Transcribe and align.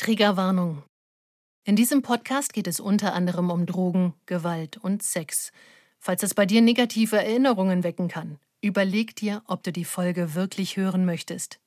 Triggerwarnung. 0.00 0.82
In 1.64 1.76
diesem 1.76 2.00
Podcast 2.00 2.54
geht 2.54 2.66
es 2.66 2.80
unter 2.80 3.12
anderem 3.12 3.50
um 3.50 3.66
Drogen, 3.66 4.14
Gewalt 4.24 4.78
und 4.78 5.02
Sex. 5.02 5.52
Falls 5.98 6.22
es 6.22 6.32
bei 6.32 6.46
dir 6.46 6.62
negative 6.62 7.18
Erinnerungen 7.18 7.84
wecken 7.84 8.08
kann, 8.08 8.38
überleg 8.62 9.14
dir, 9.14 9.42
ob 9.46 9.62
du 9.62 9.72
die 9.72 9.84
Folge 9.84 10.34
wirklich 10.34 10.78
hören 10.78 11.04
möchtest. 11.04 11.60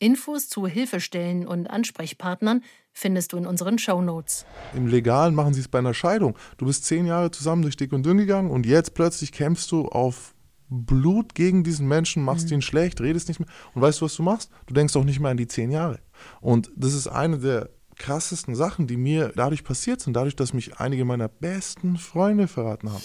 Infos 0.00 0.48
zu 0.48 0.66
Hilfestellen 0.66 1.46
und 1.46 1.70
Ansprechpartnern 1.70 2.64
findest 2.92 3.32
du 3.32 3.36
in 3.36 3.46
unseren 3.46 3.78
Shownotes. 3.78 4.44
Im 4.74 4.88
Legalen 4.88 5.36
machen 5.36 5.54
sie 5.54 5.60
es 5.60 5.68
bei 5.68 5.78
einer 5.78 5.94
Scheidung. 5.94 6.36
Du 6.56 6.66
bist 6.66 6.84
zehn 6.84 7.06
Jahre 7.06 7.30
zusammen 7.30 7.62
durch 7.62 7.76
dick 7.76 7.92
und 7.92 8.04
dünn 8.04 8.18
gegangen 8.18 8.50
und 8.50 8.66
jetzt 8.66 8.94
plötzlich 8.94 9.30
kämpfst 9.30 9.70
du 9.70 9.86
auf 9.86 10.34
Blut 10.72 11.34
gegen 11.34 11.62
diesen 11.62 11.86
Menschen, 11.86 12.24
machst 12.24 12.48
mhm. 12.48 12.54
ihn 12.54 12.62
schlecht, 12.62 13.00
redest 13.00 13.28
nicht 13.28 13.40
mehr. 13.40 13.48
Und 13.74 13.82
weißt 13.82 14.00
du, 14.00 14.06
was 14.06 14.16
du 14.16 14.22
machst? 14.22 14.50
Du 14.66 14.74
denkst 14.74 14.96
auch 14.96 15.04
nicht 15.04 15.20
mehr 15.20 15.30
an 15.30 15.36
die 15.36 15.46
zehn 15.46 15.70
Jahre. 15.70 15.98
Und 16.40 16.70
das 16.76 16.94
ist 16.94 17.06
eine 17.06 17.38
der 17.38 17.70
krassesten 17.96 18.54
Sachen, 18.54 18.86
die 18.86 18.96
mir 18.96 19.32
dadurch 19.36 19.64
passiert 19.64 20.00
sind, 20.00 20.14
dadurch, 20.14 20.34
dass 20.34 20.52
mich 20.54 20.78
einige 20.78 21.04
meiner 21.04 21.28
besten 21.28 21.98
Freunde 21.98 22.48
verraten 22.48 22.90
haben. 22.90 23.02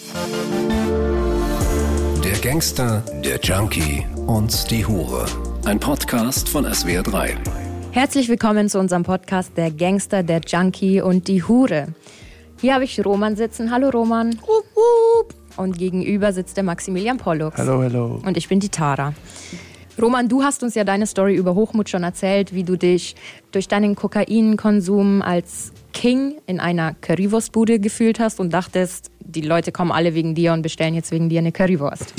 Der 2.24 2.38
Gangster, 2.38 3.04
der 3.24 3.38
Junkie 3.40 4.04
und 4.26 4.70
die 4.70 4.84
Hure. 4.84 5.26
Ein 5.64 5.78
Podcast 5.78 6.48
von 6.48 6.66
SWR3. 6.66 7.36
Herzlich 7.92 8.28
willkommen 8.28 8.68
zu 8.68 8.78
unserem 8.78 9.02
Podcast 9.02 9.52
Der 9.56 9.70
Gangster, 9.70 10.22
der 10.22 10.40
Junkie 10.40 11.00
und 11.00 11.28
die 11.28 11.42
Hure. 11.42 11.88
Hier 12.60 12.74
habe 12.74 12.84
ich 12.84 13.04
Roman 13.04 13.36
sitzen. 13.36 13.70
Hallo 13.70 13.90
Roman. 13.90 14.32
Hup, 14.42 14.64
hup. 14.74 14.97
Und 15.58 15.76
gegenüber 15.76 16.32
sitzt 16.32 16.56
der 16.56 16.62
Maximilian 16.62 17.16
Pollux. 17.16 17.58
Hallo, 17.58 17.82
hallo. 17.82 18.20
Und 18.24 18.36
ich 18.36 18.46
bin 18.46 18.60
die 18.60 18.68
Tara. 18.68 19.12
Roman, 20.00 20.28
du 20.28 20.44
hast 20.44 20.62
uns 20.62 20.76
ja 20.76 20.84
deine 20.84 21.04
Story 21.04 21.34
über 21.34 21.56
Hochmut 21.56 21.88
schon 21.88 22.04
erzählt, 22.04 22.54
wie 22.54 22.62
du 22.62 22.76
dich 22.76 23.16
durch 23.50 23.66
deinen 23.66 23.96
Kokainkonsum 23.96 25.20
als 25.20 25.72
King 25.92 26.36
in 26.46 26.60
einer 26.60 26.94
Currywurstbude 26.94 27.80
gefühlt 27.80 28.20
hast 28.20 28.38
und 28.38 28.52
dachtest, 28.52 29.10
die 29.18 29.40
Leute 29.40 29.72
kommen 29.72 29.90
alle 29.90 30.14
wegen 30.14 30.36
dir 30.36 30.52
und 30.52 30.62
bestellen 30.62 30.94
jetzt 30.94 31.10
wegen 31.10 31.28
dir 31.28 31.40
eine 31.40 31.50
Currywurst. 31.50 32.14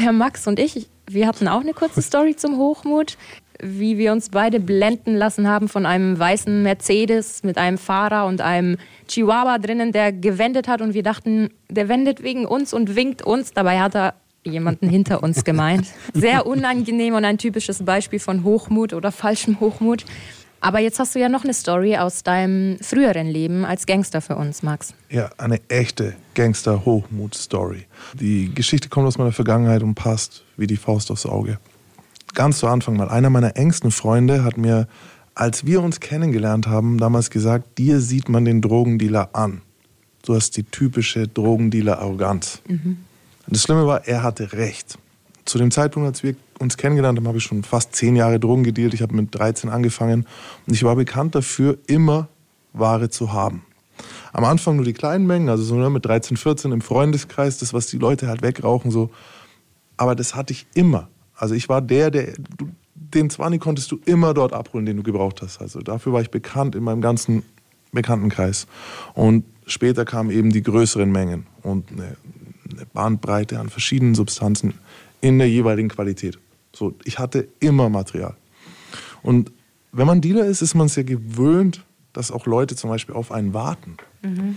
Der 0.00 0.10
Max 0.10 0.48
und 0.48 0.58
ich, 0.58 0.88
wir 1.06 1.28
hatten 1.28 1.46
auch 1.46 1.60
eine 1.60 1.72
kurze 1.72 2.02
Story 2.02 2.34
zum 2.34 2.56
Hochmut, 2.56 3.16
wie 3.62 3.98
wir 3.98 4.12
uns 4.12 4.30
beide 4.30 4.60
blenden 4.60 5.14
lassen 5.14 5.48
haben 5.48 5.68
von 5.68 5.86
einem 5.86 6.18
weißen 6.18 6.62
Mercedes 6.62 7.42
mit 7.42 7.58
einem 7.58 7.78
Fahrer 7.78 8.26
und 8.26 8.40
einem 8.40 8.78
Chihuahua 9.08 9.58
drinnen, 9.58 9.92
der 9.92 10.12
gewendet 10.12 10.68
hat 10.68 10.80
und 10.80 10.94
wir 10.94 11.02
dachten, 11.02 11.50
der 11.68 11.88
wendet 11.88 12.22
wegen 12.22 12.46
uns 12.46 12.72
und 12.72 12.96
winkt 12.96 13.22
uns. 13.22 13.52
Dabei 13.52 13.80
hat 13.80 13.94
er 13.94 14.14
jemanden 14.44 14.88
hinter 14.88 15.22
uns 15.22 15.44
gemeint. 15.44 15.86
Sehr 16.14 16.46
unangenehm 16.46 17.14
und 17.14 17.24
ein 17.24 17.38
typisches 17.38 17.84
Beispiel 17.84 18.18
von 18.20 18.44
Hochmut 18.44 18.92
oder 18.92 19.12
falschem 19.12 19.60
Hochmut. 19.60 20.04
Aber 20.62 20.78
jetzt 20.78 20.98
hast 20.98 21.14
du 21.14 21.18
ja 21.18 21.30
noch 21.30 21.44
eine 21.44 21.54
Story 21.54 21.96
aus 21.96 22.22
deinem 22.22 22.78
früheren 22.80 23.26
Leben 23.26 23.64
als 23.64 23.86
Gangster 23.86 24.20
für 24.20 24.36
uns, 24.36 24.62
Max. 24.62 24.92
Ja, 25.08 25.30
eine 25.38 25.58
echte 25.68 26.14
Gangster-Hochmut-Story. 26.34 27.86
Die 28.14 28.54
Geschichte 28.54 28.90
kommt 28.90 29.06
aus 29.06 29.16
meiner 29.16 29.32
Vergangenheit 29.32 29.82
und 29.82 29.94
passt 29.94 30.44
wie 30.58 30.66
die 30.66 30.76
Faust 30.76 31.10
aufs 31.10 31.24
Auge. 31.24 31.58
Ganz 32.34 32.58
zu 32.58 32.66
Anfang 32.66 32.96
mal, 32.96 33.08
einer 33.08 33.30
meiner 33.30 33.56
engsten 33.56 33.90
Freunde 33.90 34.44
hat 34.44 34.56
mir, 34.56 34.86
als 35.34 35.66
wir 35.66 35.82
uns 35.82 36.00
kennengelernt 36.00 36.66
haben, 36.66 36.98
damals 36.98 37.30
gesagt, 37.30 37.78
dir 37.78 38.00
sieht 38.00 38.28
man 38.28 38.44
den 38.44 38.60
Drogendealer 38.60 39.30
an. 39.32 39.62
Du 40.22 40.34
hast 40.34 40.56
die 40.56 40.64
typische 40.64 41.26
Drogendealer-Arroganz. 41.28 42.62
Mhm. 42.68 42.98
Das 43.46 43.62
Schlimme 43.62 43.86
war, 43.86 44.06
er 44.06 44.22
hatte 44.22 44.52
recht. 44.52 44.98
Zu 45.44 45.58
dem 45.58 45.70
Zeitpunkt, 45.70 46.06
als 46.06 46.22
wir 46.22 46.36
uns 46.58 46.76
kennengelernt 46.76 47.18
haben, 47.18 47.26
habe 47.26 47.38
ich 47.38 47.44
schon 47.44 47.64
fast 47.64 47.96
zehn 47.96 48.14
Jahre 48.14 48.38
Drogen 48.38 48.62
gedealt. 48.62 48.94
Ich 48.94 49.02
habe 49.02 49.14
mit 49.14 49.34
13 49.34 49.70
angefangen 49.70 50.26
und 50.66 50.74
ich 50.74 50.84
war 50.84 50.94
bekannt 50.94 51.34
dafür, 51.34 51.78
immer 51.86 52.28
Ware 52.72 53.08
zu 53.08 53.32
haben. 53.32 53.62
Am 54.32 54.44
Anfang 54.44 54.76
nur 54.76 54.84
die 54.84 54.92
kleinen 54.92 55.26
Mengen, 55.26 55.48
also 55.48 55.64
so 55.64 55.74
mit 55.90 56.04
13, 56.04 56.36
14 56.36 56.72
im 56.72 56.80
Freundeskreis, 56.80 57.58
das, 57.58 57.74
was 57.74 57.86
die 57.86 57.98
Leute 57.98 58.28
halt 58.28 58.42
wegrauchen, 58.42 58.90
so. 58.90 59.10
Aber 59.96 60.14
das 60.14 60.34
hatte 60.34 60.52
ich 60.52 60.66
immer. 60.74 61.08
Also 61.40 61.54
ich 61.54 61.68
war 61.68 61.80
der, 61.80 62.10
der, 62.10 62.34
du, 62.56 62.68
den 62.94 63.30
Zwanni 63.30 63.58
konntest 63.58 63.90
du 63.90 63.98
immer 64.04 64.34
dort 64.34 64.52
abholen, 64.52 64.86
den 64.86 64.96
du 64.96 65.02
gebraucht 65.02 65.42
hast. 65.42 65.60
Also 65.60 65.80
dafür 65.80 66.12
war 66.12 66.20
ich 66.20 66.30
bekannt 66.30 66.74
in 66.74 66.84
meinem 66.84 67.00
ganzen 67.00 67.42
Bekanntenkreis. 67.92 68.66
Und 69.14 69.44
später 69.66 70.04
kamen 70.04 70.30
eben 70.30 70.50
die 70.50 70.62
größeren 70.62 71.10
Mengen 71.10 71.46
und 71.62 71.90
eine 71.90 72.16
eine 72.72 72.86
Bandbreite 72.86 73.58
an 73.58 73.68
verschiedenen 73.68 74.14
Substanzen 74.14 74.74
in 75.20 75.38
der 75.38 75.48
jeweiligen 75.48 75.88
Qualität. 75.88 76.38
So, 76.74 76.94
ich 77.04 77.18
hatte 77.18 77.48
immer 77.60 77.88
Material. 77.88 78.36
Und 79.22 79.52
wenn 79.92 80.06
man 80.06 80.20
Dealer 80.20 80.46
ist, 80.46 80.62
ist 80.62 80.74
man 80.74 80.86
es 80.86 80.96
ja 80.96 81.02
gewöhnt, 81.02 81.84
dass 82.12 82.30
auch 82.30 82.46
Leute 82.46 82.76
zum 82.76 82.90
Beispiel 82.90 83.14
auf 83.14 83.32
einen 83.32 83.54
warten. 83.54 83.96
Mhm. 84.22 84.56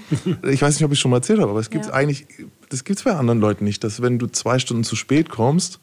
Ich 0.49 0.61
weiß 0.61 0.75
nicht, 0.75 0.85
ob 0.85 0.91
ich 0.91 0.99
schon 0.99 1.11
mal 1.11 1.17
erzählt 1.17 1.39
habe, 1.39 1.51
aber 1.51 1.59
es 1.59 1.69
gibt 1.69 1.85
ja. 1.85 1.93
eigentlich, 1.93 2.25
das 2.69 2.83
gibt 2.83 2.99
es 2.99 3.05
bei 3.05 3.15
anderen 3.15 3.39
Leuten 3.39 3.63
nicht, 3.63 3.83
dass 3.83 4.01
wenn 4.01 4.19
du 4.19 4.27
zwei 4.27 4.59
Stunden 4.59 4.83
zu 4.83 4.95
spät 4.95 5.29
kommst, 5.29 5.79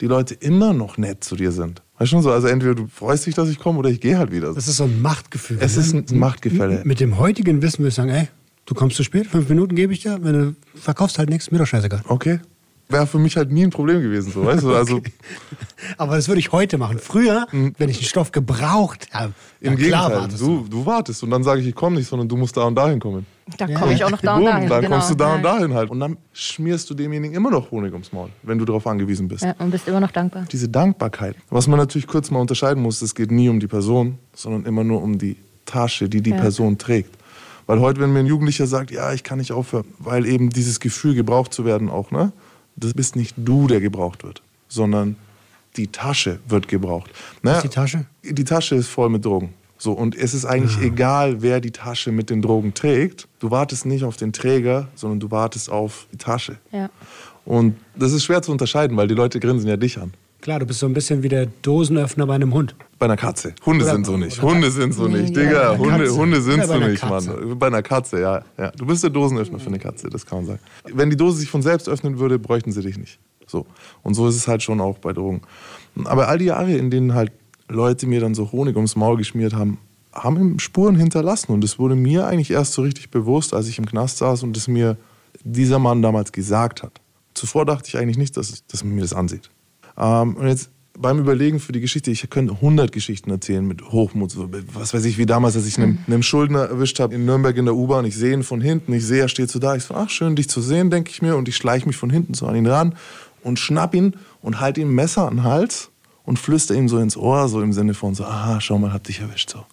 die 0.00 0.06
Leute 0.06 0.34
immer 0.34 0.72
noch 0.72 0.98
nett 0.98 1.24
zu 1.24 1.36
dir 1.36 1.52
sind. 1.52 1.82
Weißt 1.98 2.10
du 2.12 2.16
schon 2.16 2.22
so? 2.22 2.30
Also 2.32 2.48
entweder 2.48 2.74
du 2.74 2.86
freust 2.86 3.26
dich, 3.26 3.34
dass 3.34 3.48
ich 3.48 3.58
komme 3.58 3.78
oder 3.78 3.90
ich 3.90 4.00
gehe 4.00 4.18
halt 4.18 4.32
wieder. 4.32 4.52
Das 4.52 4.68
ist 4.68 4.78
so 4.78 4.84
ein 4.84 5.00
Machtgefühl. 5.00 5.58
Es 5.60 5.76
ne? 5.76 5.82
ist 5.82 6.12
ein 6.12 6.18
Machtgefälle. 6.18 6.82
Mit 6.84 7.00
dem 7.00 7.18
heutigen 7.18 7.62
Wissen 7.62 7.78
würde 7.78 7.88
ich 7.88 7.94
sagen, 7.94 8.10
ey, 8.10 8.28
Du 8.66 8.74
kommst 8.74 8.96
zu 8.96 9.02
spät, 9.02 9.26
fünf 9.26 9.48
Minuten 9.48 9.74
gebe 9.74 9.92
ich 9.92 10.00
dir, 10.00 10.18
wenn 10.22 10.32
du 10.32 10.56
verkaufst 10.74 11.18
halt 11.18 11.28
nichts, 11.28 11.50
mir 11.50 11.58
doch 11.58 11.66
scheißegal. 11.66 12.02
Okay. 12.08 12.40
Wäre 12.88 13.06
für 13.06 13.18
mich 13.18 13.36
halt 13.36 13.50
nie 13.50 13.64
ein 13.64 13.70
Problem 13.70 14.00
gewesen, 14.02 14.32
so, 14.32 14.44
weißt 14.44 14.62
du? 14.62 14.70
Also, 14.74 14.96
okay. 14.96 15.12
Aber 15.98 16.16
das 16.16 16.28
würde 16.28 16.38
ich 16.38 16.52
heute 16.52 16.78
machen. 16.78 16.98
Früher, 16.98 17.46
mhm. 17.52 17.74
wenn 17.78 17.88
ich 17.88 17.98
einen 17.98 18.06
Stoff 18.06 18.32
gebraucht 18.32 19.08
habe, 19.12 19.32
im 19.60 19.76
Gegenteil, 19.76 20.12
wartest 20.12 20.40
du, 20.40 20.66
du 20.68 20.84
wartest 20.84 21.22
und 21.22 21.30
dann 21.30 21.42
sage 21.42 21.60
ich, 21.60 21.66
ich 21.66 21.74
komme 21.74 21.96
nicht, 21.96 22.08
sondern 22.08 22.28
du 22.28 22.36
musst 22.36 22.56
da 22.56 22.62
und 22.64 22.74
dahin 22.74 23.00
kommen. 23.00 23.26
Da 23.58 23.66
ja. 23.66 23.78
komme 23.78 23.92
ich 23.92 24.02
auch 24.02 24.10
noch 24.10 24.22
da 24.22 24.36
und 24.36 24.44
dahin. 24.44 24.68
Dann 24.68 24.80
genau. 24.80 24.96
kommst 24.96 25.10
du 25.10 25.14
da 25.14 25.34
und 25.34 25.42
dahin 25.42 25.74
halt. 25.74 25.90
Und 25.90 26.00
dann 26.00 26.16
schmierst 26.32 26.88
du 26.88 26.94
demjenigen 26.94 27.34
immer 27.34 27.50
noch 27.50 27.70
Honig 27.70 27.92
ums 27.92 28.12
Maul, 28.12 28.30
wenn 28.42 28.58
du 28.58 28.64
darauf 28.64 28.86
angewiesen 28.86 29.28
bist. 29.28 29.44
Ja, 29.44 29.54
und 29.58 29.70
bist 29.70 29.86
immer 29.86 30.00
noch 30.00 30.10
dankbar. 30.10 30.46
Diese 30.50 30.68
Dankbarkeit. 30.68 31.36
Was 31.50 31.66
man 31.66 31.78
natürlich 31.78 32.06
kurz 32.06 32.30
mal 32.30 32.40
unterscheiden 32.40 32.82
muss, 32.82 33.02
es 33.02 33.14
geht 33.14 33.30
nie 33.30 33.48
um 33.50 33.60
die 33.60 33.66
Person, 33.66 34.18
sondern 34.34 34.64
immer 34.64 34.82
nur 34.82 35.02
um 35.02 35.18
die 35.18 35.36
Tasche, 35.66 36.08
die 36.08 36.22
die 36.22 36.30
ja. 36.30 36.36
Person 36.36 36.78
trägt. 36.78 37.16
Weil 37.66 37.80
heute, 37.80 38.00
wenn 38.00 38.12
mir 38.12 38.20
ein 38.20 38.26
Jugendlicher 38.26 38.66
sagt, 38.66 38.90
ja, 38.90 39.12
ich 39.12 39.22
kann 39.22 39.38
nicht 39.38 39.52
aufhören, 39.52 39.86
weil 39.98 40.26
eben 40.26 40.50
dieses 40.50 40.80
Gefühl, 40.80 41.14
gebraucht 41.14 41.52
zu 41.52 41.64
werden 41.64 41.88
auch, 41.88 42.10
ne? 42.10 42.32
Das 42.76 42.92
bist 42.92 43.14
nicht 43.14 43.34
du, 43.36 43.68
der 43.68 43.80
gebraucht 43.80 44.24
wird, 44.24 44.42
sondern 44.68 45.16
die 45.76 45.88
Tasche 45.88 46.40
wird 46.48 46.68
gebraucht. 46.68 47.10
Naja, 47.42 47.58
Was 47.58 47.64
ist 47.64 47.70
die 47.70 47.74
Tasche? 47.74 48.04
Die 48.22 48.44
Tasche 48.44 48.74
ist 48.74 48.88
voll 48.88 49.10
mit 49.10 49.24
Drogen. 49.24 49.54
So, 49.84 49.92
und 49.92 50.16
es 50.16 50.32
ist 50.32 50.46
eigentlich 50.46 50.78
ja. 50.78 50.84
egal, 50.84 51.42
wer 51.42 51.60
die 51.60 51.70
Tasche 51.70 52.10
mit 52.10 52.30
den 52.30 52.40
Drogen 52.40 52.72
trägt. 52.72 53.28
Du 53.38 53.50
wartest 53.50 53.84
nicht 53.84 54.02
auf 54.02 54.16
den 54.16 54.32
Träger, 54.32 54.88
sondern 54.94 55.20
du 55.20 55.30
wartest 55.30 55.70
auf 55.70 56.06
die 56.10 56.16
Tasche. 56.16 56.56
Ja. 56.72 56.88
Und 57.44 57.76
das 57.94 58.12
ist 58.12 58.24
schwer 58.24 58.40
zu 58.40 58.50
unterscheiden, 58.50 58.96
weil 58.96 59.08
die 59.08 59.14
Leute 59.14 59.40
grinsen 59.40 59.68
ja 59.68 59.76
dich 59.76 59.98
an. 59.98 60.14
Klar, 60.40 60.60
du 60.60 60.64
bist 60.64 60.80
so 60.80 60.86
ein 60.86 60.94
bisschen 60.94 61.22
wie 61.22 61.28
der 61.28 61.48
Dosenöffner 61.60 62.26
bei 62.26 62.34
einem 62.34 62.54
Hund. 62.54 62.74
Bei 62.98 63.04
einer 63.04 63.18
Katze. 63.18 63.54
Hunde 63.66 63.84
oder, 63.84 63.92
sind 63.92 64.06
so 64.06 64.16
nicht. 64.16 64.40
Hunde 64.40 64.70
sind 64.70 64.94
so 64.94 65.06
nicht. 65.06 65.36
Digga, 65.36 65.76
Hunde, 65.76 66.08
Hunde 66.14 66.40
sind 66.40 66.64
so 66.64 66.78
nicht, 66.78 67.02
Katze. 67.02 67.32
Mann. 67.32 67.58
Bei 67.58 67.66
einer 67.66 67.82
Katze, 67.82 68.22
ja, 68.22 68.42
ja. 68.56 68.70
Du 68.70 68.86
bist 68.86 69.02
der 69.02 69.10
Dosenöffner 69.10 69.58
für 69.58 69.66
eine 69.66 69.78
Katze, 69.78 70.08
das 70.08 70.24
kann 70.24 70.38
man 70.38 70.46
sagen. 70.46 70.60
Wenn 70.94 71.10
die 71.10 71.16
Dose 71.16 71.36
sich 71.40 71.50
von 71.50 71.60
selbst 71.60 71.90
öffnen 71.90 72.18
würde, 72.18 72.38
bräuchten 72.38 72.72
sie 72.72 72.80
dich 72.80 72.96
nicht. 72.96 73.18
So. 73.46 73.66
Und 74.02 74.14
so 74.14 74.26
ist 74.28 74.36
es 74.36 74.48
halt 74.48 74.62
schon 74.62 74.80
auch 74.80 74.96
bei 74.96 75.12
Drogen. 75.12 75.42
Aber 76.04 76.28
all 76.28 76.38
die 76.38 76.46
Jahre, 76.46 76.72
in 76.72 76.90
denen 76.90 77.12
halt 77.12 77.32
Leute 77.68 78.06
mir 78.06 78.20
dann 78.20 78.34
so 78.34 78.52
Honig 78.52 78.76
ums 78.76 78.96
Maul 78.96 79.16
geschmiert 79.16 79.54
haben, 79.54 79.78
haben 80.12 80.58
Spuren 80.58 80.96
hinterlassen. 80.96 81.52
Und 81.52 81.64
es 81.64 81.78
wurde 81.78 81.96
mir 81.96 82.26
eigentlich 82.26 82.50
erst 82.50 82.72
so 82.74 82.82
richtig 82.82 83.10
bewusst, 83.10 83.54
als 83.54 83.68
ich 83.68 83.78
im 83.78 83.86
Knast 83.86 84.18
saß 84.18 84.42
und 84.42 84.56
es 84.56 84.68
mir 84.68 84.96
dieser 85.42 85.78
Mann 85.78 86.02
damals 86.02 86.32
gesagt 86.32 86.82
hat. 86.82 87.00
Zuvor 87.34 87.66
dachte 87.66 87.88
ich 87.88 87.96
eigentlich 87.98 88.18
nicht, 88.18 88.36
dass, 88.36 88.64
dass 88.66 88.84
man 88.84 88.94
mir 88.94 89.00
das 89.00 89.12
ansieht. 89.12 89.50
Ähm, 89.98 90.36
und 90.36 90.46
jetzt 90.46 90.70
beim 90.96 91.18
Überlegen 91.18 91.58
für 91.58 91.72
die 91.72 91.80
Geschichte, 91.80 92.10
ich 92.12 92.28
könnte 92.30 92.54
100 92.54 92.92
Geschichten 92.92 93.30
erzählen 93.30 93.66
mit 93.66 93.90
Hochmut. 93.90 94.30
So, 94.30 94.48
was 94.72 94.94
weiß 94.94 95.04
ich, 95.06 95.18
wie 95.18 95.26
damals, 95.26 95.56
als 95.56 95.66
ich 95.66 95.76
einen, 95.76 95.98
einen 96.06 96.22
Schuldner 96.22 96.66
erwischt 96.66 97.00
habe 97.00 97.14
in 97.14 97.24
Nürnberg 97.24 97.56
in 97.56 97.64
der 97.64 97.74
U-Bahn. 97.74 98.04
Ich 98.04 98.16
sehe 98.16 98.32
ihn 98.32 98.44
von 98.44 98.60
hinten, 98.60 98.92
ich 98.92 99.04
sehe, 99.04 99.22
er 99.22 99.28
steht 99.28 99.50
so 99.50 99.58
da. 99.58 99.74
Ich 99.74 99.84
so, 99.84 99.94
ach, 99.94 100.08
schön, 100.08 100.36
dich 100.36 100.48
zu 100.48 100.60
sehen, 100.60 100.90
denke 100.90 101.10
ich 101.10 101.20
mir. 101.20 101.36
Und 101.36 101.48
ich 101.48 101.56
schleiche 101.56 101.86
mich 101.86 101.96
von 101.96 102.10
hinten 102.10 102.34
so 102.34 102.46
an 102.46 102.54
ihn 102.54 102.66
ran 102.66 102.94
und 103.42 103.58
schnapp 103.58 103.94
ihn 103.94 104.14
und 104.40 104.60
halte 104.60 104.80
ihm 104.80 104.90
ein 104.90 104.94
Messer 104.94 105.26
an 105.26 105.36
den 105.36 105.44
Hals 105.44 105.90
und 106.24 106.38
flüster 106.38 106.74
ihm 106.74 106.88
so 106.88 106.98
ins 106.98 107.16
Ohr, 107.16 107.48
so 107.48 107.62
im 107.62 107.72
Sinne 107.72 107.94
von 107.94 108.14
so, 108.14 108.24
aha, 108.24 108.60
schau 108.60 108.78
mal, 108.78 108.92
hat 108.92 109.08
dich 109.08 109.20
erwischt. 109.20 109.50
So. 109.50 109.64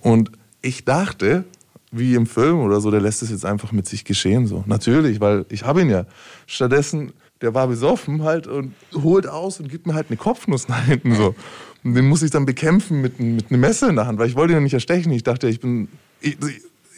Und 0.00 0.30
ich 0.60 0.84
dachte, 0.84 1.44
wie 1.90 2.14
im 2.14 2.26
Film 2.26 2.60
oder 2.60 2.80
so, 2.80 2.90
der 2.90 3.00
lässt 3.00 3.22
es 3.22 3.30
jetzt 3.30 3.44
einfach 3.44 3.72
mit 3.72 3.88
sich 3.88 4.04
geschehen. 4.04 4.46
So. 4.46 4.64
Natürlich, 4.66 5.20
weil 5.20 5.46
ich 5.48 5.64
habe 5.64 5.82
ihn 5.82 5.90
ja. 5.90 6.06
Stattdessen 6.46 7.12
der 7.44 7.54
war 7.54 7.68
besoffen 7.68 8.22
halt 8.22 8.46
und 8.46 8.74
holt 8.94 9.26
aus 9.26 9.60
und 9.60 9.68
gibt 9.68 9.86
mir 9.86 9.94
halt 9.94 10.06
eine 10.08 10.16
Kopfnuss 10.16 10.68
nach 10.68 10.84
hinten 10.84 11.14
so. 11.14 11.34
Und 11.82 11.94
den 11.94 12.06
muss 12.06 12.22
ich 12.22 12.30
dann 12.30 12.46
bekämpfen 12.46 13.02
mit, 13.02 13.20
mit 13.20 13.50
einem 13.50 13.60
Messer 13.60 13.90
in 13.90 13.96
der 13.96 14.06
Hand, 14.06 14.18
weil 14.18 14.28
ich 14.28 14.36
wollte 14.36 14.54
ihn 14.54 14.56
ja 14.56 14.60
nicht 14.60 14.72
erstechen. 14.72 15.12
Ich 15.12 15.22
dachte, 15.22 15.48
ich 15.48 15.60
bin. 15.60 15.88
Ich, 16.20 16.38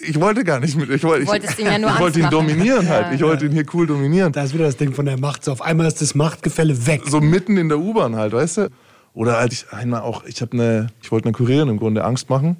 ich 0.06 0.20
wollte 0.20 0.44
gar 0.44 0.60
nicht 0.60 0.76
mit. 0.76 0.90
Ich, 0.90 1.02
wollte, 1.02 1.24
ich, 1.24 1.58
ihn, 1.58 1.66
ja 1.66 1.78
nur 1.78 1.90
ich 1.94 1.98
wollte 1.98 2.20
ihn 2.20 2.30
dominieren 2.30 2.88
halt. 2.88 3.12
Ich 3.12 3.22
wollte 3.22 3.46
ihn 3.46 3.52
hier 3.52 3.64
cool 3.74 3.88
dominieren. 3.88 4.32
Da 4.32 4.44
ist 4.44 4.54
wieder 4.54 4.66
das 4.66 4.76
Ding 4.76 4.92
von 4.92 5.06
der 5.06 5.18
Macht. 5.18 5.44
So 5.44 5.50
auf 5.50 5.62
einmal 5.62 5.88
ist 5.88 6.00
das 6.00 6.14
Machtgefälle 6.14 6.86
weg. 6.86 7.02
So 7.06 7.20
mitten 7.20 7.56
in 7.56 7.68
der 7.68 7.80
U-Bahn 7.80 8.14
halt, 8.14 8.32
weißt 8.32 8.58
du? 8.58 8.70
Oder 9.16 9.38
halt 9.38 9.54
ich 9.54 9.72
einmal 9.72 10.02
auch, 10.02 10.24
ich 10.24 10.42
habe 10.42 10.52
eine, 10.52 10.88
ich 11.02 11.10
wollte 11.10 11.26
einer 11.26 11.36
Kurierin 11.36 11.70
im 11.70 11.78
Grunde 11.78 12.04
Angst 12.04 12.28
machen 12.28 12.58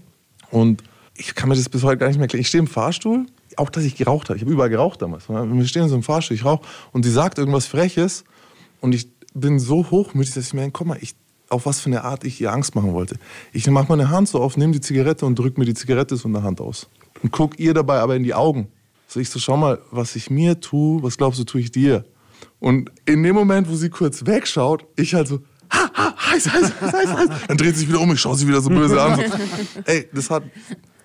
Und 0.51 0.83
ich 1.15 1.35
kann 1.35 1.51
mir 1.51 1.55
das 1.55 1.69
bis 1.69 1.83
heute 1.83 1.99
gar 1.99 2.09
nicht 2.09 2.17
mehr 2.17 2.25
erklären. 2.25 2.41
Ich 2.41 2.49
stehe 2.49 2.61
im 2.61 2.67
Fahrstuhl, 2.67 3.27
auch 3.57 3.69
dass 3.69 3.85
ich 3.85 3.95
geraucht 3.95 4.31
habe. 4.31 4.39
Ich 4.39 4.43
habe 4.43 4.53
überall 4.53 4.71
geraucht 4.71 5.03
damals. 5.03 5.29
Wir 5.29 5.67
stehen 5.67 5.87
so 5.89 5.95
einem 5.95 6.03
Fahrstuhl, 6.03 6.35
ich 6.35 6.47
rauche 6.47 6.67
und 6.93 7.05
sie 7.05 7.11
sagt 7.11 7.37
irgendwas 7.37 7.67
Freches 7.67 8.25
und 8.81 8.95
ich 8.95 9.07
bin 9.35 9.59
so 9.59 9.91
hochmütig, 9.91 10.33
dass 10.33 10.47
ich 10.47 10.55
mir 10.55 10.63
denke, 10.63 10.79
guck 10.79 10.87
mal, 10.87 10.99
ich, 10.99 11.15
auf 11.51 11.67
was 11.67 11.81
für 11.81 11.91
eine 11.91 12.05
Art 12.05 12.25
ich 12.25 12.41
ihr 12.41 12.51
Angst 12.51 12.75
machen 12.75 12.95
wollte. 12.95 13.17
Ich 13.53 13.69
mache 13.69 13.89
meine 13.91 14.09
Hand 14.09 14.31
so 14.31 14.41
auf, 14.41 14.57
nehme 14.57 14.73
die 14.73 14.81
Zigarette 14.81 15.27
und 15.27 15.39
drücke 15.39 15.61
mir 15.61 15.67
die 15.67 15.75
Zigarette 15.75 16.17
so 16.17 16.27
in 16.27 16.33
der 16.33 16.43
Hand 16.43 16.63
aus. 16.63 16.89
Und 17.23 17.33
guck 17.33 17.61
ihr 17.61 17.75
dabei 17.75 18.01
aber 18.01 18.17
in 18.17 18.23
die 18.23 18.33
Augen. 18.33 18.69
So 19.09 19.21
ich 19.21 19.29
so, 19.29 19.39
schau 19.39 19.59
mal, 19.59 19.79
was 19.91 20.17
ich 20.17 20.31
mir 20.31 20.59
tue, 20.59 21.03
was 21.03 21.19
glaubst 21.19 21.39
du, 21.39 21.45
tue 21.45 21.61
ich 21.61 21.71
dir? 21.71 22.07
Und 22.61 22.91
in 23.05 23.23
dem 23.23 23.35
Moment, 23.35 23.69
wo 23.69 23.75
sie 23.75 23.91
kurz 23.91 24.25
wegschaut, 24.25 24.87
ich 24.97 25.15
halt 25.15 25.29
so, 25.29 25.41
ha, 25.97 26.15
heiß, 26.31 26.53
heiß, 26.53 26.73
heiß, 26.81 26.93
heiß, 26.93 27.13
heiß. 27.15 27.29
Dann 27.49 27.57
dreht 27.57 27.75
sie 27.75 27.81
sich 27.81 27.89
wieder 27.89 28.01
um, 28.01 28.13
ich 28.13 28.21
schaue 28.21 28.37
sie 28.37 28.47
wieder 28.47 28.61
so 28.61 28.71
böse 28.71 29.01
an. 29.01 29.17
So. 29.17 29.83
Ey, 29.85 30.09
das 30.13 30.31
hat 30.31 30.45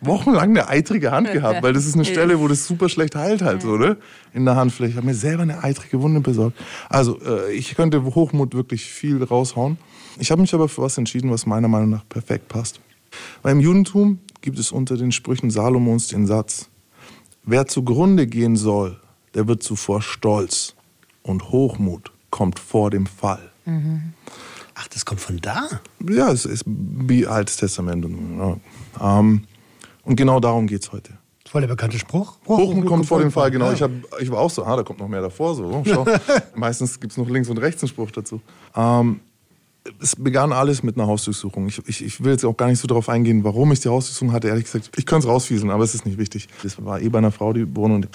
wochenlang 0.02 0.50
eine 0.50 0.68
eitrige 0.68 1.12
Hand 1.12 1.32
gehabt, 1.32 1.64
weil 1.64 1.74
das 1.74 1.86
ist 1.86 1.96
eine 1.96 2.06
Stelle, 2.06 2.40
wo 2.40 2.48
das 2.48 2.66
super 2.66 2.90
schlecht 2.90 3.16
heilt 3.16 3.42
halt 3.42 3.62
so, 3.62 3.78
ne? 3.78 3.98
In 4.34 4.46
der 4.46 4.56
Handfläche. 4.56 4.92
Ich 4.92 4.98
habe 4.98 5.08
mir 5.08 5.14
selber 5.14 5.44
eine 5.44 5.64
eitrige 5.64 6.02
Wunde 6.02 6.20
besorgt. 6.22 6.58
Also, 6.90 7.20
äh, 7.22 7.54
ich 7.54 7.76
könnte 7.76 8.04
Hochmut 8.04 8.54
wirklich 8.54 8.86
viel 8.86 9.24
raushauen. 9.24 9.78
Ich 10.20 10.32
habe 10.32 10.42
mich 10.42 10.54
aber 10.54 10.68
für 10.68 10.82
was 10.82 10.98
entschieden, 10.98 11.32
was 11.32 11.46
meiner 11.46 11.68
Meinung 11.68 11.90
nach 11.90 12.08
perfekt 12.10 12.48
passt. 12.48 12.80
Weil 13.42 13.54
im 13.54 13.60
Judentum 13.60 14.20
gibt 14.42 14.58
es 14.60 14.72
unter 14.72 14.98
den 14.98 15.12
Sprüchen 15.12 15.52
Salomons 15.52 16.08
den 16.08 16.26
Satz, 16.26 16.70
wer 17.44 17.68
zugrunde 17.68 18.28
gehen 18.28 18.56
soll, 18.56 19.00
der 19.34 19.48
wird 19.48 19.64
zuvor 19.64 20.02
stolz 20.02 20.76
und 21.24 21.52
Hochmut 21.52 22.12
kommt 22.30 22.60
vor 22.60 22.90
dem 22.90 23.06
Fall. 23.06 23.52
Mhm. 23.66 24.14
Ach, 24.82 24.88
das 24.88 25.06
kommt 25.06 25.22
von 25.22 25.38
da? 25.38 25.68
Ja, 26.10 26.32
es 26.32 26.46
ist 26.46 26.64
wie 26.66 27.28
Altes 27.28 27.58
Testament. 27.58 28.04
Ähm, 28.04 29.44
und 30.04 30.16
genau 30.16 30.40
darum 30.40 30.66
geht 30.66 30.82
es 30.82 30.92
heute. 30.92 31.14
Voll 31.48 31.62
der 31.62 31.68
bekannte 31.68 32.00
Spruch. 32.00 32.38
Hochmut, 32.48 32.68
Hochmut 32.68 32.86
kommt 32.88 33.06
vor 33.06 33.20
dem 33.20 33.32
Fall, 33.32 33.52
genau. 33.52 33.68
Ja. 33.68 33.74
Ich, 33.74 33.82
hab, 33.82 33.92
ich 34.20 34.32
war 34.32 34.40
auch 34.40 34.50
so, 34.50 34.64
ah, 34.64 34.76
da 34.76 34.84
kommt 34.84 35.00
noch 35.00 35.08
mehr 35.08 35.22
davor. 35.22 35.54
So. 35.54 35.84
Meistens 36.56 37.00
gibt 37.00 37.12
es 37.12 37.18
noch 37.18 37.30
links 37.30 37.50
und 37.50 37.58
rechts 37.60 37.84
einen 37.84 37.90
Spruch 37.90 38.10
dazu. 38.10 38.42
Ähm, 38.76 39.20
es 40.02 40.16
begann 40.16 40.52
alles 40.52 40.82
mit 40.82 40.98
einer 40.98 41.08
Hausdurchsuchung. 41.08 41.68
Ich, 41.68 41.80
ich, 41.88 42.04
ich, 42.04 42.24
will 42.24 42.32
jetzt 42.32 42.46
auch 42.46 42.58
gar 42.58 42.68
nicht 42.68 42.80
so 42.80 42.88
darauf 42.88 43.10
eingehen, 43.10 43.44
warum 43.44 43.72
ich 43.72 43.82
die 43.82 43.90
Hausdurchsuchung 43.90 44.32
hatte. 44.32 44.48
Ehrlich 44.48 44.66
gesagt, 44.66 44.92
ich 44.96 45.06
könnte 45.06 45.28
es 45.28 45.32
rausfieseln, 45.32 45.70
aber 45.72 45.84
es 45.84 45.94
ist 45.94 46.06
nicht 46.06 46.18
wichtig. 46.18 46.48
Das 46.64 46.84
war 46.84 47.02
eh 47.02 47.10
bei 47.10 47.20
einer 47.20 47.32
Frau, 47.32 47.54
die 47.54 47.76
Wohnung. 47.76 48.08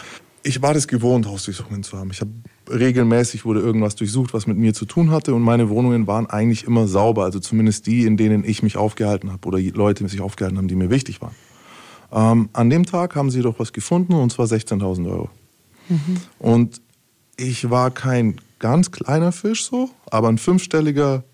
Ich 0.47 0.63
war 0.63 0.75
das 0.75 0.87
gewohnt, 0.87 1.27
Hausdurchsuchungen 1.27 1.83
zu 1.83 1.99
haben. 1.99 2.13
Ich 2.13 2.21
habe 2.21 2.31
regelmäßig 2.71 3.45
wurde 3.45 3.59
irgendwas 3.59 3.97
durchsucht, 3.97 4.33
was 4.33 4.47
mit 4.47 4.57
mir 4.57 4.75
zu 4.75 4.85
tun 4.85 5.11
hatte. 5.11 5.35
Und 5.35 5.43
meine 5.43 5.69
Wohnungen 5.71 6.07
waren 6.07 6.27
eigentlich 6.27 6.63
immer 6.63 6.87
sauber. 6.87 7.25
Also 7.25 7.41
zumindest 7.41 7.89
die, 7.89 8.05
in 8.05 8.17
denen 8.17 8.45
ich 8.45 8.63
mich 8.63 8.77
aufgehalten 8.77 9.33
habe 9.33 9.49
oder 9.49 9.59
Leute 9.59 10.05
die 10.05 10.11
sich 10.11 10.21
aufgehalten 10.21 10.57
haben, 10.57 10.69
die 10.69 10.77
mir 10.77 10.89
wichtig 10.89 11.21
waren. 11.21 11.35
Ähm, 12.13 12.49
an 12.53 12.71
dem 12.71 12.87
Tag 12.87 13.17
haben 13.17 13.33
sie 13.33 13.43
doch 13.43 13.59
was 13.59 13.73
gefunden 13.73 14.13
und 14.13 14.31
zwar 14.31 14.47
16.000 14.47 15.11
Euro. 15.11 15.31
Mhm. 15.89 16.17
Und 16.39 16.81
ich 17.37 17.69
war 17.69 17.91
kein 17.91 18.37
ganz 18.61 18.93
kleiner 18.93 19.33
Fisch 19.33 19.65
so, 19.65 19.91
aber 20.13 20.29
ein 20.29 20.39
fünfstelliger 20.39 21.25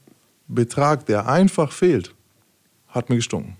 Betrag, 0.49 1.05
der 1.05 1.29
einfach 1.29 1.71
fehlt, 1.71 2.15
hat 2.89 3.11
mir 3.11 3.17
gestunken. 3.17 3.59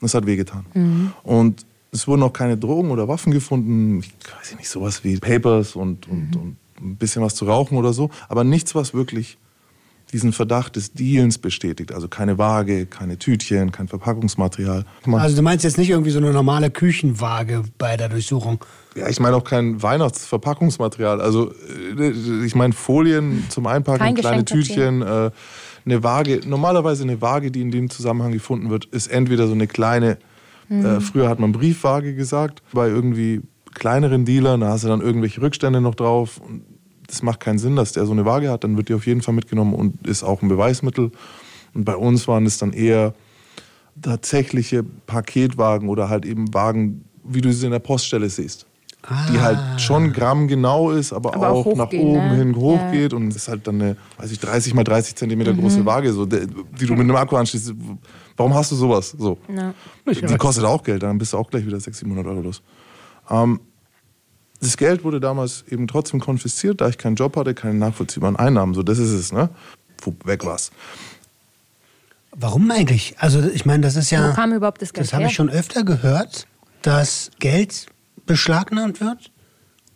Das 0.00 0.14
hat 0.14 0.24
wehgetan. 0.24 0.64
Mhm. 0.72 1.12
Und 1.24 1.66
es 1.94 2.08
wurden 2.08 2.22
auch 2.22 2.32
keine 2.32 2.56
Drogen 2.56 2.90
oder 2.90 3.08
Waffen 3.08 3.32
gefunden. 3.32 4.00
Ich 4.00 4.10
weiß 4.40 4.58
nicht, 4.58 4.68
sowas 4.68 5.04
wie 5.04 5.16
Papers 5.16 5.76
und, 5.76 6.08
und, 6.08 6.34
mhm. 6.34 6.40
und 6.40 6.56
ein 6.80 6.96
bisschen 6.96 7.22
was 7.22 7.34
zu 7.36 7.46
rauchen 7.46 7.78
oder 7.78 7.92
so. 7.92 8.10
Aber 8.28 8.42
nichts, 8.42 8.74
was 8.74 8.92
wirklich 8.94 9.38
diesen 10.12 10.32
Verdacht 10.32 10.76
des 10.76 10.92
Dealens 10.92 11.38
bestätigt. 11.38 11.92
Also 11.92 12.08
keine 12.08 12.36
Waage, 12.36 12.86
keine 12.86 13.18
Tütchen, 13.18 13.72
kein 13.72 13.88
Verpackungsmaterial. 13.88 14.84
Also 15.12 15.36
du 15.36 15.42
meinst 15.42 15.64
jetzt 15.64 15.78
nicht 15.78 15.90
irgendwie 15.90 16.10
so 16.10 16.18
eine 16.18 16.32
normale 16.32 16.70
Küchenwaage 16.70 17.64
bei 17.78 17.96
der 17.96 18.08
Durchsuchung? 18.08 18.64
Ja, 18.94 19.08
ich 19.08 19.18
meine 19.18 19.36
auch 19.36 19.44
kein 19.44 19.82
Weihnachtsverpackungsmaterial. 19.82 21.20
Also 21.20 21.52
äh, 21.98 22.10
ich 22.44 22.54
meine 22.54 22.74
Folien 22.74 23.44
zum 23.48 23.66
Einpacken, 23.66 24.14
kleine 24.14 24.44
Tütchen. 24.44 25.02
Äh, 25.02 25.30
eine 25.86 26.02
Waage, 26.02 26.40
normalerweise 26.46 27.02
eine 27.02 27.20
Waage, 27.20 27.50
die 27.50 27.60
in 27.60 27.70
dem 27.70 27.90
Zusammenhang 27.90 28.32
gefunden 28.32 28.70
wird, 28.70 28.86
ist 28.86 29.08
entweder 29.08 29.46
so 29.46 29.52
eine 29.52 29.66
kleine, 29.66 30.18
mhm. 30.68 30.84
äh, 30.84 31.00
früher 31.00 31.28
hat 31.28 31.40
man 31.40 31.52
Briefwaage 31.52 32.14
gesagt, 32.14 32.62
bei 32.72 32.88
irgendwie 32.88 33.42
kleineren 33.74 34.24
Dealern, 34.24 34.60
da 34.60 34.68
hast 34.68 34.84
du 34.84 34.88
dann 34.88 35.00
irgendwelche 35.00 35.40
Rückstände 35.42 35.80
noch 35.80 35.94
drauf. 35.94 36.40
Und 36.40 36.64
das 37.06 37.22
macht 37.22 37.40
keinen 37.40 37.58
Sinn, 37.58 37.76
dass 37.76 37.92
der 37.92 38.06
so 38.06 38.12
eine 38.12 38.24
Waage 38.24 38.50
hat, 38.50 38.64
dann 38.64 38.76
wird 38.76 38.88
die 38.88 38.94
auf 38.94 39.06
jeden 39.06 39.22
Fall 39.22 39.34
mitgenommen 39.34 39.74
und 39.74 40.06
ist 40.06 40.22
auch 40.22 40.42
ein 40.42 40.48
Beweismittel. 40.48 41.10
Und 41.74 41.84
bei 41.84 41.96
uns 41.96 42.28
waren 42.28 42.46
es 42.46 42.58
dann 42.58 42.72
eher 42.72 43.14
tatsächliche 44.00 44.82
Paketwagen 44.82 45.88
oder 45.88 46.08
halt 46.08 46.24
eben 46.24 46.52
Wagen, 46.54 47.04
wie 47.24 47.40
du 47.40 47.52
sie 47.52 47.66
in 47.66 47.72
der 47.72 47.78
Poststelle 47.78 48.28
siehst 48.28 48.66
ah. 49.08 49.26
die 49.30 49.40
halt 49.40 49.58
ah. 49.58 49.78
schon 49.78 50.12
grammgenau 50.12 50.90
ist, 50.90 51.12
aber, 51.12 51.34
aber 51.34 51.50
auch, 51.50 51.66
auch 51.66 51.76
nach 51.76 51.92
oben 51.92 52.28
ne? 52.28 52.36
hin 52.36 52.56
hochgeht. 52.56 53.12
Ja. 53.12 53.18
Und 53.18 53.28
es 53.28 53.36
ist 53.36 53.48
halt 53.48 53.66
dann 53.66 53.80
eine, 53.80 53.96
weiß 54.18 54.30
ich, 54.32 54.40
30 54.40 54.74
mal 54.74 54.84
30 54.84 55.16
Zentimeter 55.16 55.52
mhm. 55.52 55.60
große 55.60 55.84
Waage, 55.84 56.12
so, 56.12 56.26
die 56.26 56.46
du 56.86 56.92
mit 56.92 57.00
einem 57.00 57.16
Akku 57.16 57.36
anschließt. 57.36 57.74
Warum 58.36 58.54
hast 58.54 58.72
du 58.72 58.76
sowas? 58.76 59.14
So. 59.18 59.38
Ja. 59.54 59.74
Die 60.06 60.36
kostet 60.36 60.64
auch 60.64 60.82
Geld, 60.82 61.02
dann 61.02 61.18
bist 61.18 61.32
du 61.32 61.38
auch 61.38 61.50
gleich 61.50 61.66
wieder 61.66 61.78
600, 61.78 62.16
700 62.16 62.26
Euro 62.26 62.40
los. 62.42 62.62
Ähm, 63.30 63.60
das 64.60 64.76
Geld 64.76 65.04
wurde 65.04 65.20
damals 65.20 65.64
eben 65.68 65.86
trotzdem 65.86 66.20
konfisziert, 66.20 66.80
da 66.80 66.88
ich 66.88 66.98
keinen 66.98 67.16
Job 67.16 67.36
hatte, 67.36 67.54
keine 67.54 67.74
nachvollziehbaren 67.74 68.36
Einnahmen. 68.36 68.74
So, 68.74 68.82
das 68.82 68.98
ist 68.98 69.10
es, 69.10 69.32
ne? 69.32 69.50
Weg 70.24 70.44
war's. 70.44 70.70
Warum 72.32 72.70
eigentlich? 72.70 73.14
Also, 73.18 73.40
ich 73.42 73.64
meine, 73.64 73.82
das 73.82 73.96
ist 73.96 74.10
ja. 74.10 74.30
Wo 74.30 74.34
kam 74.34 74.52
überhaupt 74.52 74.82
das 74.82 74.92
Geld? 74.92 75.06
Das 75.06 75.14
habe 75.14 75.24
ich 75.24 75.34
schon 75.34 75.48
öfter 75.48 75.84
gehört, 75.84 76.46
dass 76.82 77.30
Geld 77.38 77.86
beschlagnahmt 78.26 79.00
wird, 79.00 79.30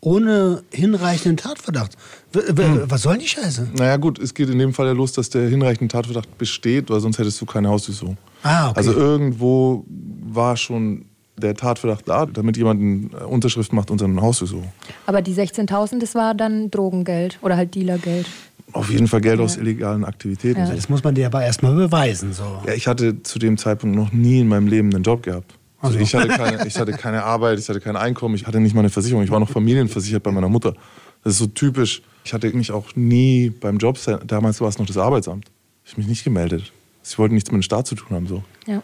ohne 0.00 0.62
hinreichenden 0.70 1.36
Tatverdacht. 1.36 1.96
Hm. 2.34 2.82
Was 2.84 3.02
soll 3.02 3.18
die 3.18 3.28
Scheiße? 3.28 3.68
Naja 3.76 3.96
gut, 3.96 4.18
es 4.18 4.34
geht 4.34 4.48
in 4.48 4.58
dem 4.58 4.72
Fall 4.72 4.86
ja 4.86 4.92
los, 4.92 5.12
dass 5.12 5.30
der 5.30 5.48
hinreichende 5.48 5.90
Tatverdacht 5.90 6.38
besteht, 6.38 6.90
weil 6.90 7.00
sonst 7.00 7.18
hättest 7.18 7.40
du 7.40 7.46
keine 7.46 7.68
Hausdurchsuchung. 7.68 8.16
Ah, 8.42 8.70
okay. 8.70 8.78
Also 8.78 8.92
irgendwo 8.92 9.84
war 9.88 10.56
schon 10.56 11.06
der 11.36 11.54
Tatverdacht 11.54 12.08
da, 12.08 12.26
damit 12.26 12.56
jemand 12.56 12.80
eine 13.12 13.26
Unterschrift 13.26 13.72
macht 13.72 13.90
unter 13.90 14.04
einer 14.04 14.22
Hausdurchsuchung. 14.22 14.72
Aber 15.06 15.22
die 15.22 15.34
16.000, 15.34 16.00
das 16.00 16.14
war 16.14 16.34
dann 16.34 16.70
Drogengeld 16.70 17.38
oder 17.42 17.56
halt 17.56 17.74
Dealergeld? 17.74 18.26
Auf 18.72 18.90
jeden 18.90 19.06
Fall 19.06 19.20
Geld 19.22 19.38
ja. 19.38 19.44
aus 19.44 19.56
illegalen 19.56 20.04
Aktivitäten. 20.04 20.60
Ja. 20.60 20.74
Das 20.74 20.88
muss 20.88 21.02
man 21.02 21.14
dir 21.14 21.26
aber 21.26 21.42
erstmal 21.42 21.74
beweisen. 21.74 22.34
So. 22.34 22.44
Ja, 22.66 22.74
ich 22.74 22.86
hatte 22.86 23.22
zu 23.22 23.38
dem 23.38 23.56
Zeitpunkt 23.56 23.96
noch 23.96 24.12
nie 24.12 24.40
in 24.40 24.48
meinem 24.48 24.66
Leben 24.66 24.94
einen 24.94 25.04
Job 25.04 25.22
gehabt. 25.22 25.54
Also 25.80 25.98
ich 25.98 26.14
hatte, 26.14 26.28
keine, 26.28 26.66
ich 26.66 26.76
hatte 26.76 26.92
keine 26.92 27.22
Arbeit, 27.22 27.58
ich 27.58 27.68
hatte 27.68 27.80
kein 27.80 27.96
Einkommen, 27.96 28.34
ich 28.34 28.46
hatte 28.46 28.58
nicht 28.58 28.74
mal 28.74 28.80
eine 28.80 28.90
Versicherung. 28.90 29.22
Ich 29.22 29.30
war 29.30 29.38
noch 29.38 29.50
familienversichert 29.50 30.22
bei 30.22 30.32
meiner 30.32 30.48
Mutter. 30.48 30.74
Das 31.22 31.34
ist 31.34 31.38
so 31.38 31.46
typisch. 31.46 32.02
Ich 32.24 32.34
hatte 32.34 32.50
mich 32.52 32.72
auch 32.72 32.96
nie 32.96 33.50
beim 33.50 33.78
Job, 33.78 33.98
damals 34.26 34.60
war 34.60 34.68
es 34.68 34.78
noch 34.78 34.86
das 34.86 34.96
Arbeitsamt. 34.96 35.46
Ich 35.84 35.92
habe 35.92 36.02
mich 36.02 36.08
nicht 36.08 36.24
gemeldet. 36.24 36.72
Ich 37.04 37.18
wollte 37.18 37.34
nichts 37.34 37.50
mit 37.50 37.60
dem 37.60 37.62
Staat 37.62 37.86
zu 37.86 37.94
tun 37.94 38.16
haben. 38.16 38.26
So. 38.26 38.42
Ja. 38.66 38.82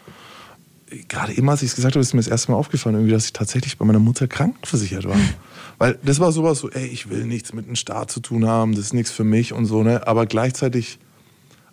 Gerade 1.09 1.33
immer, 1.33 1.51
als 1.51 1.61
ich 1.61 1.69
es 1.69 1.75
gesagt 1.75 1.95
habe, 1.95 2.01
ist 2.01 2.13
mir 2.13 2.21
das 2.21 2.27
erste 2.27 2.51
Mal 2.51 2.57
aufgefallen, 2.57 2.95
irgendwie, 2.95 3.11
dass 3.11 3.25
ich 3.25 3.33
tatsächlich 3.33 3.77
bei 3.77 3.85
meiner 3.85 3.99
Mutter 3.99 4.27
krankenversichert 4.27 5.05
war. 5.05 5.17
Weil 5.77 5.99
das 6.03 6.19
war 6.19 6.31
sowas 6.31 6.59
so, 6.59 6.69
ey, 6.69 6.87
ich 6.87 7.09
will 7.09 7.25
nichts 7.25 7.53
mit 7.53 7.67
dem 7.67 7.75
Staat 7.75 8.09
zu 8.09 8.21
tun 8.21 8.47
haben, 8.47 8.73
das 8.73 8.85
ist 8.85 8.93
nichts 8.93 9.11
für 9.11 9.25
mich 9.25 9.51
und 9.51 9.65
so. 9.65 9.83
Ne? 9.83 10.07
Aber 10.07 10.25
gleichzeitig 10.25 10.97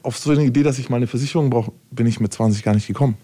auf 0.02 0.18
so 0.18 0.32
eine 0.32 0.44
Idee, 0.44 0.64
dass 0.64 0.80
ich 0.80 0.90
mal 0.90 0.96
eine 0.96 1.06
Versicherung 1.06 1.48
brauche, 1.48 1.72
bin 1.92 2.06
ich 2.06 2.18
mit 2.18 2.32
20 2.32 2.64
gar 2.64 2.74
nicht 2.74 2.88
gekommen 2.88 3.16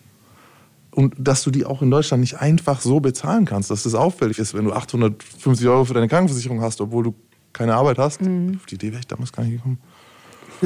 und 0.99 1.15
dass 1.17 1.45
du 1.45 1.53
die 1.53 1.65
auch 1.65 1.81
in 1.81 1.93
Deutschland 1.93 2.23
nicht 2.23 2.41
einfach 2.41 2.81
so 2.81 2.99
bezahlen 2.99 3.45
kannst, 3.45 3.71
dass 3.71 3.85
das 3.85 3.95
auffällig 3.95 4.41
ist, 4.41 4.53
wenn 4.55 4.65
du 4.65 4.73
850 4.73 5.69
Euro 5.69 5.85
für 5.85 5.95
deine 5.95 6.09
Krankenversicherung 6.09 6.61
hast, 6.61 6.81
obwohl 6.81 7.05
du 7.05 7.15
keine 7.53 7.77
Arbeit 7.77 7.99
hast. 7.99 8.21
Mhm. 8.21 8.57
Auf 8.57 8.67
die 8.67 8.75
Idee 8.75 8.89
wäre 8.89 8.99
ich 8.99 9.07
damals 9.07 9.33
gar 9.33 9.45
nicht 9.45 9.53
gekommen. 9.53 9.79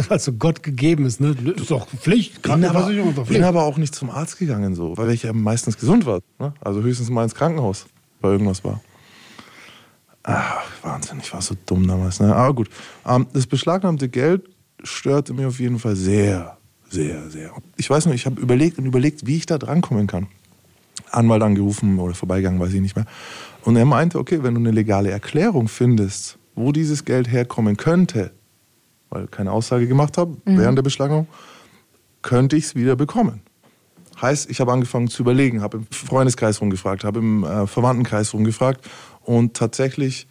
Also 0.09 0.33
Gott 0.33 0.62
gegeben 0.62 1.05
ist, 1.05 1.21
ne? 1.21 1.35
Das 1.35 1.57
ist 1.65 1.71
doch 1.71 1.87
Pflicht. 1.87 2.43
Krankenversicherung 2.43 3.11
ist 3.11 3.19
doch 3.19 3.27
Pflicht. 3.27 3.41
Ich 3.41 3.43
bin 3.43 3.45
aber 3.45 3.65
auch 3.65 3.77
nicht 3.77 3.95
zum 3.95 4.09
Arzt 4.09 4.39
gegangen, 4.39 4.75
so, 4.75 4.97
weil 4.97 5.11
ich 5.11 5.23
ja 5.23 5.35
meistens 5.35 5.77
gesund 5.77 6.07
war. 6.07 6.21
Ne? 6.39 6.55
Also 6.62 6.81
höchstens 6.81 7.11
mal 7.11 7.25
ins 7.25 7.35
Krankenhaus, 7.35 7.85
weil 8.23 8.33
irgendwas 8.33 8.65
war. 8.65 8.81
Ach, 10.23 10.65
Wahnsinn, 10.81 11.19
ich 11.23 11.31
war 11.35 11.43
so 11.43 11.55
dumm 11.67 11.87
damals. 11.87 12.21
Ne? 12.21 12.35
Aber 12.35 12.55
gut, 12.55 12.71
ähm, 13.07 13.27
das 13.35 13.47
beschlagnahmte 13.47 14.09
Geld 14.09 14.49
störte 14.83 15.35
mir 15.35 15.49
auf 15.49 15.61
jeden 15.61 15.79
Fall 15.79 15.95
sehr, 15.95 16.57
sehr, 16.93 17.31
sehr. 17.31 17.53
Ich 17.77 17.89
weiß 17.89 18.07
noch, 18.07 18.15
ich 18.15 18.27
habe 18.27 18.41
überlegt 18.41 18.79
und 18.79 18.87
überlegt, 18.87 19.27
wie 19.27 19.37
ich 19.37 19.47
da 19.47 19.59
drankommen 19.59 20.07
kann. 20.07 20.29
Anwalt 21.11 21.43
angerufen 21.43 21.99
oder 21.99 22.15
vorbeigegangen, 22.15 22.61
weiß 22.61 22.73
ich 22.73 22.81
nicht 22.81 22.97
mehr. 22.97 23.07
Und 23.65 23.77
er 23.77 23.85
meinte, 23.85 24.19
okay, 24.19 24.43
wenn 24.43 24.55
du 24.55 24.61
eine 24.61 24.71
legale 24.71 25.11
Erklärung 25.11 25.69
findest, 25.69 26.39
wo 26.55 26.73
dieses 26.73 27.05
Geld 27.05 27.31
herkommen 27.31 27.77
könnte, 27.77 28.33
weil 29.11 29.25
ich 29.25 29.31
keine 29.31 29.53
Aussage 29.53 29.87
gemacht 29.87 30.19
habe 30.19 30.37
mhm. 30.45 30.59
während 30.59 30.79
der 30.79 30.83
Beschlagnahmung, 30.83 31.29
könnte 32.23 32.57
ich 32.57 32.65
es 32.65 32.75
wieder 32.75 32.97
bekommen. 32.97 33.41
Heißt, 34.21 34.51
ich 34.51 34.61
habe 34.61 34.73
angefangen 34.73 35.09
zu 35.09 35.23
überlegen, 35.23 35.63
habe 35.63 35.79
im 35.79 35.87
Freundeskreis 35.91 36.61
rumgefragt, 36.61 37.05
habe 37.05 37.19
im 37.19 37.45
äh, 37.45 37.67
Verwandtenkreis 37.67 38.33
rumgefragt 38.33 38.89
und 39.23 39.55
tatsächlich 39.55 40.27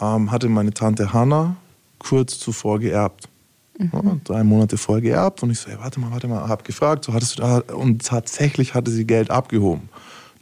ähm, 0.00 0.30
hatte 0.30 0.48
meine 0.48 0.72
Tante 0.72 1.12
Hanna 1.12 1.56
kurz 1.98 2.38
zuvor 2.38 2.78
geerbt. 2.78 3.28
Mhm. 3.78 3.90
Ja, 3.92 4.16
drei 4.24 4.44
Monate 4.44 4.76
vorher 4.76 5.02
geerbt 5.02 5.42
und 5.42 5.50
ich 5.50 5.58
so, 5.58 5.68
hey, 5.68 5.78
warte 5.78 5.98
mal, 6.00 6.10
warte 6.10 6.28
mal, 6.28 6.48
hab 6.48 6.64
gefragt, 6.64 7.04
so 7.04 7.12
hattest 7.12 7.38
du 7.38 7.42
da 7.42 7.58
und 7.74 8.04
tatsächlich 8.04 8.74
hatte 8.74 8.90
sie 8.90 9.06
Geld 9.06 9.30
abgehoben. 9.30 9.88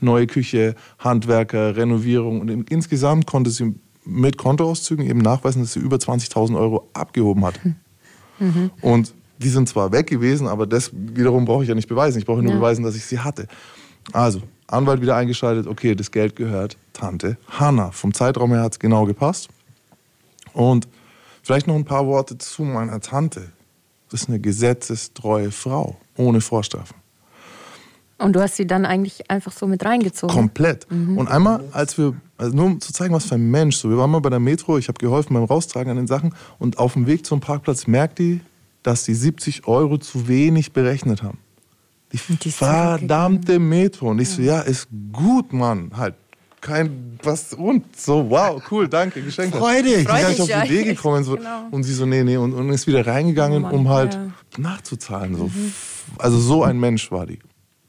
neue 0.00 0.26
Küche, 0.26 0.74
Handwerker, 0.98 1.76
Renovierung. 1.76 2.40
Und 2.40 2.70
insgesamt 2.70 3.26
konnte 3.26 3.50
sie 3.50 3.74
mit 4.04 4.36
Kontoauszügen 4.36 5.06
eben 5.06 5.20
nachweisen, 5.20 5.62
dass 5.62 5.74
sie 5.74 5.80
über 5.80 5.96
20.000 5.96 6.58
Euro 6.58 6.88
abgehoben 6.92 7.44
hat. 7.44 7.60
Mhm. 8.38 8.70
Und 8.80 9.14
die 9.38 9.48
sind 9.48 9.68
zwar 9.68 9.92
weg 9.92 10.08
gewesen, 10.08 10.46
aber 10.46 10.66
das 10.66 10.90
wiederum 10.92 11.44
brauche 11.44 11.62
ich 11.62 11.68
ja 11.68 11.74
nicht 11.74 11.88
beweisen. 11.88 12.18
Ich 12.18 12.26
brauche 12.26 12.42
nur 12.42 12.52
ja. 12.52 12.58
beweisen, 12.58 12.82
dass 12.82 12.96
ich 12.96 13.04
sie 13.04 13.20
hatte. 13.20 13.46
Also, 14.12 14.42
Anwalt 14.66 15.00
wieder 15.00 15.16
eingeschaltet, 15.16 15.66
okay, 15.66 15.94
das 15.94 16.10
Geld 16.10 16.34
gehört 16.34 16.76
Tante 16.92 17.36
Hanna. 17.48 17.90
Vom 17.90 18.14
Zeitraum 18.14 18.52
her 18.52 18.62
hat 18.62 18.72
es 18.72 18.78
genau 18.78 19.04
gepasst. 19.04 19.48
Und 20.52 20.88
vielleicht 21.42 21.66
noch 21.66 21.74
ein 21.74 21.84
paar 21.84 22.06
Worte 22.06 22.38
zu 22.38 22.62
meiner 22.62 23.00
Tante. 23.00 23.52
Das 24.10 24.22
ist 24.22 24.28
eine 24.28 24.40
gesetzestreue 24.40 25.50
Frau, 25.50 25.96
ohne 26.16 26.40
Vorstrafen. 26.40 26.96
Und 28.18 28.34
du 28.34 28.40
hast 28.40 28.56
sie 28.56 28.66
dann 28.66 28.84
eigentlich 28.84 29.30
einfach 29.30 29.52
so 29.52 29.66
mit 29.66 29.84
reingezogen? 29.84 30.34
Komplett. 30.34 30.86
Mhm. 30.90 31.18
Und 31.18 31.28
einmal, 31.28 31.64
als 31.72 31.98
wir, 31.98 32.14
also 32.38 32.54
nur 32.54 32.66
um 32.66 32.80
zu 32.80 32.92
zeigen, 32.92 33.12
was 33.14 33.24
für 33.24 33.34
ein 33.34 33.50
Mensch, 33.50 33.76
so, 33.76 33.90
wir 33.90 33.98
waren 33.98 34.10
mal 34.10 34.20
bei 34.20 34.30
der 34.30 34.38
Metro, 34.38 34.78
ich 34.78 34.88
habe 34.88 34.98
geholfen 34.98 35.34
beim 35.34 35.44
Raustragen 35.44 35.90
an 35.90 35.96
den 35.96 36.06
Sachen 36.06 36.34
und 36.58 36.78
auf 36.78 36.92
dem 36.92 37.06
Weg 37.06 37.26
zum 37.26 37.40
Parkplatz 37.40 37.86
merkt 37.86 38.20
die, 38.20 38.40
dass 38.82 39.04
die 39.04 39.14
70 39.14 39.66
Euro 39.66 39.98
zu 39.98 40.28
wenig 40.28 40.72
berechnet 40.72 41.22
haben. 41.22 41.38
Die, 42.12 42.18
die 42.36 42.50
verdammte 42.50 43.58
Metro. 43.58 44.10
Und 44.10 44.20
ich 44.20 44.28
so, 44.28 44.42
ja, 44.42 44.60
ist 44.60 44.88
gut, 45.12 45.52
Mann. 45.52 45.90
Halt, 45.96 46.14
kein, 46.62 47.18
was, 47.24 47.52
und 47.54 47.84
so, 47.98 48.30
wow, 48.30 48.62
cool, 48.70 48.88
danke, 48.88 49.20
Geschenk. 49.20 49.54
Freudig. 49.54 49.98
Ich 49.98 50.06
bin 50.06 50.06
gar 50.06 50.28
nicht 50.28 50.40
auf 50.40 50.48
die 50.48 50.72
Idee 50.72 50.84
gekommen. 50.84 51.24
So. 51.24 51.36
Genau. 51.36 51.66
Und 51.70 51.82
sie 51.82 51.92
so, 51.92 52.06
nee, 52.06 52.22
nee, 52.22 52.36
und, 52.36 52.54
und 52.54 52.70
ist 52.70 52.86
wieder 52.86 53.04
reingegangen, 53.04 53.64
oh 53.64 53.70
um 53.74 53.88
halt 53.88 54.14
ja. 54.14 54.30
nachzuzahlen. 54.56 55.34
So. 55.34 55.48
Mhm. 55.48 55.72
Also 56.18 56.38
so 56.38 56.62
ein 56.62 56.78
Mensch 56.78 57.10
war 57.10 57.26
die. 57.26 57.40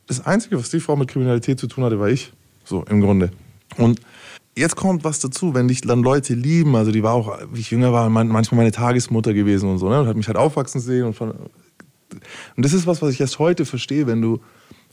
Das 0.08 0.25
Einzige, 0.25 0.60
was 0.60 0.72
die 0.72 0.80
Frau 0.80 0.96
mit 0.96 1.08
Kriminalität 1.08 1.60
zu 1.60 1.68
tun 1.68 1.84
hatte, 1.84 2.00
war 2.00 2.10
ich. 2.10 2.34
So, 2.65 2.84
im 2.89 3.00
Grunde. 3.00 3.32
Und 3.77 4.01
jetzt 4.56 4.75
kommt 4.75 5.03
was 5.03 5.20
dazu, 5.20 5.53
wenn 5.53 5.68
dich 5.68 5.82
dann 5.82 6.01
Leute 6.01 6.34
lieben, 6.34 6.75
also 6.75 6.92
die 6.92 7.03
war 7.03 7.13
auch, 7.13 7.38
wie 7.51 7.60
ich 7.60 7.70
jünger 7.70 7.94
war, 7.94 8.10
manchmal 8.10 8.58
meine 8.58 8.72
Tagesmutter 8.72 9.34
gewesen 9.34 9.70
und 9.70 9.77
so, 9.77 9.88
ne? 9.88 10.01
Und 10.01 10.08
hat 10.08 10.18
mich 10.18 10.27
halt 10.27 10.38
aufwachsen 10.38 10.82
sehen 10.82 11.06
und 11.06 11.13
von, 11.13 11.32
und 11.32 12.65
das 12.65 12.74
ist 12.74 12.88
was, 12.88 13.01
was 13.01 13.13
ich 13.13 13.22
erst 13.22 13.38
heute 13.38 13.65
verstehe, 13.65 14.08
wenn 14.08 14.22
du, 14.22 14.39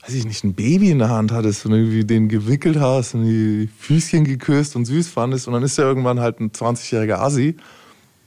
weiß 0.03 0.15
ich 0.15 0.25
nicht, 0.25 0.43
ein 0.43 0.53
Baby 0.53 0.89
in 0.89 0.99
der 0.99 1.09
Hand 1.09 1.31
hattest 1.31 1.65
und 1.65 1.73
irgendwie 1.73 2.03
den 2.03 2.27
gewickelt 2.27 2.79
hast 2.79 3.13
und 3.13 3.25
die 3.25 3.69
Füßchen 3.79 4.23
geküsst 4.23 4.75
und 4.75 4.85
süß 4.85 5.09
fandest 5.09 5.47
und 5.47 5.53
dann 5.53 5.63
ist 5.63 5.77
er 5.77 5.85
irgendwann 5.85 6.19
halt 6.19 6.39
ein 6.39 6.51
20-jähriger 6.51 7.19
Assi, 7.19 7.55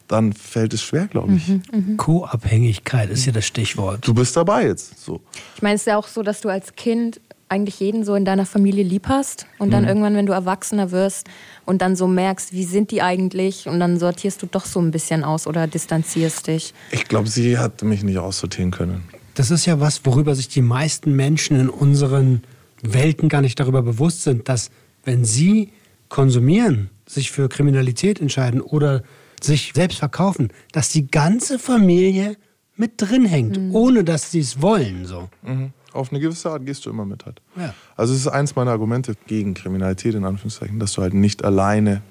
dann 0.06 0.32
fällt 0.32 0.74
es 0.74 0.82
schwer, 0.82 1.06
glaube 1.06 1.34
ich. 1.34 1.48
Mhm, 1.48 1.62
mh. 1.72 1.96
Co-Abhängigkeit 1.96 3.10
ist 3.10 3.26
ja 3.26 3.32
das 3.32 3.46
Stichwort. 3.46 4.06
Du 4.06 4.14
bist 4.14 4.36
dabei 4.36 4.66
jetzt. 4.66 5.02
So. 5.02 5.20
Ich 5.56 5.62
meine, 5.62 5.76
es 5.76 5.82
ist 5.82 5.86
ja 5.86 5.96
auch 5.96 6.08
so, 6.08 6.22
dass 6.22 6.42
du 6.42 6.48
als 6.48 6.76
Kind 6.76 7.20
eigentlich 7.48 7.80
jeden 7.80 8.04
so 8.04 8.14
in 8.14 8.24
deiner 8.24 8.46
Familie 8.46 8.84
lieb 8.84 9.08
hast 9.08 9.46
und 9.58 9.70
dann 9.70 9.82
mhm. 9.82 9.88
irgendwann, 9.88 10.16
wenn 10.16 10.26
du 10.26 10.32
erwachsener 10.32 10.90
wirst 10.90 11.28
und 11.64 11.82
dann 11.82 11.94
so 11.94 12.06
merkst, 12.06 12.52
wie 12.52 12.64
sind 12.64 12.90
die 12.90 13.02
eigentlich 13.02 13.68
und 13.68 13.80
dann 13.80 13.98
sortierst 13.98 14.42
du 14.42 14.46
doch 14.46 14.64
so 14.64 14.80
ein 14.80 14.90
bisschen 14.90 15.24
aus 15.24 15.46
oder 15.46 15.66
distanzierst 15.66 16.46
dich. 16.46 16.74
Ich 16.90 17.06
glaube, 17.06 17.28
sie 17.28 17.58
hat 17.58 17.82
mich 17.82 18.02
nicht 18.02 18.18
aussortieren 18.18 18.70
können. 18.70 19.04
Das 19.34 19.50
ist 19.50 19.66
ja 19.66 19.80
was, 19.80 20.04
worüber 20.04 20.34
sich 20.34 20.48
die 20.48 20.62
meisten 20.62 21.14
Menschen 21.14 21.58
in 21.58 21.68
unseren 21.68 22.42
Welten 22.82 23.28
gar 23.28 23.40
nicht 23.40 23.58
darüber 23.58 23.82
bewusst 23.82 24.22
sind, 24.22 24.48
dass 24.48 24.70
wenn 25.04 25.24
sie 25.24 25.72
konsumieren, 26.08 26.90
sich 27.06 27.30
für 27.30 27.48
Kriminalität 27.48 28.20
entscheiden 28.20 28.60
oder 28.60 29.02
sich 29.40 29.72
selbst 29.74 29.98
verkaufen, 29.98 30.48
dass 30.72 30.90
die 30.90 31.08
ganze 31.08 31.58
Familie 31.58 32.36
mit 32.76 32.92
drin 32.96 33.24
hängt, 33.24 33.58
mhm. 33.58 33.74
ohne 33.74 34.04
dass 34.04 34.30
sie 34.30 34.40
es 34.40 34.62
wollen. 34.62 35.06
So. 35.06 35.28
Mhm 35.42 35.72
auf 35.94 36.10
eine 36.10 36.20
gewisse 36.20 36.50
Art 36.50 36.66
gehst 36.66 36.84
du 36.84 36.90
immer 36.90 37.06
mit 37.06 37.24
halt. 37.24 37.40
Ja. 37.56 37.72
Also 37.96 38.12
es 38.12 38.20
ist 38.20 38.28
eins 38.28 38.56
meiner 38.56 38.72
Argumente 38.72 39.14
gegen 39.26 39.54
Kriminalität, 39.54 40.14
in 40.14 40.24
Anführungszeichen, 40.24 40.78
dass 40.78 40.92
du 40.92 41.02
halt 41.02 41.14
nicht 41.14 41.44
alleine 41.44 42.02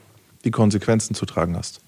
die 0.46 0.51
Konsequenzen 0.51 1.13
zu 1.15 1.25
tragen 1.25 1.56
hast. 1.56 1.82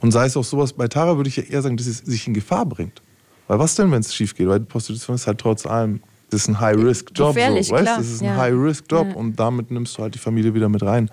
Und 0.00 0.10
sei 0.10 0.26
es 0.26 0.36
auch 0.36 0.44
sowas, 0.44 0.72
bei 0.72 0.88
Tara 0.88 1.16
würde 1.16 1.28
ich 1.28 1.36
ja 1.36 1.44
eher 1.44 1.62
sagen, 1.62 1.76
dass 1.76 1.86
es 1.86 1.98
sich 1.98 2.26
in 2.26 2.34
Gefahr 2.34 2.66
bringt. 2.66 3.02
Weil 3.48 3.58
was 3.58 3.74
denn, 3.74 3.90
wenn 3.90 4.00
es 4.00 4.14
schief 4.14 4.34
geht? 4.34 4.46
Weil 4.46 4.60
Prostitution 4.60 5.16
ist 5.16 5.26
halt 5.26 5.38
trotz 5.38 5.66
allem, 5.66 6.00
das 6.30 6.42
ist 6.42 6.48
ein 6.48 6.60
High-Risk-Job. 6.60 7.34
So, 7.34 7.40
weißt? 7.40 7.86
Das 7.86 8.06
ist 8.06 8.20
ein 8.20 8.26
ja. 8.26 8.36
High-Risk-Job 8.36 9.08
ja. 9.08 9.14
und 9.14 9.40
damit 9.40 9.70
nimmst 9.70 9.96
du 9.96 10.02
halt 10.02 10.14
die 10.14 10.18
Familie 10.18 10.54
wieder 10.54 10.68
mit 10.68 10.82
rein. 10.82 11.10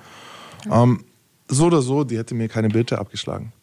Ähm, 0.70 1.04
so 1.48 1.66
oder 1.66 1.82
so, 1.82 2.04
die 2.04 2.18
hätte 2.18 2.36
mir 2.36 2.50
keine 2.50 2.70
Bitte 2.70 3.00
abgeschlagen. 3.00 3.54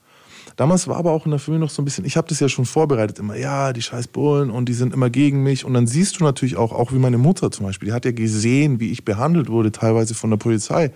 Damals 0.57 0.87
war 0.87 0.97
aber 0.97 1.12
auch 1.12 1.25
in 1.25 1.31
der 1.31 1.41
Familie 1.41 1.64
noch 1.64 1.71
so 1.71 1.83
ein 1.83 1.85
bisschen, 1.85 2.05
ich 2.05 2.17
habe 2.17 2.29
das 2.29 2.41
ja 2.41 2.49
schon 2.49 2.64
vorbereitet, 2.64 3.19
immer, 3.19 3.37
ja, 3.37 3.73
die 3.73 3.83
scheiß 3.83 4.09
Bullen 4.09 4.50
und 4.50 4.69
die 4.69 4.75
sind 4.75 4.93
immer 4.93 5.09
gegen 5.09 5.43
mich. 5.43 5.64
Und 5.64 5.75
dann 5.75 5.87
siehst 5.87 6.21
du 6.21 6.25
natürlich 6.25 6.57
auch, 6.57 6.73
auch 6.73 6.93
wie 6.93 6.99
meine 6.99 7.19
Mutter 7.19 7.50
zum 7.50 7.67
Beispiel, 7.67 7.88
die 7.88 7.93
hat 7.93 8.05
ja 8.05 8.12
gesehen, 8.12 8.81
wie 8.81 8.91
ich 8.91 9.05
behandelt 9.05 9.49
wurde, 9.49 9.73
teilweise 9.73 10.14
von 10.14 10.31
der 10.31 10.37
Polizei. 10.37 10.93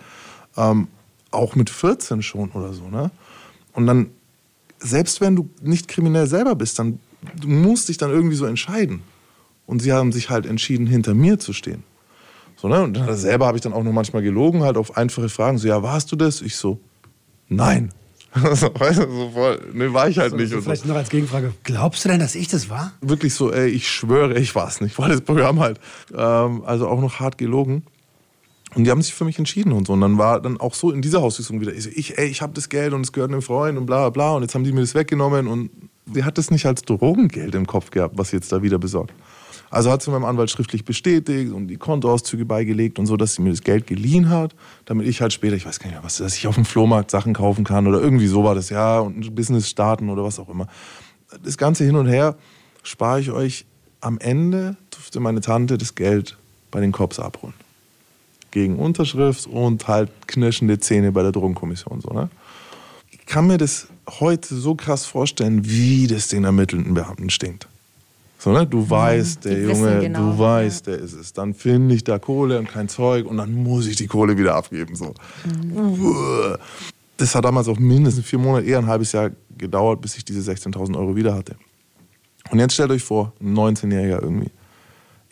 Ähm, 0.56 0.88
auch 1.30 1.54
mit 1.54 1.70
14 1.70 2.22
schon 2.22 2.50
oder 2.52 2.72
so, 2.72 2.88
ne? 2.88 3.10
Und 3.72 3.86
dann, 3.86 4.10
selbst 4.78 5.20
wenn 5.20 5.36
du 5.36 5.50
nicht 5.60 5.88
kriminell 5.88 6.26
selber 6.26 6.54
bist, 6.54 6.78
dann 6.78 6.98
du 7.40 7.48
musst 7.48 7.88
dich 7.88 7.96
dann 7.96 8.10
irgendwie 8.10 8.36
so 8.36 8.46
entscheiden. 8.46 9.02
Und 9.66 9.82
sie 9.82 9.92
haben 9.92 10.12
sich 10.12 10.30
halt 10.30 10.46
entschieden, 10.46 10.86
hinter 10.86 11.14
mir 11.14 11.38
zu 11.38 11.52
stehen. 11.52 11.82
So, 12.56 12.68
ne? 12.68 12.82
Und 12.82 12.96
dann 12.96 13.16
selber 13.16 13.46
habe 13.46 13.58
ich 13.58 13.62
dann 13.62 13.72
auch 13.72 13.82
noch 13.82 13.92
manchmal 13.92 14.22
gelogen, 14.22 14.62
halt 14.62 14.76
auf 14.76 14.96
einfache 14.96 15.28
Fragen. 15.28 15.58
So, 15.58 15.68
ja, 15.68 15.82
warst 15.82 16.10
du 16.12 16.16
das? 16.16 16.40
Ich 16.40 16.56
so, 16.56 16.80
nein. 17.48 17.92
so, 18.54 18.70
weißt 18.74 18.98
du, 18.98 19.10
so 19.10 19.30
voll, 19.30 19.60
ne, 19.72 19.92
war 19.92 20.08
ich 20.08 20.18
halt 20.18 20.30
so, 20.30 20.36
nicht. 20.36 20.50
So 20.50 20.60
vielleicht 20.60 20.82
so. 20.82 20.88
noch 20.88 20.96
als 20.96 21.08
Gegenfrage, 21.08 21.52
glaubst 21.64 22.04
du 22.04 22.08
denn, 22.08 22.20
dass 22.20 22.34
ich 22.34 22.48
das 22.48 22.68
war? 22.68 22.92
Wirklich 23.00 23.34
so, 23.34 23.52
ey, 23.52 23.68
ich 23.68 23.88
schwöre, 23.88 24.38
ich 24.38 24.54
war 24.54 24.68
es 24.68 24.80
nicht. 24.80 24.98
War 24.98 25.08
das 25.08 25.20
Programm 25.20 25.60
halt. 25.60 25.80
Ähm, 26.14 26.62
also 26.64 26.88
auch 26.88 27.00
noch 27.00 27.20
hart 27.20 27.38
gelogen. 27.38 27.84
Und 28.74 28.84
die 28.84 28.90
haben 28.90 29.00
sich 29.00 29.14
für 29.14 29.24
mich 29.24 29.38
entschieden 29.38 29.72
und 29.72 29.86
so. 29.86 29.94
Und 29.94 30.02
dann 30.02 30.18
war 30.18 30.40
dann 30.40 30.60
auch 30.60 30.74
so 30.74 30.90
in 30.90 31.00
dieser 31.00 31.22
Hausübung 31.22 31.60
wieder, 31.60 31.72
ich, 31.72 31.84
so, 31.84 31.90
ich 31.94 32.18
ey, 32.18 32.26
ich 32.26 32.42
habe 32.42 32.52
das 32.52 32.68
Geld 32.68 32.92
und 32.92 33.02
es 33.02 33.12
gehört 33.12 33.30
einem 33.30 33.42
Freund 33.42 33.78
und 33.78 33.86
bla 33.86 34.10
bla. 34.10 34.32
Und 34.32 34.42
jetzt 34.42 34.54
haben 34.54 34.64
die 34.64 34.72
mir 34.72 34.82
das 34.82 34.94
weggenommen 34.94 35.46
und 35.46 35.70
sie 36.12 36.24
hat 36.24 36.38
das 36.38 36.50
nicht 36.50 36.66
als 36.66 36.82
Drogengeld 36.82 37.54
im 37.54 37.66
Kopf 37.66 37.90
gehabt, 37.90 38.16
was 38.18 38.30
sie 38.30 38.36
jetzt 38.36 38.52
da 38.52 38.62
wieder 38.62 38.78
besorgt. 38.78 39.12
Also 39.70 39.90
hat 39.90 40.02
sie 40.02 40.10
meinem 40.10 40.24
Anwalt 40.24 40.50
schriftlich 40.50 40.84
bestätigt 40.84 41.52
und 41.52 41.66
die 41.66 41.76
Kontoauszüge 41.76 42.44
beigelegt 42.44 42.98
und 42.98 43.06
so, 43.06 43.16
dass 43.16 43.34
sie 43.34 43.42
mir 43.42 43.50
das 43.50 43.62
Geld 43.62 43.86
geliehen 43.86 44.28
hat, 44.28 44.54
damit 44.84 45.06
ich 45.06 45.20
halt 45.20 45.32
später, 45.32 45.56
ich 45.56 45.66
weiß 45.66 45.80
gar 45.80 45.86
nicht 45.86 45.96
mehr, 45.96 46.04
was, 46.04 46.18
dass 46.18 46.36
ich 46.36 46.46
auf 46.46 46.54
dem 46.54 46.64
Flohmarkt 46.64 47.10
Sachen 47.10 47.34
kaufen 47.34 47.64
kann 47.64 47.86
oder 47.86 48.00
irgendwie 48.00 48.28
so 48.28 48.44
war 48.44 48.54
das, 48.54 48.70
ja, 48.70 49.00
und 49.00 49.24
ein 49.24 49.34
Business 49.34 49.68
starten 49.68 50.08
oder 50.08 50.22
was 50.22 50.38
auch 50.38 50.48
immer. 50.48 50.68
Das 51.42 51.58
Ganze 51.58 51.84
hin 51.84 51.96
und 51.96 52.06
her 52.06 52.36
spare 52.82 53.20
ich 53.20 53.30
euch. 53.30 53.66
Am 54.00 54.18
Ende 54.18 54.76
durfte 54.90 55.18
meine 55.18 55.40
Tante 55.40 55.78
das 55.78 55.94
Geld 55.94 56.36
bei 56.70 56.80
den 56.80 56.92
Cops 56.92 57.18
abholen. 57.18 57.54
Gegen 58.52 58.76
Unterschrift 58.78 59.46
und 59.48 59.88
halt 59.88 60.10
knirschende 60.28 60.78
Zähne 60.78 61.10
bei 61.10 61.22
der 61.22 61.32
Drogenkommission. 61.32 62.00
So, 62.00 62.10
ne? 62.10 62.30
Ich 63.26 63.32
kann 63.32 63.48
mir 63.48 63.58
das 63.58 63.88
heute 64.20 64.54
so 64.54 64.76
krass 64.76 65.04
vorstellen, 65.04 65.68
wie 65.68 66.06
das 66.06 66.28
den 66.28 66.44
ermittelnden 66.44 66.94
Beamten 66.94 67.28
stinkt. 67.28 67.66
So, 68.38 68.52
ne? 68.52 68.64
Du 68.64 68.88
weißt, 68.88 69.44
der 69.44 69.62
Junge, 69.62 70.00
genau. 70.00 70.32
du 70.32 70.38
weißt, 70.38 70.86
der 70.86 70.98
ist 70.98 71.14
es. 71.14 71.32
Dann 71.32 71.52
finde 71.52 71.96
ich 71.96 72.04
da 72.04 72.20
Kohle 72.20 72.58
und 72.58 72.68
kein 72.68 72.88
Zeug 72.88 73.26
und 73.26 73.38
dann 73.38 73.52
muss 73.52 73.88
ich 73.88 73.96
die 73.96 74.06
Kohle 74.06 74.38
wieder 74.38 74.54
abgeben. 74.54 74.94
So. 74.94 75.12
Mhm. 75.44 76.56
Das 77.16 77.34
hat 77.34 77.44
damals 77.44 77.66
auch 77.66 77.78
mindestens 77.78 78.26
vier 78.26 78.38
Monate, 78.38 78.66
eher 78.66 78.78
ein 78.78 78.86
halbes 78.86 79.10
Jahr 79.10 79.30
gedauert, 79.58 80.00
bis 80.00 80.16
ich 80.16 80.24
diese 80.24 80.48
16.000 80.48 80.96
Euro 80.96 81.16
wieder 81.16 81.34
hatte. 81.34 81.56
Und 82.50 82.60
jetzt 82.60 82.74
stellt 82.74 82.92
euch 82.92 83.02
vor, 83.02 83.32
ein 83.40 83.54
19-Jähriger 83.54 84.22
irgendwie. 84.22 84.50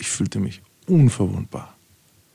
Ich 0.00 0.08
fühlte 0.08 0.40
mich 0.40 0.62
unverwundbar. 0.88 1.73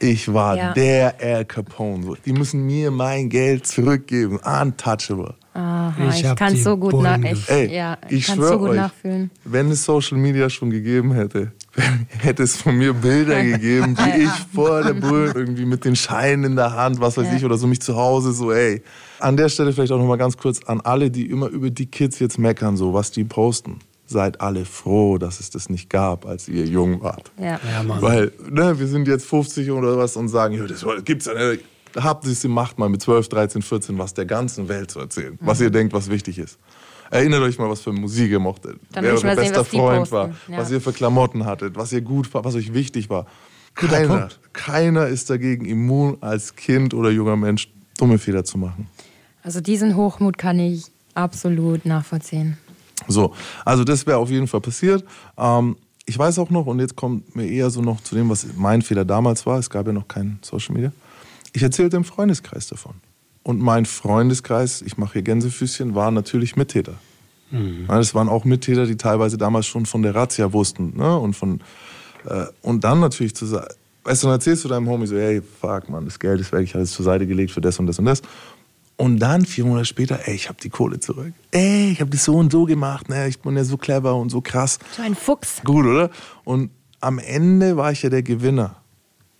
Ich 0.01 0.33
war 0.33 0.55
ja. 0.55 0.73
der 0.73 1.15
Al 1.21 1.43
Capone. 1.43 2.15
Die 2.25 2.31
müssen 2.31 2.65
mir 2.65 2.89
mein 2.89 3.27
Geld 3.27 3.67
zurückgeben. 3.67 4.37
Untouchable. 4.37 5.35
Aha, 5.53 6.09
ich, 6.09 6.23
ich 6.23 6.35
kann 6.35 6.55
so 6.55 6.77
gut, 6.77 6.93
nach, 7.01 7.19
ich, 7.19 7.49
Ey, 7.49 7.75
ja, 7.75 7.97
ich, 8.07 8.19
ich 8.19 8.27
so 8.27 8.57
gut 8.59 8.69
euch, 8.69 8.77
nachfühlen. 8.77 9.29
Wenn 9.43 9.69
es 9.71 9.83
Social 9.83 10.17
Media 10.17 10.49
schon 10.49 10.69
gegeben 10.69 11.11
hätte, 11.13 11.51
hätte 12.07 12.43
es 12.43 12.55
von 12.55 12.77
mir 12.77 12.93
Bilder 12.93 13.43
gegeben, 13.43 13.97
wie 13.97 14.23
ich 14.23 14.31
vor 14.53 14.83
der 14.83 14.93
Bullen 14.93 15.33
irgendwie 15.35 15.65
mit 15.65 15.83
den 15.83 15.97
Scheinen 15.97 16.51
in 16.51 16.55
der 16.55 16.73
Hand, 16.75 17.01
was 17.01 17.17
weiß 17.17 17.27
ja. 17.27 17.35
ich, 17.35 17.43
oder 17.43 17.57
so 17.57 17.67
mich 17.67 17.81
zu 17.81 17.97
Hause 17.97 18.31
so, 18.31 18.51
ey. 18.53 18.81
An 19.19 19.35
der 19.35 19.49
Stelle 19.49 19.73
vielleicht 19.73 19.91
auch 19.91 19.97
noch 19.97 20.07
mal 20.07 20.17
ganz 20.17 20.37
kurz 20.37 20.63
an 20.63 20.79
alle, 20.79 21.11
die 21.11 21.25
immer 21.25 21.47
über 21.47 21.71
die 21.71 21.87
Kids 21.87 22.19
jetzt 22.19 22.39
meckern, 22.39 22.77
so 22.77 22.93
was 22.93 23.11
die 23.11 23.25
posten. 23.25 23.79
Seid 24.09 24.41
alle 24.41 24.65
froh, 24.65 25.19
dass 25.19 25.39
es 25.39 25.51
das 25.51 25.69
nicht 25.69 25.89
gab, 25.89 26.25
als 26.25 26.47
ihr 26.47 26.65
jung 26.65 27.01
wart. 27.03 27.31
Ja. 27.37 27.59
ja 27.71 27.83
Mann. 27.83 28.01
Weil, 28.01 28.31
ne, 28.49 28.79
wir 28.79 28.87
sind 28.87 29.07
jetzt 29.07 29.25
50 29.25 29.69
oder 29.69 29.97
was 29.97 30.15
und 30.15 30.29
sagen, 30.29 30.55
ja, 30.55 30.65
das 30.65 30.83
gibt's 31.05 31.25
ja 31.25 31.33
nicht 31.33 31.63
habt 31.95 32.25
es 32.25 32.41
gemacht, 32.41 32.77
mal 32.77 32.89
mit 32.89 33.01
12, 33.01 33.29
13, 33.29 33.61
14 33.61 33.97
was 33.97 34.13
der 34.13 34.25
ganzen 34.25 34.67
Welt 34.67 34.91
zu 34.91 34.99
erzählen, 34.99 35.33
mhm. 35.33 35.37
was 35.41 35.61
ihr 35.61 35.69
denkt, 35.69 35.93
was 35.93 36.09
wichtig 36.09 36.37
ist. 36.39 36.57
Erinnert 37.11 37.41
euch 37.41 37.57
mal, 37.57 37.69
was 37.69 37.81
für 37.81 37.91
Musik 37.91 38.29
ihr 38.29 38.39
mochtet, 38.39 38.79
Dann 38.91 39.03
wer 39.03 39.13
euer 39.13 39.35
bester 39.35 39.63
sehen, 39.63 39.79
Freund 39.79 40.11
war, 40.11 40.29
ja. 40.47 40.57
was 40.57 40.69
ihr 40.69 40.79
für 40.79 40.93
Klamotten 40.93 41.45
hattet, 41.45 41.75
was 41.75 41.91
ihr 41.91 42.01
gut 42.01 42.31
war, 42.33 42.45
was 42.45 42.55
euch 42.55 42.73
wichtig 42.73 43.09
war. 43.09 43.25
Keiner, 43.73 44.29
keiner 44.53 45.07
ist 45.07 45.29
dagegen 45.29 45.65
immun, 45.65 46.17
als 46.21 46.55
Kind 46.55 46.93
oder 46.93 47.09
junger 47.09 47.35
Mensch 47.35 47.69
dumme 47.97 48.19
Fehler 48.19 48.43
zu 48.43 48.57
machen. 48.57 48.87
Also 49.41 49.61
diesen 49.61 49.95
Hochmut 49.95 50.37
kann 50.37 50.59
ich 50.59 50.85
absolut 51.15 51.85
nachvollziehen. 51.85 52.57
So, 53.09 53.33
also 53.65 53.83
das 53.83 54.05
wäre 54.07 54.17
auf 54.17 54.29
jeden 54.29 54.47
Fall 54.47 54.61
passiert. 54.61 55.03
Ähm, 55.37 55.75
ich 56.05 56.17
weiß 56.17 56.39
auch 56.39 56.49
noch, 56.49 56.65
und 56.65 56.79
jetzt 56.79 56.95
kommt 56.95 57.35
mir 57.35 57.47
eher 57.47 57.69
so 57.69 57.81
noch 57.81 58.01
zu 58.01 58.15
dem, 58.15 58.29
was 58.29 58.47
mein 58.55 58.81
Fehler 58.81 59.05
damals 59.05 59.45
war. 59.45 59.59
Es 59.59 59.69
gab 59.69 59.85
ja 59.85 59.93
noch 59.93 60.07
kein 60.07 60.39
Social 60.41 60.73
Media. 60.73 60.91
Ich 61.53 61.61
erzählte 61.61 61.97
im 61.97 62.03
Freundeskreis 62.03 62.67
davon. 62.67 62.95
Und 63.43 63.59
mein 63.59 63.85
Freundeskreis, 63.85 64.81
ich 64.81 64.97
mache 64.97 65.13
hier 65.13 65.21
Gänsefüßchen, 65.23 65.95
war 65.95 66.11
natürlich 66.11 66.55
Mittäter. 66.55 66.95
Mhm. 67.51 67.85
Das 67.87 68.13
waren 68.15 68.29
auch 68.29 68.45
Mittäter, 68.45 68.85
die 68.85 68.97
teilweise 68.97 69.37
damals 69.37 69.65
schon 69.65 69.85
von 69.85 70.01
der 70.01 70.15
Razzia 70.15 70.53
wussten. 70.53 70.97
Ne? 70.97 71.17
Und, 71.17 71.35
von, 71.35 71.61
äh, 72.25 72.45
und 72.61 72.83
dann 72.83 72.99
natürlich 72.99 73.35
zu 73.35 73.45
sagen, 73.45 73.67
weißt 74.03 74.23
du, 74.23 74.27
dann 74.27 74.35
erzählst 74.35 74.63
du 74.63 74.69
deinem 74.69 74.87
Homie 74.89 75.07
so, 75.07 75.15
hey, 75.15 75.41
fuck, 75.41 75.89
man, 75.89 76.05
das 76.05 76.19
Geld 76.19 76.41
ist 76.41 76.51
weg, 76.51 76.63
ich 76.63 76.73
habe 76.73 76.83
es 76.83 76.91
zur 76.91 77.05
Seite 77.05 77.27
gelegt 77.27 77.51
für 77.51 77.61
das 77.61 77.79
und 77.79 77.87
das 77.87 77.99
und 77.99 78.05
das. 78.05 78.21
Und 78.99 79.19
dann, 79.19 79.45
vier 79.45 79.63
Monate 79.63 79.85
später, 79.85 80.27
ey, 80.27 80.35
ich 80.35 80.49
habe 80.49 80.59
die 80.61 80.69
Kohle 80.69 80.99
zurück. 80.99 81.31
Ey, 81.51 81.91
ich 81.91 82.01
habe 82.01 82.09
das 82.09 82.25
so 82.25 82.35
und 82.35 82.51
so 82.51 82.65
gemacht, 82.65 83.07
ne? 83.07 83.29
ich 83.29 83.39
bin 83.39 83.55
ja 83.55 83.63
so 83.63 83.77
clever 83.77 84.13
und 84.13 84.29
so 84.29 84.41
krass. 84.41 84.77
So 84.91 85.01
ein 85.01 85.15
Fuchs. 85.15 85.61
Gut, 85.63 85.85
oder? 85.85 86.09
Und 86.43 86.69
am 86.99 87.17
Ende 87.17 87.77
war 87.77 87.93
ich 87.93 88.03
ja 88.03 88.09
der 88.09 88.23
Gewinner. 88.23 88.75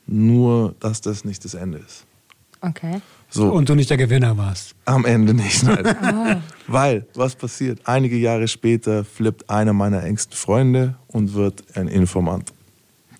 Nur, 0.08 0.76
dass 0.80 1.02
das 1.02 1.26
nicht 1.26 1.44
das 1.44 1.56
Ende 1.56 1.80
ist. 1.80 2.06
Okay. 2.62 3.02
So. 3.30 3.52
Und 3.52 3.68
du 3.68 3.76
nicht 3.76 3.90
der 3.90 3.98
Gewinner 3.98 4.38
warst. 4.38 4.76
Am 4.86 5.04
Ende 5.04 5.34
nicht, 5.34 5.62
nein. 5.64 5.86
oh. 6.04 6.42
Weil, 6.72 7.06
was 7.14 7.36
passiert? 7.36 7.82
Einige 7.84 8.16
Jahre 8.16 8.48
später 8.48 9.04
flippt 9.04 9.50
einer 9.50 9.74
meiner 9.74 10.04
engsten 10.04 10.38
Freunde 10.38 10.96
und 11.08 11.34
wird 11.34 11.66
ein 11.76 11.90
Informant. 11.90 12.54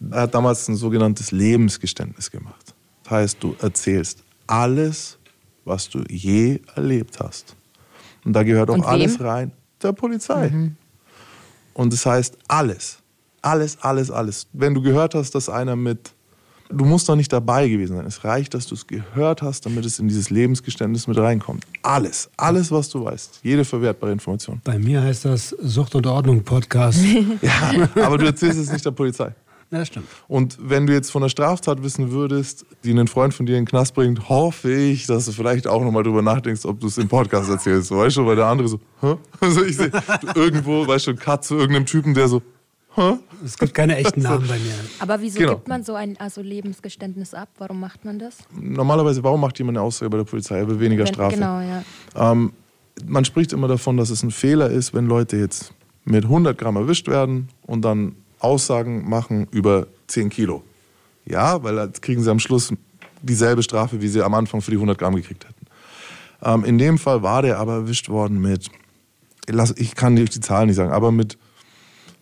Er 0.10 0.22
hat 0.22 0.34
damals 0.34 0.70
ein 0.70 0.78
sogenanntes 0.78 1.34
Lebensgeständnis 1.34 2.32
gemacht. 2.32 2.74
Das 3.04 3.12
heißt, 3.12 3.44
du 3.44 3.58
erzählst 3.60 4.24
alles, 4.48 5.19
was 5.70 5.88
du 5.88 6.04
je 6.10 6.60
erlebt 6.76 7.20
hast. 7.20 7.56
Und 8.26 8.34
da 8.34 8.44
gehört 8.44 8.70
auch 8.70 8.84
alles 8.86 9.22
rein. 9.22 9.52
Der 9.82 9.94
Polizei. 9.94 10.50
Mhm. 10.50 10.76
Und 11.74 11.94
das 11.94 12.06
heißt 12.06 12.38
alles. 12.50 12.98
Alles, 13.42 13.78
alles, 13.80 14.12
alles. 14.12 14.48
Wenn 14.52 14.74
du 14.74 14.82
gehört 14.82 15.16
hast, 15.16 15.34
dass 15.34 15.48
einer 15.48 15.78
mit 15.78 16.14
Du 16.72 16.86
musst 16.86 17.10
doch 17.10 17.16
nicht 17.16 17.34
dabei 17.34 17.68
gewesen 17.68 17.96
sein. 17.96 18.06
Es 18.06 18.24
reicht, 18.24 18.54
dass 18.54 18.68
du 18.68 18.76
es 18.76 18.86
gehört 18.86 19.42
hast, 19.42 19.66
damit 19.66 19.86
es 19.86 19.98
in 19.98 20.08
dieses 20.08 20.30
Lebensgeständnis 20.30 21.08
mit 21.08 21.18
reinkommt. 21.18 21.66
Alles, 21.82 22.30
alles, 22.38 22.72
was 22.72 22.90
du 22.90 23.04
weißt. 23.04 23.40
Jede 23.42 23.66
verwertbare 23.66 24.12
Information. 24.12 24.62
Bei 24.64 24.78
mir 24.78 25.02
heißt 25.02 25.26
das 25.26 25.50
Sucht 25.50 25.96
und 25.96 26.06
Ordnung 26.06 26.44
Podcast. 26.44 27.00
ja, 27.42 27.90
aber 27.96 28.20
du 28.20 28.26
erzählst 28.28 28.60
es 28.60 28.72
nicht 28.72 28.86
der 28.86 28.92
Polizei. 28.92 29.34
Ja, 29.72 29.80
das 29.80 29.88
stimmt. 29.90 30.08
Und 30.28 30.58
wenn 30.60 30.88
du 30.88 30.94
jetzt 30.94 31.12
von 31.12 31.22
einer 31.22 31.30
Straftat 31.30 31.84
wissen 31.84 32.12
würdest, 32.12 32.66
die 32.84 32.90
einen 32.90 33.08
Freund 33.08 33.34
von 33.34 33.46
dir 33.46 33.56
in 33.56 33.66
den 33.66 33.70
Knast 33.70 33.94
bringt, 33.94 34.28
hoffe 34.28 34.74
ich, 34.74 35.06
dass 35.06 35.26
du 35.26 35.32
vielleicht 35.32 35.68
auch 35.68 35.84
nochmal 35.84 36.02
drüber 36.02 36.24
nachdenkst, 36.24 36.66
ob 36.66 36.80
du 36.80 36.88
es 36.88 36.98
im 36.98 37.08
Podcast 37.08 37.50
erzählst. 37.50 37.92
Weißt 37.92 38.18
du, 38.18 38.26
weil 38.26 38.36
der 38.36 38.48
andere 38.48 38.68
so, 38.68 38.80
hä? 39.02 39.16
Also 39.40 39.64
ich 39.64 39.78
sehe 39.78 39.92
irgendwo, 40.34 40.88
weißt 40.88 41.08
du, 41.08 41.12
ein 41.12 41.18
Cut 41.18 41.46
zu 41.46 41.56
irgendeinem 41.56 41.86
Typen, 41.86 42.16
der 42.16 42.28
so, 42.28 42.42
es 43.46 43.58
gibt 43.58 43.74
keine 43.74 43.96
echten 43.96 44.22
Namen 44.24 44.48
bei 44.48 44.58
mir. 44.58 44.74
Aber 45.00 45.22
wieso 45.22 45.40
genau. 45.40 45.56
gibt 45.56 45.68
man 45.68 45.84
so 45.84 45.94
ein 45.94 46.18
also 46.20 46.42
Lebensgeständnis 46.42 47.34
ab? 47.34 47.50
Warum 47.58 47.80
macht 47.80 48.04
man 48.06 48.20
das? 48.20 48.38
Normalerweise, 48.60 49.24
warum 49.24 49.42
macht 49.42 49.58
jemand 49.60 49.78
eine 49.78 49.86
Aussage 49.86 50.10
bei 50.10 50.18
der 50.18 50.26
Polizei? 50.26 50.58
Er 50.58 50.68
will 50.68 50.80
weniger 50.80 51.06
wenn, 51.06 51.14
Strafe. 51.14 51.36
Genau, 51.36 51.60
ja. 51.60 51.84
Ähm, 52.16 52.54
man 53.06 53.24
spricht 53.24 53.54
immer 53.54 53.68
davon, 53.68 53.98
dass 53.98 54.10
es 54.10 54.24
ein 54.24 54.32
Fehler 54.32 54.70
ist, 54.70 54.94
wenn 54.94 55.06
Leute 55.06 55.38
jetzt 55.38 55.74
mit 56.04 56.26
100 56.26 56.58
Gramm 56.58 56.76
erwischt 56.76 57.08
werden 57.08 57.50
und 57.62 57.84
dann 57.84 58.16
Aussagen 58.40 59.08
machen 59.08 59.48
über 59.52 59.88
10 60.08 60.30
Kilo. 60.30 60.64
Ja, 61.26 61.62
weil 61.64 61.76
dann 61.76 61.94
kriegen 61.94 62.24
sie 62.24 62.32
am 62.32 62.40
Schluss 62.40 62.74
dieselbe 63.22 63.64
Strafe, 63.64 64.02
wie 64.02 64.08
sie 64.08 64.24
am 64.24 64.34
Anfang 64.34 64.62
für 64.62 64.72
die 64.72 64.78
100 64.78 64.98
Gramm 64.98 65.16
gekriegt 65.16 65.46
hätten. 65.46 65.66
Ähm, 66.42 66.64
in 66.64 66.78
dem 66.78 66.98
Fall 66.98 67.22
war 67.22 67.42
der 67.42 67.60
aber 67.60 67.74
erwischt 67.74 68.10
worden 68.10 68.40
mit, 68.40 68.70
ich 69.76 69.96
kann 69.96 70.16
die 70.16 70.30
Zahlen 70.30 70.68
nicht 70.68 70.78
sagen, 70.78 70.92
aber 70.92 71.12
mit 71.12 71.38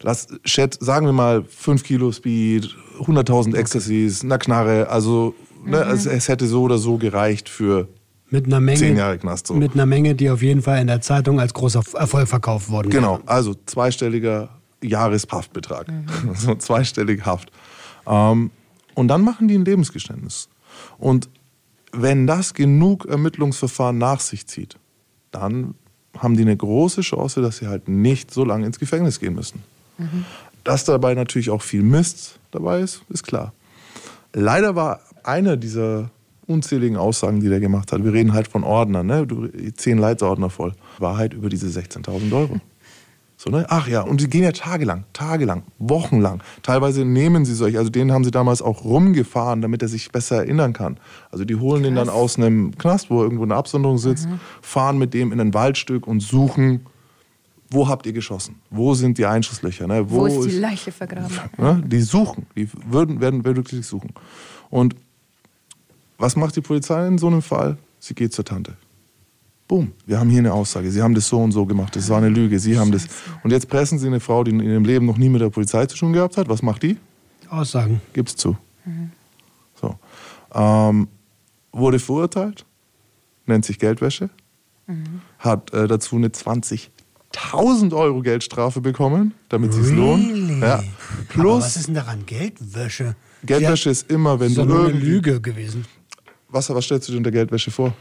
lass, 0.01 0.27
Chat, 0.43 0.77
sagen 0.81 1.05
wir 1.05 1.13
mal 1.13 1.43
5 1.43 1.83
Kilo 1.83 2.12
Speed, 2.12 2.75
100.000 3.00 3.50
okay. 3.50 3.57
Ecstasies, 3.57 4.24
eine 4.24 4.39
Knarre, 4.39 4.89
also 4.89 5.36
ne, 5.63 5.83
mhm. 5.86 5.91
es, 5.91 6.05
es, 6.05 6.27
hätte 6.27 6.47
so 6.47 6.63
oder 6.63 6.77
so 6.77 6.97
gereicht 6.97 7.50
für 7.50 7.88
mit 8.29 8.45
einer 8.45 8.59
Menge, 8.59 8.79
10 8.79 8.97
Jahre 8.97 9.17
Knast. 9.17 9.47
So. 9.47 9.53
Mit 9.53 9.74
einer 9.74 9.86
Menge, 9.86 10.15
die 10.15 10.30
auf 10.30 10.41
jeden 10.41 10.62
Fall 10.62 10.82
in 10.82 10.88
der 10.88 11.01
Zeitung 11.01 11.39
als 11.39 11.53
großer 11.53 11.82
Erfolg 11.93 12.27
verkauft 12.27 12.69
worden 12.69 12.89
Genau, 12.89 13.19
also 13.25 13.56
zweistelliger 13.65 14.49
Jahreshaftbetrag, 14.81 15.87
mhm. 15.87 16.05
so 16.35 16.55
zweistellig 16.55 17.25
Haft. 17.25 17.51
Ähm, 18.05 18.51
und 18.95 19.07
dann 19.07 19.21
machen 19.21 19.47
die 19.47 19.55
ein 19.55 19.65
Lebensgeständnis. 19.65 20.49
Und 20.97 21.29
wenn 21.91 22.27
das 22.27 22.53
genug 22.53 23.05
Ermittlungsverfahren 23.05 23.97
nach 23.97 24.19
sich 24.19 24.47
zieht, 24.47 24.77
dann 25.31 25.75
haben 26.17 26.35
die 26.35 26.41
eine 26.41 26.57
große 26.57 27.01
Chance, 27.01 27.41
dass 27.41 27.57
sie 27.57 27.67
halt 27.67 27.87
nicht 27.87 28.31
so 28.31 28.43
lange 28.43 28.65
ins 28.65 28.79
Gefängnis 28.79 29.19
gehen 29.19 29.35
müssen. 29.35 29.63
Mhm. 29.97 30.25
Dass 30.63 30.83
dabei 30.83 31.13
natürlich 31.13 31.49
auch 31.49 31.61
viel 31.61 31.83
Mist 31.83 32.39
dabei 32.51 32.81
ist, 32.81 33.01
ist 33.09 33.23
klar. 33.23 33.53
Leider 34.33 34.75
war 34.75 35.01
eine 35.23 35.57
dieser 35.57 36.09
unzähligen 36.47 36.97
Aussagen, 36.97 37.39
die 37.39 37.49
der 37.49 37.59
gemacht 37.59 37.91
hat, 37.91 38.03
wir 38.03 38.13
reden 38.13 38.33
halt 38.33 38.47
von 38.47 38.63
Ordnern, 38.63 39.07
ne? 39.07 39.27
zehn 39.75 39.97
Leitsordner 39.97 40.49
voll, 40.49 40.73
war 40.97 41.17
halt 41.17 41.33
über 41.33 41.49
diese 41.49 41.67
16.000 41.67 42.33
Euro. 42.33 42.59
So, 43.39 43.52
ne? 43.52 43.67
Ach 43.69 43.88
ja, 43.88 44.02
und 44.02 44.19
die 44.19 44.28
gehen 44.28 44.43
ja 44.43 44.52
tagelang, 44.52 45.04
tagelang, 45.13 45.62
wochenlang. 45.78 46.41
Teilweise 46.63 47.06
nehmen 47.06 47.45
sie 47.45 47.54
solche, 47.54 47.78
also 47.78 47.91
den 47.91 48.12
haben 48.12 48.23
sie 48.23 48.32
damals 48.32 48.63
auch 48.63 48.84
rumgefahren, 48.84 49.62
damit 49.62 49.84
er 49.84 49.88
sich 49.88 50.12
besser 50.12 50.38
erinnern 50.38 50.73
kann. 50.73 51.00
Also 51.30 51.45
die 51.45 51.56
holen 51.56 51.84
Krass. 51.84 51.89
den 51.89 51.95
dann 51.95 52.10
aus 52.10 52.38
einem 52.38 52.76
Knast, 52.78 53.12
wo 53.12 53.19
er 53.19 53.26
irgendwo 53.26 53.43
in 53.43 53.50
der 53.50 53.60
Absonderung 53.60 54.00
sitzt, 54.00 54.28
mhm. 54.28 54.39
fahren 54.62 54.97
mit 54.97 55.13
dem 55.13 55.32
in 55.32 55.39
ein 55.39 55.54
Waldstück 55.54 56.08
und 56.08 56.21
suchen 56.21 56.82
wo 57.69 57.88
habt 57.88 58.06
ihr 58.06 58.13
geschossen? 58.13 58.62
Wo 58.69 58.93
sind 58.93 59.17
die 59.17 59.26
Einschusslöcher? 59.26 59.88
Ne? 59.88 60.10
Wo, 60.10 60.19
wo, 60.19 60.28
ist 60.28 60.45
die 60.45 60.58
Leiche 60.58 60.91
vergraben? 60.91 61.28
Ne? 61.58 61.84
Die 61.86 62.02
suchen, 62.02 62.45
die 62.56 62.69
würden, 62.86 63.19
werden 63.19 63.43
wirklich 63.43 63.86
suchen. 63.86 64.13
Und 64.69 64.95
was 66.17 66.36
macht 66.36 66.56
die 66.56 66.62
Polizei 66.62 67.06
in 67.08 67.17
so 67.17 67.28
einem 67.28 67.41
Fall? 67.41 67.78
Sie 68.00 68.13
geht 68.13 68.34
zur 68.34 68.45
Tante. 68.45 68.78
Boom, 69.67 69.91
wir 70.06 70.19
haben 70.19 70.30
hier 70.30 70.39
eine 70.39 70.53
Aussage. 70.53 70.89
Sie 70.89 71.01
haben 71.01 71.13
das 71.13 71.27
so 71.27 71.39
und 71.39 71.51
so 71.51 71.65
gemacht. 71.65 71.95
Das 71.95 72.10
war 72.10 72.19
eine 72.19 72.30
Lüge. 72.30 72.58
Sie 72.58 72.80
haben 72.80 72.91
das. 72.91 73.08
Und 73.43 73.51
jetzt 73.51 73.67
pressen 73.67 73.99
Sie 73.99 74.08
eine 74.08 74.21
Frau, 74.21 74.43
die 74.43 74.51
in 74.51 74.62
ihrem 74.62 74.86
Leben 74.86 75.06
noch 75.06 75.17
nie 75.17 75.27
mit 75.27 75.41
der 75.41 75.49
Polizei 75.49 75.86
zu 75.88 75.97
tun 75.97 76.13
gehabt 76.13 76.38
hat. 76.38 76.47
Was 76.47 76.62
macht 76.62 76.84
die? 76.84 76.97
Aussagen. 77.49 78.01
Gibt's 78.13 78.36
zu. 78.36 78.56
Mhm. 78.86 79.12
So. 79.80 79.95
Ähm, 80.53 81.10
wurde 81.73 81.99
verurteilt, 81.99 82.65
nennt 83.45 83.65
sich 83.65 83.77
Geldwäsche, 83.77 84.30
mhm. 84.88 85.21
hat 85.39 85.73
äh, 85.73 85.88
dazu 85.88 86.15
eine 86.15 86.32
20 86.32 86.91
1000 87.36 87.93
Euro 87.93 88.21
Geldstrafe 88.21 88.82
bekommen, 88.82 89.34
damit 89.49 89.71
really? 89.73 89.84
sie 89.84 89.91
es 89.91 89.97
lohnt. 89.97 90.62
Ja. 90.62 90.84
Plus, 91.30 91.56
Aber 91.56 91.65
was 91.65 91.75
ist 91.75 91.88
denn 91.88 91.95
daran? 91.95 92.25
Geldwäsche? 92.25 93.15
Geldwäsche 93.43 93.89
ist 93.89 94.10
immer, 94.10 94.39
wenn 94.39 94.47
ist 94.47 94.58
du. 94.58 94.65
Das 94.65 94.73
ist 94.73 94.89
eine 94.89 94.99
Lüge 94.99 95.41
gewesen. 95.41 95.86
Was, 96.49 96.69
was 96.69 96.86
stellst 96.86 97.08
du 97.08 97.12
dir 97.12 97.17
unter 97.17 97.32
Geldwäsche 97.32 97.69
vor? 97.69 97.93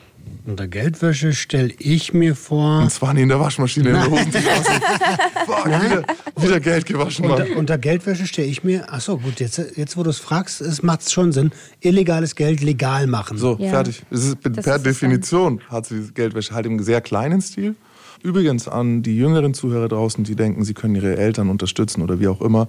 Unter 0.47 0.69
Geldwäsche 0.69 1.33
stelle 1.33 1.73
ich 1.79 2.15
mir 2.15 2.37
vor. 2.37 2.83
Und 2.83 2.93
zwar 2.93 3.15
nicht 3.15 3.25
in 3.25 3.29
der 3.29 3.41
Waschmaschine 3.41 3.89
in 3.89 3.95
der 3.95 4.11
Hosentasche. 4.11 4.45
Fuck, 5.47 5.67
wieder, 5.67 6.03
wieder, 6.37 6.61
Geld 6.61 6.87
gewaschen, 6.87 7.27
Mann. 7.27 7.43
Unter, 7.43 7.57
unter 7.57 7.79
Geldwäsche 7.79 8.27
stelle 8.27 8.47
ich 8.47 8.63
mir, 8.63 8.93
achso, 8.93 9.19
gut, 9.19 9.41
jetzt, 9.41 9.61
jetzt 9.77 9.97
wo 9.97 10.05
du 10.05 10.11
es 10.11 10.19
fragst, 10.19 10.61
es 10.61 10.83
macht 10.83 11.11
schon 11.11 11.33
Sinn, 11.33 11.51
illegales 11.81 12.37
Geld 12.37 12.61
legal 12.61 13.07
machen. 13.09 13.39
So, 13.39 13.57
ja. 13.59 13.71
fertig. 13.71 14.03
Ist, 14.11 14.41
per 14.41 14.79
Definition 14.79 15.61
hat 15.69 15.87
sie 15.87 16.11
Geldwäsche 16.15 16.55
halt 16.55 16.67
im 16.67 16.81
sehr 16.83 17.01
kleinen 17.01 17.41
Stil. 17.41 17.75
Übrigens 18.23 18.69
an 18.69 19.03
die 19.03 19.17
jüngeren 19.17 19.53
Zuhörer 19.53 19.89
draußen, 19.89 20.25
die 20.25 20.37
denken, 20.37 20.65
sie 20.65 20.75
können 20.75 20.95
ihre 20.95 21.17
Eltern 21.17 21.49
unterstützen 21.49 22.03
oder 22.03 22.21
wie 22.21 22.29
auch 22.29 22.41
immer, 22.41 22.69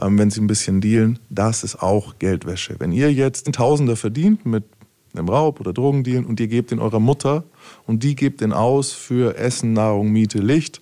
ähm, 0.00 0.18
wenn 0.18 0.30
sie 0.30 0.40
ein 0.40 0.46
bisschen 0.46 0.80
dealen, 0.80 1.18
das 1.30 1.64
ist 1.64 1.82
auch 1.82 2.18
Geldwäsche. 2.18 2.76
Wenn 2.78 2.92
ihr 2.92 3.12
jetzt 3.12 3.50
Tausender 3.52 3.96
verdient 3.96 4.46
mit 4.46 4.64
einem 5.18 5.28
Raub 5.28 5.60
oder 5.60 5.72
Drogendealen 5.72 6.24
und 6.24 6.40
ihr 6.40 6.48
gebt 6.48 6.70
den 6.70 6.78
eurer 6.78 7.00
Mutter 7.00 7.44
und 7.86 8.02
die 8.02 8.14
gebt 8.14 8.40
den 8.40 8.52
aus 8.52 8.92
für 8.92 9.36
Essen, 9.36 9.72
Nahrung, 9.72 10.10
Miete, 10.10 10.38
Licht, 10.38 10.80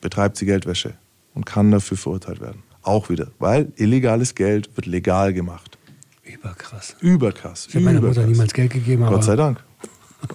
betreibt 0.00 0.36
sie 0.36 0.46
Geldwäsche 0.46 0.94
und 1.34 1.46
kann 1.46 1.70
dafür 1.70 1.96
verurteilt 1.96 2.40
werden. 2.40 2.62
Auch 2.82 3.08
wieder, 3.08 3.28
weil 3.38 3.72
illegales 3.76 4.34
Geld 4.34 4.76
wird 4.76 4.86
legal 4.86 5.32
gemacht. 5.32 5.78
Überkrass. 6.22 6.96
Überkrass. 7.00 7.66
Ich 7.68 7.74
habe 7.74 7.84
meiner 7.84 8.00
Mutter 8.00 8.26
niemals 8.26 8.52
Geld 8.52 8.72
gegeben. 8.72 9.06
Gott 9.06 9.24
sei 9.24 9.36
Dank. 9.36 9.62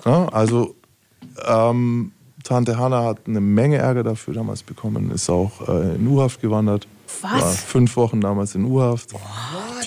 Ja, 0.05 0.27
also 0.29 0.75
ähm, 1.45 2.11
Tante 2.43 2.77
Hanna 2.77 3.03
hat 3.03 3.27
eine 3.27 3.41
Menge 3.41 3.77
Ärger 3.77 4.03
dafür 4.03 4.33
damals 4.33 4.63
bekommen, 4.63 5.11
ist 5.11 5.29
auch 5.29 5.67
äh, 5.67 5.95
in 5.95 6.07
U-Haft 6.07 6.41
gewandert. 6.41 6.87
Was? 7.21 7.41
War 7.41 7.51
fünf 7.51 7.95
Wochen 7.95 8.21
damals 8.21 8.55
in 8.55 8.65
U-Haft. 8.65 9.11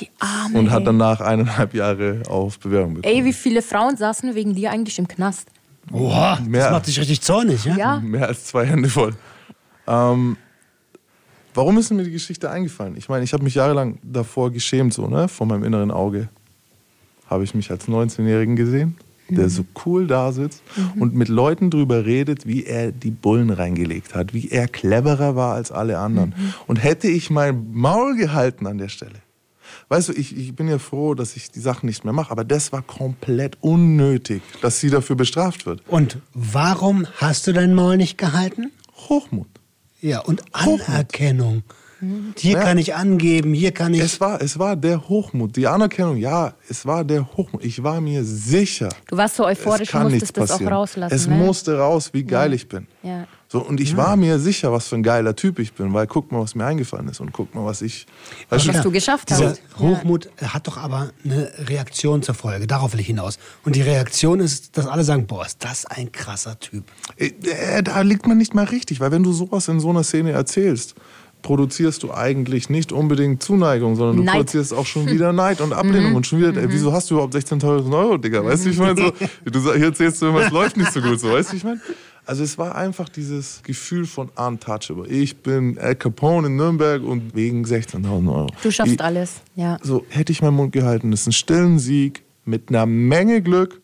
Die 0.01 0.11
Arme. 0.19 0.59
Und 0.59 0.71
hat 0.71 0.87
danach 0.87 1.21
eineinhalb 1.21 1.75
Jahre 1.75 2.23
auf 2.29 2.59
Bewährung 2.59 2.95
bekommen. 2.95 3.15
Ey, 3.15 3.25
wie 3.25 3.33
viele 3.33 3.63
Frauen 3.63 3.97
saßen 3.97 4.35
wegen 4.35 4.55
dir 4.55 4.71
eigentlich 4.71 4.99
im 4.99 5.09
Knast? 5.09 5.49
Oha, 5.93 6.41
mehr, 6.47 6.65
das 6.65 6.73
macht 6.73 6.87
dich 6.87 6.99
richtig 6.99 7.21
zornig, 7.21 7.65
ja? 7.65 7.77
ja. 7.77 8.01
Mehr 8.01 8.29
als 8.29 8.45
zwei 8.47 8.67
Hände 8.67 8.89
voll. 8.89 9.15
Ähm, 9.87 10.37
warum 11.53 11.79
ist 11.79 11.91
mir 11.91 12.05
die 12.05 12.11
Geschichte 12.11 12.51
eingefallen? 12.51 12.97
Ich 12.97 13.09
meine, 13.09 13.25
ich 13.25 13.33
habe 13.33 13.45
mich 13.45 13.55
jahrelang 13.55 13.99
davor 14.03 14.51
geschämt, 14.51 14.95
so, 14.95 15.09
ne? 15.09 15.29
Vor 15.29 15.47
meinem 15.47 15.65
inneren 15.65 15.91
Auge. 15.91 16.29
Habe 17.29 17.45
ich 17.45 17.55
mich 17.55 17.71
als 17.71 17.89
19-Jährigen 17.89 18.57
gesehen. 18.57 18.97
Der 19.29 19.49
so 19.49 19.65
cool 19.85 20.07
da 20.07 20.33
sitzt 20.33 20.63
und 20.99 21.15
mit 21.15 21.29
Leuten 21.29 21.71
drüber 21.71 22.05
redet, 22.05 22.47
wie 22.47 22.65
er 22.65 22.93
die 22.93 23.11
Bullen 23.11 23.51
reingelegt 23.51 24.15
hat, 24.15 24.35
wie 24.35 24.49
er 24.49 24.69
cleverer 24.69 25.37
war 25.37 25.55
als 25.55 25.73
alle 25.73 25.99
anderen. 25.99 26.35
Und 26.67 26.77
hätte 26.77 27.09
ich 27.09 27.31
mein 27.31 27.73
Maul 27.73 28.17
gehalten 28.17 28.67
an 28.67 28.79
der 28.79 28.89
Stelle, 28.89 29.25
Weißt 29.89 30.09
du, 30.09 30.13
ich, 30.13 30.37
ich 30.37 30.55
bin 30.55 30.69
ja 30.69 30.79
froh, 30.79 31.15
dass 31.15 31.37
ich 31.37 31.51
die 31.51 31.61
Sachen 31.61 31.87
nicht 31.87 32.05
mehr 32.05 32.13
mache, 32.13 32.31
aber 32.31 32.45
das 32.45 32.73
war 32.73 32.83
komplett 32.83 33.59
unnötig, 33.61 34.43
dass 34.63 34.81
sie 34.81 34.91
dafür 34.91 35.17
bestraft 35.17 35.67
wird. 35.67 35.83
Und 35.89 36.19
warum 36.33 37.07
hast 37.17 37.47
du 37.47 37.53
dein 37.53 37.75
Maul 37.75 37.97
nicht 37.97 38.17
gehalten? 38.17 38.73
Hochmut. 39.09 39.49
Ja, 40.01 40.21
und 40.21 40.43
Anerkennung. 40.53 41.63
Hier 42.37 42.53
Ja. 42.59 42.63
kann 42.63 42.79
ich 42.79 42.95
angeben, 42.95 43.55
hier 43.55 43.73
kann 43.73 43.95
ich. 43.95 44.01
Es 44.01 44.21
war, 44.21 44.41
es 44.41 44.59
war 44.59 44.77
der 44.77 45.09
Hochmut, 45.09 45.57
die 45.57 45.67
Anerkennung, 45.67 46.17
ja, 46.17 46.55
es 46.69 46.85
war 46.87 47.05
der 47.05 47.37
Hochmut. 47.37 47.65
Ich 47.65 47.83
war 47.83 48.01
mir 48.01 48.25
sicher. 48.25 48.89
Du 49.09 49.17
warst 49.17 49.37
so 49.37 49.45
euphorisch, 49.47 49.83
es 49.83 49.89
kann 49.91 50.05
musstest 50.11 50.37
das 50.37 50.51
auch 50.51 50.55
passieren. 50.55 50.73
rauslassen. 50.73 51.15
Es 51.15 51.27
ne? 51.27 51.35
musste 51.37 51.79
raus, 51.79 52.11
wie 52.13 52.25
geil 52.25 52.53
ich 52.55 52.69
bin. 52.69 52.87
Ja. 53.03 53.27
So, 53.47 53.61
und 53.65 53.79
ich 53.81 53.97
war 53.97 54.17
mir 54.17 54.41
sicher, 54.41 54.73
was 54.73 54.89
für 54.89 54.97
ein 54.97 55.05
geiler 55.05 55.37
Typ 55.37 55.61
ich 55.61 55.75
bin, 55.75 55.93
weil 55.95 56.09
guck 56.09 56.33
mal, 56.33 56.41
was 56.41 56.57
mir 56.57 56.65
eingefallen 56.65 57.07
ist 57.09 57.21
und 57.21 57.33
guck 57.33 57.55
mal, 57.55 57.65
was 57.65 57.83
ich. 57.83 58.05
Weißt 58.49 58.67
Was 58.67 58.83
du 58.83 58.91
geschafft 58.91 59.31
Dieser 59.31 59.51
hast. 59.51 59.63
Hochmut 59.79 60.29
hat 60.43 60.67
doch 60.67 60.77
aber 60.77 61.11
eine 61.25 61.53
Reaktion 61.69 62.21
zur 62.23 62.35
Folge. 62.35 62.67
Darauf 62.67 62.95
will 62.95 63.01
ich 63.01 63.07
hinaus. 63.07 63.39
Und 63.65 63.77
die 63.77 63.83
Reaktion 63.83 64.41
ist, 64.41 64.77
dass 64.77 64.87
alle 64.89 65.05
sagen: 65.05 65.27
Boah, 65.29 65.47
ist 65.47 65.63
das 65.63 65.87
ein 65.87 66.11
krasser 66.11 66.59
Typ. 66.59 66.83
Äh, 67.17 67.83
Da 67.85 68.01
liegt 68.01 68.27
man 68.27 68.39
nicht 68.39 68.55
mal 68.55 68.65
richtig, 68.65 68.99
weil 68.99 69.13
wenn 69.13 69.23
du 69.23 69.33
sowas 69.33 69.69
in 69.69 69.79
so 69.79 69.91
einer 69.91 70.03
Szene 70.03 70.33
erzählst, 70.33 70.97
produzierst 71.45 72.03
du 72.03 72.13
eigentlich 72.13 72.71
nicht 72.71 72.91
unbedingt 72.91 73.43
Zuneigung, 73.43 73.95
sondern 73.95 74.17
du 74.17 74.23
Neid. 74.25 74.35
produzierst 74.35 74.75
auch 74.75 74.87
schon 74.87 75.09
wieder 75.09 75.33
Neid 75.33 75.61
und 75.61 75.73
Ablehnung 75.73 76.17
und 76.17 76.27
schon 76.27 76.41
wieder, 76.41 76.57
ey, 76.57 76.67
wieso 76.69 76.93
hast 76.93 77.11
du 77.11 77.15
überhaupt 77.15 77.35
16.000 77.35 77.97
Euro, 77.97 78.17
Digga? 78.17 78.45
Weißt 78.45 78.65
du, 78.65 78.71
ich 78.71 78.79
meine 78.79 78.97
so, 78.97 79.13
du 79.45 79.75
hier 79.75 79.85
erzählst 79.85 80.21
du 80.21 80.27
immer, 80.27 80.47
es 80.47 80.51
läuft 80.51 80.77
nicht 80.77 80.91
so 80.91 81.01
gut, 81.01 81.21
so, 81.21 81.31
weißt 81.31 81.53
du, 81.53 81.57
ich 81.57 81.63
meine? 81.63 81.81
Also 82.27 82.43
es 82.43 82.57
war 82.57 82.75
einfach 82.75 83.11
dieses 83.11 83.63
Gefühl 83.63 84.07
von 84.07 84.31
untouchable. 84.35 85.07
Ich 85.07 85.37
bin 85.37 85.79
Al 85.79 85.95
Capone 85.95 86.47
in 86.47 86.57
Nürnberg 86.57 87.03
und 87.03 87.35
wegen 87.35 87.65
16.000 87.65 88.35
Euro. 88.35 88.47
Du 88.63 88.71
schaffst 88.71 88.95
ich, 88.95 89.01
alles. 89.03 89.43
Ja. 89.55 89.77
So 89.83 90.07
hätte 90.09 90.33
ich 90.33 90.41
meinen 90.41 90.57
Mund 90.57 90.73
gehalten, 90.73 91.11
das 91.11 91.21
ist 91.21 91.27
ein 91.27 91.33
stillen 91.33 91.79
Sieg 91.79 92.23
mit 92.47 92.71
einer 92.71 92.87
Menge 92.87 93.43
Glück, 93.43 93.83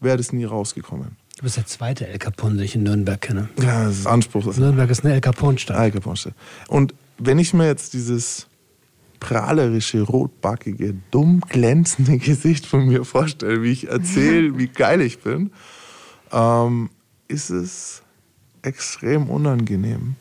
wäre 0.00 0.18
das 0.18 0.34
nie 0.34 0.44
rausgekommen. 0.44 1.16
Du 1.40 1.44
bist 1.44 1.56
der 1.56 1.64
zweite 1.64 2.06
El 2.06 2.18
Capone, 2.18 2.56
den 2.56 2.64
ich 2.66 2.74
in 2.74 2.82
Nürnberg 2.82 3.18
kenne. 3.18 3.48
Ja, 3.62 3.84
das 3.84 4.00
ist 4.00 4.06
Anspruch. 4.06 4.54
Nürnberg 4.58 4.90
ist 4.90 5.06
eine 5.06 5.14
El 5.14 5.22
Capone-Stadt. 5.22 5.74
Al 5.74 5.90
Capone. 5.90 6.34
Und 6.68 6.92
wenn 7.16 7.38
ich 7.38 7.54
mir 7.54 7.64
jetzt 7.64 7.94
dieses 7.94 8.46
prahlerische, 9.20 10.02
rotbackige, 10.02 10.96
dumm 11.10 11.40
glänzende 11.48 12.18
Gesicht 12.18 12.66
von 12.66 12.88
mir 12.88 13.06
vorstelle, 13.06 13.62
wie 13.62 13.72
ich 13.72 13.88
erzähle, 13.88 14.58
wie 14.58 14.66
geil 14.66 15.00
ich 15.00 15.20
bin, 15.20 15.50
ähm, 16.30 16.90
ist 17.26 17.48
es 17.48 18.02
extrem 18.60 19.30
unangenehm. 19.30 20.16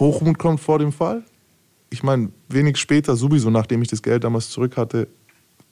Hochmut 0.00 0.38
kommt 0.38 0.58
vor 0.58 0.80
dem 0.80 0.90
Fall. 0.90 1.22
Ich 1.90 2.02
meine, 2.02 2.30
wenig 2.48 2.78
später, 2.78 3.14
sowieso, 3.14 3.48
nachdem 3.50 3.80
ich 3.82 3.88
das 3.90 4.02
Geld 4.02 4.24
damals 4.24 4.50
zurück 4.50 4.76
hatte, 4.76 5.06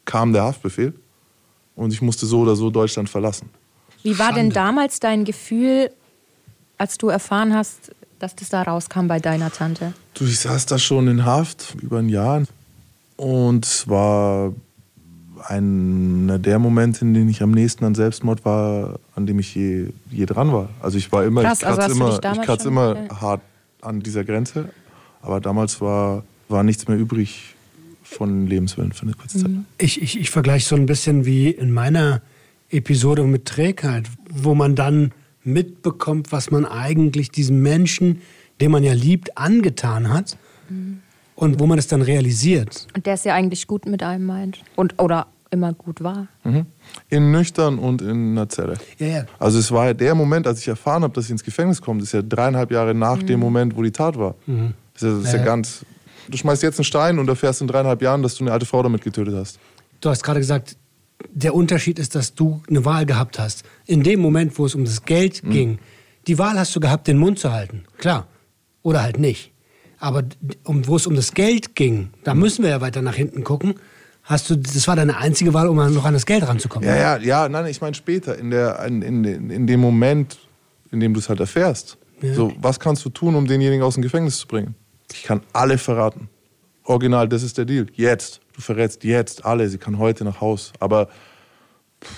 kam 0.05 0.33
der 0.33 0.45
Haftbefehl 0.45 0.95
und 1.75 1.93
ich 1.93 2.03
musste 2.03 2.25
so 2.27 2.43
oder 2.43 2.55
so 2.55 2.71
Deutschland 2.71 3.11
verlassen. 3.11 3.51
Wie 4.07 4.19
war 4.21 4.29
denn 4.29 4.53
Schande. 4.53 4.55
damals 4.55 5.01
dein 5.01 5.25
Gefühl, 5.25 5.91
als 6.79 6.97
du 6.97 7.09
erfahren 7.09 7.53
hast, 7.55 7.91
dass 8.21 8.37
das 8.37 8.49
da 8.51 8.63
rauskam 8.63 9.09
bei 9.09 9.19
deiner 9.19 9.51
Tante? 9.51 9.93
Du, 10.15 10.25
ich 10.25 10.39
saß 10.39 10.67
da 10.67 10.79
schon 10.79 11.09
in 11.09 11.25
Haft 11.25 11.77
über 11.83 11.99
ein 11.99 12.09
Jahr 12.09 12.45
und 13.17 13.67
es 13.67 13.89
war 13.89 14.53
einer 15.49 16.39
der 16.39 16.59
Momente, 16.59 17.05
in 17.05 17.15
denen 17.15 17.29
ich 17.29 17.43
am 17.43 17.51
nächsten 17.51 17.85
an 17.85 17.95
Selbstmord 17.95 18.45
war, 18.45 18.99
an 19.15 19.27
dem 19.27 19.39
ich 19.39 19.55
je, 19.55 19.89
je 20.11 20.25
dran 20.27 20.53
war. 20.53 20.69
Also 20.81 20.99
ich 20.99 21.11
war 21.13 21.25
immer, 21.25 21.43
Krass, 21.43 21.61
ich 21.63 21.67
also 21.67 21.81
kratze 21.81 21.91
hast 21.95 22.01
du 22.01 22.05
dich 22.05 22.25
immer, 22.31 22.33
ich 22.41 22.47
kratze 22.47 22.63
schon- 22.65 22.73
immer 22.73 23.21
hart 23.21 23.41
an 23.83 24.01
dieser 24.01 24.25
Grenze, 24.25 24.69
aber 25.21 25.41
damals 25.41 25.81
war, 25.81 26.23
war 26.49 26.63
nichts 26.63 26.87
mehr 26.89 26.97
übrig 26.97 27.55
von 28.03 28.47
Lebenswillen 28.47 28.93
für 28.93 29.03
eine 29.03 29.15
kurze 29.15 29.41
Zeit. 29.43 29.51
Ich, 29.79 30.01
ich, 30.01 30.19
ich 30.21 30.31
vergleiche 30.31 30.67
so 30.69 30.77
ein 30.77 30.87
bisschen 30.87 31.27
wie 31.27 31.51
in 31.51 31.73
meiner 31.73 32.23
Episode 32.71 33.23
mit 33.25 33.45
Trägheit, 33.47 34.09
wo 34.31 34.55
man 34.55 34.75
dann 34.75 35.13
mitbekommt, 35.45 36.33
was 36.33 36.51
man 36.51 36.65
eigentlich 36.65 37.31
diesem 37.31 37.63
Menschen, 37.63 38.21
den 38.61 38.71
man 38.71 38.83
ja 38.83 38.93
liebt, 38.93 39.37
angetan 39.39 40.13
hat 40.13 40.37
und 41.37 41.61
wo 41.61 41.67
man 41.67 41.79
es 41.79 41.87
dann 41.87 42.03
realisiert. 42.03 42.87
Und 42.95 43.07
der 43.07 43.15
es 43.15 43.25
ja 43.25 43.35
eigentlich 43.35 43.67
gut 43.67 43.87
mit 43.87 44.03
einem 44.03 44.25
meint. 44.27 44.63
Und, 44.75 45.01
oder 45.01 45.29
immer 45.51 45.73
gut 45.73 46.03
war. 46.03 46.27
Mhm. 46.43 46.67
In 47.09 47.31
nüchtern 47.31 47.79
und 47.79 48.03
in 48.03 48.33
einer 48.33 48.49
Zelle. 48.49 48.79
Ja, 48.99 49.07
ja. 49.07 49.27
Also 49.39 49.59
es 49.61 49.71
war 49.71 49.87
ja 49.87 49.95
der 49.95 50.15
Moment, 50.17 50.47
als 50.49 50.61
ich 50.61 50.69
erfahren 50.69 51.05
habe, 51.05 51.15
dass 51.15 51.27
ich 51.27 51.31
ins 51.31 51.45
Gefängnis 51.45 51.81
komme, 51.81 52.01
das 52.01 52.09
ist 52.09 52.13
ja 52.15 52.23
dreieinhalb 52.23 52.73
Jahre 52.73 52.95
nach 52.95 53.19
Mhm. 53.23 53.27
dem 53.27 53.41
Moment, 53.41 53.77
wo 53.77 53.83
die 53.83 53.93
Tat 53.93 54.19
war. 54.19 54.35
Das 54.95 55.03
ist 55.03 55.03
ja, 55.03 55.11
das 55.17 55.25
ist 55.27 55.33
ja 55.33 55.39
Ja. 55.39 55.45
ganz. 55.45 55.87
Du 56.29 56.37
schmeißt 56.37 56.65
jetzt 56.65 56.81
einen 56.81 56.85
Stein 56.85 57.21
und 57.21 57.29
erfährst 57.29 57.61
in 57.61 57.69
dreieinhalb 57.69 58.03
Jahren, 58.03 58.25
dass 58.25 58.35
du 58.35 58.43
eine 58.43 58.53
alte 58.53 58.67
Frau 58.67 58.83
damit 58.83 59.03
getötet 59.03 59.35
hast. 59.37 59.61
Du 60.01 60.09
hast 60.11 60.25
gerade 60.25 60.41
gesagt, 60.41 60.77
der 61.37 61.55
Unterschied 61.55 61.99
ist, 61.99 62.15
dass 62.15 62.35
du 62.35 62.63
eine 62.69 62.87
Wahl 62.87 63.05
gehabt 63.05 63.39
hast. 63.39 63.63
In 63.85 64.03
dem 64.03 64.21
Moment, 64.21 64.59
wo 64.59 64.65
es 64.65 64.75
um 64.75 64.87
das 64.87 65.05
Geld 65.05 65.43
ging, 65.45 65.79
die 66.27 66.39
Wahl 66.39 66.59
hast 66.59 66.75
du 66.75 66.81
gehabt, 66.81 67.07
den 67.07 67.19
Mund 67.19 67.39
zu 67.39 67.53
halten. 67.53 67.85
Klar. 67.99 68.27
Oder 68.83 69.03
halt 69.03 69.19
nicht. 69.19 69.53
Aber 69.99 70.23
um, 70.65 70.87
wo 70.87 70.97
es 70.97 71.07
um 71.07 71.15
das 71.15 71.35
Geld 71.35 71.75
ging, 71.75 72.09
da 72.25 72.35
müssen 72.35 72.63
wir 72.63 72.71
ja 72.71 72.81
weiter 72.81 73.03
nach 73.03 73.15
hinten 73.15 73.45
gucken. 73.45 73.75
Hast 74.23 74.49
du, 74.49 74.57
das 74.57 74.89
war 74.89 74.97
deine 74.97 75.19
einzige 75.19 75.53
Wahl, 75.53 75.69
um 75.69 75.77
noch 75.77 76.05
an 76.07 76.15
das 76.15 76.25
Geld 76.25 76.47
ranzukommen. 76.47 76.89
Ja, 76.89 76.97
ja, 76.97 77.17
ja, 77.19 77.49
nein, 77.51 77.67
ich 77.67 77.83
meine 77.83 77.95
später, 77.95 78.39
in, 78.39 78.51
der, 78.51 78.83
in, 78.87 79.03
in, 79.03 79.51
in 79.51 79.67
dem 79.67 79.81
Moment, 79.81 80.39
in 80.91 81.01
dem 81.01 81.13
du 81.13 81.21
es 81.21 81.29
halt 81.29 81.41
erfährst. 81.41 81.99
So, 82.35 82.51
was 82.59 82.81
kannst 82.81 83.05
du 83.05 83.11
tun, 83.11 83.35
um 83.35 83.47
denjenigen 83.47 83.85
aus 83.85 83.95
dem 83.95 84.03
Gefängnis 84.03 84.39
zu 84.39 84.47
bringen? 84.47 84.75
Ich 85.13 85.23
kann 85.23 85.43
alle 85.53 85.77
verraten. 85.77 86.31
Original, 86.87 87.29
das 87.29 87.43
ist 87.43 87.59
der 87.59 87.65
Deal. 87.65 87.87
Jetzt. 87.95 88.41
Du 88.55 88.61
verrätst 88.61 89.05
jetzt 89.05 89.45
alle. 89.45 89.69
Sie 89.69 89.79
kann 89.79 89.99
heute 89.99 90.25
nach 90.25 90.41
Haus. 90.41 90.73
Aber 90.81 91.09
pff, 92.03 92.11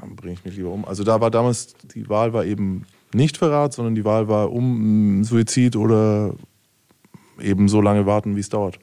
dann 0.00 0.16
bringe 0.16 0.34
ich 0.34 0.44
mich 0.44 0.56
lieber 0.56 0.70
um. 0.70 0.84
Also 0.84 1.04
da 1.04 1.20
war 1.20 1.30
damals, 1.30 1.74
die 1.94 2.08
Wahl 2.08 2.32
war 2.32 2.44
eben 2.44 2.84
nicht 3.12 3.36
Verrat, 3.36 3.72
sondern 3.72 3.94
die 3.94 4.04
Wahl 4.04 4.28
war 4.28 4.52
um 4.52 5.20
mm, 5.20 5.24
Suizid 5.24 5.76
oder 5.76 6.34
eben 7.40 7.68
so 7.68 7.80
lange 7.80 8.06
warten, 8.06 8.36
wie 8.36 8.40
es 8.40 8.48
dauert. 8.48 8.78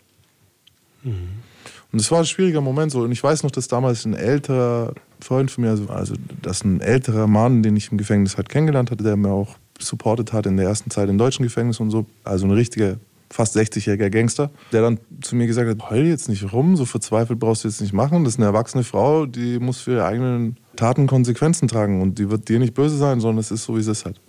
Und 1.91 1.99
es 1.99 2.11
war 2.11 2.19
ein 2.19 2.25
schwieriger 2.25 2.61
Moment 2.61 2.91
so. 2.91 3.01
Und 3.01 3.11
ich 3.11 3.23
weiß 3.23 3.43
noch, 3.43 3.51
dass 3.51 3.67
damals 3.67 4.05
ein 4.05 4.13
älterer 4.13 4.93
Freund 5.19 5.51
von 5.51 5.63
mir, 5.63 5.69
also, 5.69 5.87
also 5.87 6.15
dass 6.41 6.63
ein 6.63 6.81
älterer 6.81 7.27
Mann, 7.27 7.63
den 7.63 7.75
ich 7.75 7.91
im 7.91 7.97
Gefängnis 7.97 8.37
halt 8.37 8.49
kennengelernt 8.49 8.91
hatte, 8.91 9.03
der 9.03 9.15
mir 9.15 9.29
auch 9.29 9.55
supportet 9.79 10.33
hat 10.33 10.45
in 10.45 10.57
der 10.57 10.67
ersten 10.67 10.89
Zeit 10.89 11.09
im 11.09 11.17
deutschen 11.17 11.43
Gefängnis 11.43 11.79
und 11.79 11.91
so, 11.91 12.05
also 12.23 12.45
ein 12.47 12.51
richtiger, 12.51 12.97
fast 13.29 13.57
60-jähriger 13.57 14.09
Gangster, 14.09 14.51
der 14.71 14.81
dann 14.81 14.99
zu 15.21 15.35
mir 15.35 15.47
gesagt 15.47 15.69
hat, 15.69 15.89
heul 15.89 16.05
jetzt 16.05 16.29
nicht 16.29 16.53
rum, 16.53 16.75
so 16.75 16.85
verzweifelt 16.85 17.39
brauchst 17.39 17.63
du 17.63 17.67
jetzt 17.67 17.81
nicht 17.81 17.93
machen. 17.93 18.23
Das 18.23 18.33
ist 18.33 18.39
eine 18.39 18.45
erwachsene 18.45 18.83
Frau, 18.83 19.25
die 19.25 19.59
muss 19.59 19.79
für 19.79 19.93
ihre 19.93 20.05
eigenen 20.05 20.57
Taten 20.75 21.07
Konsequenzen 21.07 21.67
tragen 21.67 22.01
und 22.01 22.19
die 22.19 22.29
wird 22.29 22.49
dir 22.49 22.59
nicht 22.59 22.73
böse 22.73 22.97
sein, 22.97 23.19
sondern 23.19 23.39
es 23.39 23.51
ist 23.51 23.63
so, 23.63 23.75
wie 23.75 23.81
es 23.81 23.87
ist 23.87 24.05
halt. 24.05 24.19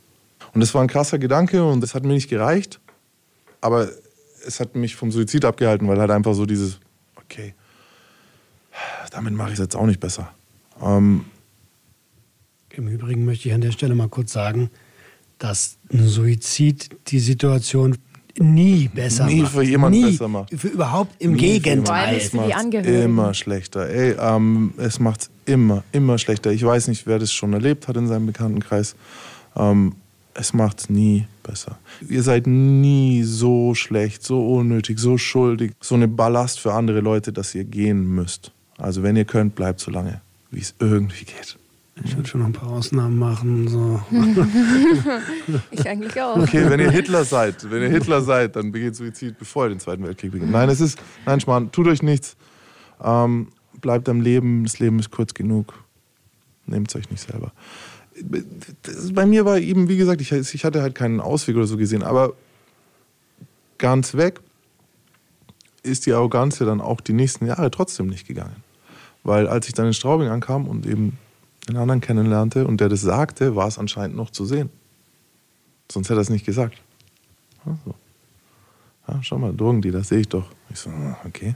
Und 0.54 0.60
das 0.60 0.74
war 0.74 0.82
ein 0.82 0.88
krasser 0.88 1.18
Gedanke 1.18 1.64
und 1.64 1.80
das 1.80 1.94
hat 1.94 2.04
mir 2.04 2.14
nicht 2.14 2.30
gereicht, 2.30 2.80
aber 3.60 3.88
es 4.46 4.60
hat 4.60 4.74
mich 4.74 4.96
vom 4.96 5.10
Suizid 5.10 5.44
abgehalten, 5.44 5.88
weil 5.88 5.98
halt 5.98 6.10
einfach 6.10 6.34
so 6.34 6.46
dieses, 6.46 6.78
okay, 7.16 7.54
damit 9.10 9.34
mache 9.34 9.48
ich 9.48 9.54
es 9.54 9.60
jetzt 9.60 9.76
auch 9.76 9.86
nicht 9.86 10.00
besser. 10.00 10.32
Ähm, 10.80 11.24
Im 12.70 12.88
Übrigen 12.88 13.24
möchte 13.24 13.48
ich 13.48 13.54
an 13.54 13.60
der 13.60 13.72
Stelle 13.72 13.94
mal 13.94 14.08
kurz 14.08 14.32
sagen, 14.32 14.70
dass 15.38 15.78
ein 15.92 16.08
Suizid 16.08 16.90
die 17.08 17.20
Situation 17.20 17.98
nie 18.38 18.88
besser 18.88 19.26
Nie 19.26 19.42
macht. 19.42 19.52
für 19.52 19.62
jemanden 19.62 19.98
nie. 20.00 20.10
besser 20.10 20.28
macht. 20.28 20.50
Für 20.58 20.68
überhaupt 20.68 21.14
im 21.20 21.32
Nie 21.32 21.60
Gegenteil. 21.60 22.20
für 22.20 22.30
die 22.30 22.36
macht's 22.36 22.54
Angehörigen. 22.56 23.02
Immer 23.02 23.34
schlechter. 23.34 23.88
Ey, 23.88 24.16
ähm, 24.18 24.72
es 24.76 24.98
macht 25.00 25.22
es 25.22 25.30
immer, 25.46 25.84
immer 25.92 26.18
schlechter. 26.18 26.50
Ich 26.52 26.64
weiß 26.64 26.88
nicht, 26.88 27.06
wer 27.06 27.18
das 27.18 27.32
schon 27.32 27.52
erlebt 27.52 27.88
hat 27.88 27.96
in 27.96 28.06
seinem 28.08 28.26
Bekanntenkreis. 28.26 28.94
Ähm, 29.56 29.94
es 30.34 30.52
macht 30.52 30.80
es 30.80 30.90
nie 30.90 31.26
besser. 31.42 31.78
Ihr 32.08 32.22
seid 32.22 32.46
nie 32.46 33.22
so 33.22 33.74
schlecht, 33.74 34.22
so 34.22 34.46
unnötig, 34.56 34.98
so 34.98 35.16
schuldig, 35.16 35.72
so 35.80 35.94
eine 35.94 36.08
Ballast 36.08 36.60
für 36.60 36.74
andere 36.74 37.00
Leute, 37.00 37.32
dass 37.32 37.54
ihr 37.54 37.64
gehen 37.64 38.04
müsst. 38.14 38.52
Also 38.76 39.02
wenn 39.02 39.16
ihr 39.16 39.24
könnt, 39.24 39.54
bleibt 39.54 39.80
so 39.80 39.90
lange, 39.90 40.20
wie 40.50 40.60
es 40.60 40.74
irgendwie 40.78 41.24
geht. 41.24 41.56
Ich 42.04 42.14
würde 42.14 42.28
schon 42.28 42.40
noch 42.40 42.48
ein 42.48 42.52
paar 42.52 42.68
Ausnahmen 42.68 43.18
machen. 43.18 43.68
So. 43.68 44.02
Ich 45.70 45.88
eigentlich 45.88 46.20
auch. 46.20 46.36
Okay, 46.36 46.68
wenn 46.68 46.80
ihr 46.80 46.90
Hitler 46.90 47.24
seid, 47.24 47.70
wenn 47.70 47.82
ihr 47.82 47.88
Hitler 47.88 48.20
seid, 48.20 48.56
dann 48.56 48.72
begeht 48.72 48.96
Suizid, 48.96 49.38
bevor 49.38 49.66
ihr 49.66 49.68
den 49.70 49.80
Zweiten 49.80 50.02
Weltkrieg 50.04 50.32
beginnt. 50.32 50.50
Nein, 50.50 50.68
es 50.68 50.80
ist, 50.80 50.98
nein, 51.24 51.40
Schmarrn, 51.40 51.72
tut 51.72 51.86
euch 51.86 52.02
nichts. 52.02 52.36
Ähm, 53.02 53.48
bleibt 53.80 54.08
am 54.08 54.20
Leben, 54.20 54.64
das 54.64 54.78
Leben 54.78 54.98
ist 54.98 55.10
kurz 55.10 55.34
genug. 55.34 55.74
Nehmt 56.66 56.88
es 56.88 56.96
euch 56.96 57.10
nicht 57.10 57.22
selber. 57.22 57.52
Das, 58.82 59.12
bei 59.12 59.24
mir 59.26 59.44
war 59.44 59.58
eben, 59.58 59.88
wie 59.88 59.96
gesagt, 59.96 60.20
ich, 60.20 60.32
ich 60.32 60.64
hatte 60.64 60.82
halt 60.82 60.94
keinen 60.94 61.20
Ausweg 61.20 61.56
oder 61.56 61.66
so 61.66 61.76
gesehen, 61.76 62.02
aber 62.02 62.34
ganz 63.78 64.14
weg 64.14 64.40
ist 65.82 66.06
die 66.06 66.12
Arroganz 66.12 66.58
ja 66.58 66.66
dann 66.66 66.80
auch 66.80 67.00
die 67.00 67.12
nächsten 67.12 67.46
Jahre 67.46 67.70
trotzdem 67.70 68.08
nicht 68.08 68.26
gegangen. 68.26 68.56
Weil 69.22 69.46
als 69.48 69.68
ich 69.68 69.74
dann 69.74 69.86
in 69.86 69.94
Straubing 69.94 70.28
ankam 70.28 70.66
und 70.66 70.86
eben 70.86 71.18
den 71.68 71.76
anderen 71.76 72.00
kennenlernte 72.00 72.66
und 72.66 72.80
der 72.80 72.88
das 72.88 73.00
sagte, 73.00 73.56
war 73.56 73.68
es 73.68 73.78
anscheinend 73.78 74.16
noch 74.16 74.30
zu 74.30 74.44
sehen. 74.44 74.70
Sonst 75.90 76.08
hätte 76.08 76.18
er 76.18 76.22
es 76.22 76.30
nicht 76.30 76.46
gesagt. 76.46 76.76
Also. 77.64 77.94
Ja, 79.08 79.22
schau 79.22 79.38
mal, 79.38 79.52
Drogendealer, 79.52 80.02
sehe 80.02 80.20
ich 80.20 80.28
doch. 80.28 80.46
Ich 80.70 80.78
so, 80.78 80.90
ah, 80.90 81.16
okay. 81.24 81.54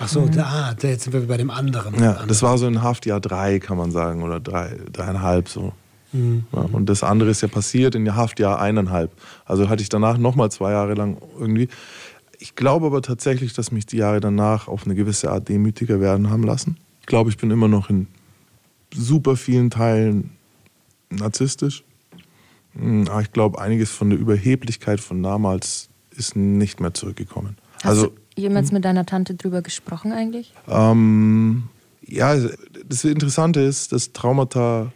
Ach 0.00 0.08
so, 0.08 0.22
mhm. 0.22 0.32
da, 0.32 0.74
da, 0.78 0.88
jetzt 0.88 1.04
sind 1.04 1.12
wir 1.12 1.26
bei 1.26 1.36
dem 1.36 1.50
anderen. 1.50 2.00
Ja, 2.02 2.24
das 2.26 2.42
war 2.42 2.58
so 2.58 2.66
in 2.66 2.82
Haftjahr 2.82 3.20
drei, 3.20 3.58
kann 3.58 3.76
man 3.76 3.90
sagen, 3.90 4.22
oder 4.22 4.40
drei, 4.40 4.76
dreieinhalb 4.92 5.48
so. 5.48 5.72
Mhm. 6.12 6.44
Ja, 6.52 6.60
und 6.60 6.86
das 6.86 7.02
andere 7.02 7.30
ist 7.30 7.42
ja 7.42 7.48
passiert 7.48 7.94
in 7.94 8.14
Haftjahr 8.14 8.60
eineinhalb. 8.60 9.12
Also 9.44 9.68
hatte 9.68 9.82
ich 9.82 9.88
danach 9.88 10.18
nochmal 10.18 10.50
zwei 10.50 10.72
Jahre 10.72 10.94
lang 10.94 11.18
irgendwie. 11.38 11.68
Ich 12.38 12.56
glaube 12.56 12.86
aber 12.86 13.02
tatsächlich, 13.02 13.52
dass 13.52 13.70
mich 13.70 13.86
die 13.86 13.98
Jahre 13.98 14.20
danach 14.20 14.66
auf 14.66 14.86
eine 14.86 14.94
gewisse 14.94 15.30
Art 15.30 15.48
demütiger 15.48 16.00
werden 16.00 16.30
haben 16.30 16.42
lassen. 16.42 16.78
Ich 17.00 17.06
glaube, 17.06 17.30
ich 17.30 17.36
bin 17.36 17.50
immer 17.50 17.68
noch 17.68 17.90
in 17.90 18.08
super 18.94 19.36
vielen 19.36 19.70
Teilen 19.70 20.30
narzisstisch. 21.10 21.84
Hm, 22.74 23.08
aber 23.08 23.22
ich 23.22 23.32
glaube, 23.32 23.60
einiges 23.60 23.90
von 23.90 24.10
der 24.10 24.18
Überheblichkeit 24.18 25.00
von 25.00 25.22
damals 25.22 25.88
ist 26.16 26.36
nicht 26.36 26.80
mehr 26.80 26.94
zurückgekommen. 26.94 27.56
Hast 27.76 27.86
also, 27.86 28.06
du 28.06 28.40
jemals 28.40 28.68
hm? 28.68 28.74
mit 28.74 28.84
deiner 28.84 29.06
Tante 29.06 29.34
drüber 29.34 29.62
gesprochen 29.62 30.12
eigentlich? 30.12 30.52
Ähm, 30.68 31.64
ja, 32.06 32.36
das 32.86 33.04
Interessante 33.04 33.60
ist, 33.60 33.92
dass 33.92 34.12
Traumata, 34.12 34.92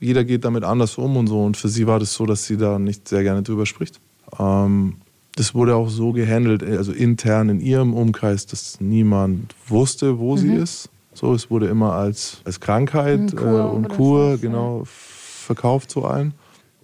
jeder 0.00 0.24
geht 0.24 0.44
damit 0.44 0.64
anders 0.64 0.98
um 0.98 1.16
und 1.16 1.26
so. 1.26 1.44
Und 1.44 1.56
für 1.56 1.68
sie 1.68 1.86
war 1.86 1.98
das 1.98 2.14
so, 2.14 2.26
dass 2.26 2.46
sie 2.46 2.56
da 2.56 2.78
nicht 2.78 3.08
sehr 3.08 3.22
gerne 3.22 3.42
drüber 3.42 3.66
spricht. 3.66 4.00
Ähm, 4.38 4.96
das 5.34 5.54
wurde 5.54 5.76
auch 5.76 5.88
so 5.88 6.12
gehandelt, 6.12 6.62
also 6.62 6.92
intern 6.92 7.48
in 7.48 7.60
ihrem 7.60 7.94
Umkreis, 7.94 8.46
dass 8.46 8.80
niemand 8.80 9.54
wusste, 9.66 10.18
wo 10.18 10.32
mhm. 10.32 10.38
sie 10.38 10.54
ist. 10.54 10.88
So, 11.14 11.34
es 11.34 11.50
wurde 11.50 11.66
immer 11.68 11.92
als, 11.92 12.40
als 12.44 12.58
Krankheit 12.58 13.36
Kur 13.36 13.60
äh, 13.60 13.76
und 13.76 13.88
Kur, 13.88 14.38
genau, 14.38 14.82
verkauft 14.84 15.90
zu 15.90 16.04
allen. 16.04 16.34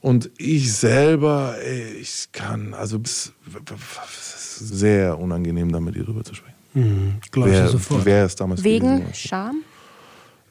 Und 0.01 0.31
ich 0.38 0.73
selber, 0.73 1.55
ey, 1.61 1.95
ich 2.01 2.29
kann, 2.33 2.73
also 2.75 3.01
es 3.03 3.33
ist 3.45 4.59
sehr 4.59 5.19
unangenehm, 5.19 5.73
da 5.73 5.81
mit 5.81 5.97
ihr 5.97 6.05
drüber 6.05 6.23
zu 6.25 6.35
sprechen. 6.35 6.55
Mhm, 6.75 7.14
Glaube 7.31 7.51
ich 7.51 7.71
sofort. 7.71 8.05
Wer 8.05 8.27
ist 8.27 8.41
damals 8.41 8.62
Wegen 8.62 8.99
gewesen, 8.99 9.14
Scham? 9.14 9.62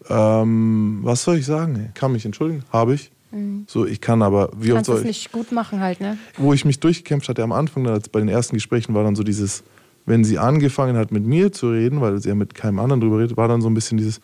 Ähm, 0.09 0.99
was 1.03 1.23
soll 1.23 1.37
ich 1.37 1.45
sagen? 1.45 1.87
Ich 1.87 1.93
kann 1.93 2.11
mich 2.11 2.25
entschuldigen, 2.25 2.63
habe 2.71 2.95
ich. 2.95 3.11
Mhm. 3.31 3.65
So, 3.67 3.85
ich 3.85 4.01
kann 4.01 4.21
aber, 4.21 4.49
wie 4.57 4.69
Kannst 4.69 4.89
oft 4.89 4.99
soll 4.99 5.01
ich. 5.01 5.17
nicht 5.17 5.31
gut 5.31 5.51
machen 5.51 5.79
halt, 5.81 5.99
ne? 6.01 6.17
Wo 6.37 6.53
ich 6.53 6.65
mich 6.65 6.79
durchgekämpft 6.79 7.29
hatte 7.29 7.43
am 7.43 7.51
Anfang, 7.51 7.83
bei 7.83 8.19
den 8.19 8.29
ersten 8.29 8.55
Gesprächen, 8.55 8.93
war 8.93 9.03
dann 9.03 9.15
so 9.15 9.23
dieses, 9.23 9.63
wenn 10.07 10.23
sie 10.23 10.39
angefangen 10.39 10.97
hat, 10.97 11.11
mit 11.11 11.27
mir 11.27 11.51
zu 11.51 11.69
reden, 11.69 12.01
weil 12.01 12.19
sie 12.19 12.29
ja 12.29 12.35
mit 12.35 12.55
keinem 12.55 12.79
anderen 12.79 13.01
drüber 13.01 13.19
redet, 13.19 13.37
war 13.37 13.47
dann 13.47 13.61
so 13.61 13.69
ein 13.69 13.73
bisschen 13.73 13.97
dieses, 13.97 14.21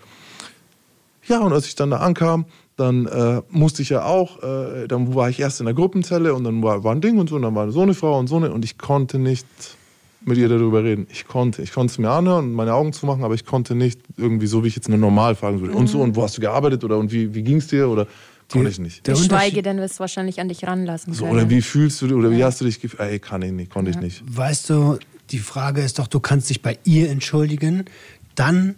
ja, 1.27 1.39
und 1.41 1.53
als 1.53 1.67
ich 1.67 1.75
dann 1.75 1.91
da 1.91 1.97
ankam, 1.97 2.45
dann 2.77 3.05
äh, 3.05 3.41
musste 3.49 3.81
ich 3.83 3.89
ja 3.89 4.05
auch, 4.05 4.41
äh, 4.41 4.87
dann 4.87 5.13
war 5.13 5.29
ich 5.29 5.39
erst 5.39 5.59
in 5.59 5.65
der 5.65 5.75
Gruppenzelle 5.75 6.33
und 6.33 6.45
dann 6.45 6.63
war, 6.63 6.83
war 6.83 6.95
ein 6.95 7.01
Ding 7.01 7.19
und 7.19 7.29
so, 7.29 7.35
und 7.35 7.43
dann 7.43 7.53
war 7.53 7.69
so 7.71 7.81
eine 7.81 7.93
Frau 7.93 8.17
und 8.17 8.27
so 8.27 8.37
eine, 8.37 8.51
und 8.51 8.65
ich 8.65 8.77
konnte 8.77 9.19
nicht 9.19 9.45
mit 10.25 10.37
ihr 10.37 10.47
darüber 10.47 10.85
reden. 10.85 11.05
Ich 11.11 11.27
konnte, 11.27 11.61
ich 11.61 11.73
konnte 11.73 11.91
es 11.91 11.97
mir 11.97 12.09
anhören 12.09 12.45
und 12.45 12.53
meine 12.53 12.73
Augen 12.73 12.93
zumachen, 12.93 13.25
aber 13.25 13.35
ich 13.35 13.45
konnte 13.45 13.75
nicht 13.75 13.99
irgendwie 14.15 14.47
so, 14.47 14.63
wie 14.63 14.69
ich 14.69 14.75
jetzt 14.77 14.87
eine 14.87 14.97
normal 14.97 15.35
fragen 15.35 15.59
würde. 15.59 15.73
Mhm. 15.73 15.79
Und 15.79 15.87
so, 15.87 16.01
und 16.01 16.15
wo 16.15 16.23
hast 16.23 16.37
du 16.37 16.41
gearbeitet 16.41 16.85
oder 16.85 16.97
und 16.97 17.11
wie, 17.11 17.35
wie 17.35 17.43
ging 17.43 17.57
es 17.57 17.67
dir 17.67 17.89
oder 17.89 18.07
konnte 18.49 18.69
ich 18.69 18.79
nicht. 18.79 19.05
Der 19.05 19.15
Schweige, 19.15 19.61
dann 19.61 19.77
wirst 19.77 19.95
du 19.95 19.99
wahrscheinlich 19.99 20.39
an 20.39 20.47
dich 20.47 20.65
ranlassen. 20.65 21.13
So, 21.13 21.25
oder 21.25 21.49
wie 21.49 21.61
fühlst 21.61 22.01
du 22.01 22.17
oder 22.17 22.31
wie 22.31 22.43
hast 22.43 22.61
du 22.61 22.65
dich 22.65 22.79
gefühlt? 22.79 23.01
Ey, 23.01 23.19
kann 23.19 23.41
ich 23.41 23.51
nicht, 23.51 23.69
konnte 23.69 23.91
ja. 23.91 23.97
ich 23.97 24.01
nicht. 24.01 24.23
Weißt 24.25 24.69
du, 24.69 24.97
die 25.33 25.39
Frage 25.39 25.81
ist 25.81 25.99
doch, 25.99 26.07
du 26.07 26.19
kannst 26.19 26.49
dich 26.49 26.61
bei 26.61 26.77
ihr 26.83 27.09
entschuldigen. 27.09 27.85
Dann 28.35 28.75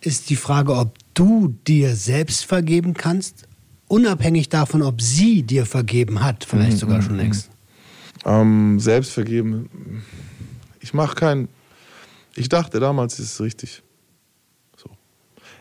ist 0.00 0.30
die 0.30 0.36
Frage, 0.36 0.74
ob 0.74 0.94
du 1.14 1.54
dir 1.66 1.94
selbst 1.94 2.46
vergeben 2.46 2.94
kannst, 2.94 3.46
unabhängig 3.88 4.48
davon, 4.48 4.82
ob 4.82 5.02
sie 5.02 5.42
dir 5.42 5.66
vergeben 5.66 6.22
hat, 6.22 6.44
vielleicht 6.44 6.72
mhm, 6.72 6.78
sogar 6.78 7.02
schon 7.02 7.12
mhm, 7.12 7.18
längst. 7.18 7.50
Ähm, 8.24 8.80
selbst 8.80 9.12
vergeben. 9.12 10.02
Ich 10.80 10.94
mache 10.94 11.14
kein. 11.14 11.48
Ich 12.34 12.48
dachte 12.48 12.80
damals 12.80 13.18
ist 13.18 13.34
es 13.34 13.40
richtig. 13.40 13.82
So. 14.76 14.88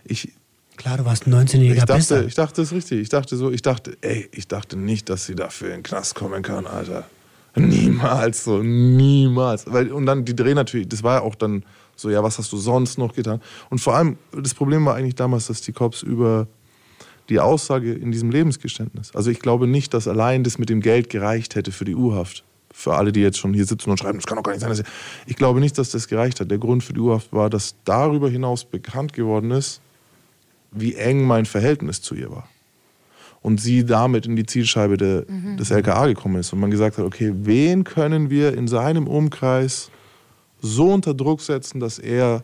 Ich, 0.06 0.32
Klar, 0.78 0.98
du 0.98 1.06
warst 1.06 1.26
19-jähriger 1.26 1.78
ich 1.78 1.86
dachte, 1.86 2.26
ich 2.28 2.36
dachte 2.36 2.62
es 2.62 2.72
richtig. 2.72 3.02
Ich 3.02 3.10
dachte 3.10 3.36
so, 3.36 3.52
ich 3.52 3.64
dachte, 3.64 3.98
ey, 4.02 4.30
ich 4.32 4.48
dachte 4.48 4.78
nicht, 4.78 5.10
dass 5.10 5.26
sie 5.26 5.36
dafür 5.36 5.70
in 5.70 5.80
den 5.80 5.84
Knast 5.84 6.16
kommen 6.16 6.44
kann, 6.44 6.68
Alter. 6.68 7.06
Niemals 7.98 8.44
so, 8.44 8.62
niemals. 8.62 9.66
Weil, 9.68 9.92
und 9.92 10.06
dann 10.06 10.26
die 10.26 10.36
Dreh 10.36 10.54
natürlich, 10.54 10.88
das 10.88 11.04
war 11.04 11.16
ja 11.16 11.22
auch 11.22 11.36
dann 11.36 11.64
so, 11.96 12.10
ja, 12.10 12.24
was 12.24 12.38
hast 12.38 12.52
du 12.52 12.58
sonst 12.58 12.98
noch 12.98 13.14
getan? 13.14 13.42
Und 13.70 13.80
vor 13.80 13.96
allem, 13.96 14.18
das 14.32 14.54
Problem 14.54 14.86
war 14.86 14.96
eigentlich 14.96 15.16
damals, 15.16 15.48
dass 15.48 15.62
die 15.62 15.72
Cops 15.72 16.04
über 16.04 16.48
die 17.30 17.40
Aussage 17.40 17.94
in 17.94 18.12
diesem 18.12 18.32
Lebensgeständnis, 18.32 19.14
also 19.14 19.30
ich 19.30 19.40
glaube 19.40 19.68
nicht, 19.68 19.94
dass 19.94 20.08
allein 20.08 20.44
das 20.44 20.58
mit 20.60 20.70
dem 20.70 20.80
Geld 20.80 21.10
gereicht 21.10 21.56
hätte 21.56 21.72
für 21.72 21.86
die 21.86 21.96
U-Haft. 21.96 22.44
Für 22.72 22.96
alle, 22.96 23.12
die 23.12 23.22
jetzt 23.22 23.40
schon 23.40 23.56
hier 23.56 23.66
sitzen 23.66 23.90
und 23.90 23.98
schreiben, 23.98 24.20
das 24.20 24.28
kann 24.28 24.38
doch 24.38 24.44
gar 24.44 24.52
nicht 24.52 24.62
sein. 24.62 24.72
Ich, 24.72 24.84
ich 25.32 25.36
glaube 25.36 25.60
nicht, 25.60 25.78
dass 25.80 25.90
das 25.90 26.08
gereicht 26.08 26.40
hat. 26.40 26.52
Der 26.52 26.60
Grund 26.60 26.84
für 26.84 26.94
die 26.94 27.00
U-Haft 27.00 27.34
war, 27.34 27.50
dass 27.50 27.76
darüber 27.86 28.30
hinaus 28.30 28.66
bekannt 28.66 29.14
geworden 29.14 29.50
ist, 29.50 29.82
wie 30.72 30.94
eng 30.94 31.24
mein 31.24 31.46
Verhältnis 31.46 32.02
zu 32.02 32.14
ihr 32.14 32.30
war 32.30 32.48
und 33.42 33.62
sie 33.62 33.86
damit 33.86 34.26
in 34.26 34.36
die 34.36 34.46
Zielscheibe 34.46 34.98
de, 34.98 35.26
mhm. 35.30 35.58
des 35.58 35.72
LKA 35.72 36.08
gekommen 36.08 36.40
ist 36.40 36.52
und 36.54 36.60
man 36.60 36.72
gesagt 36.72 36.98
hat, 36.98 37.06
okay, 37.06 37.34
wen 37.34 37.84
können 37.84 38.30
wir 38.30 38.54
in 38.54 38.68
seinem 38.68 39.08
Umkreis 39.08 39.90
so 40.62 40.92
unter 40.92 41.14
Druck 41.14 41.42
setzen, 41.42 41.80
dass 41.80 42.00
er 42.00 42.44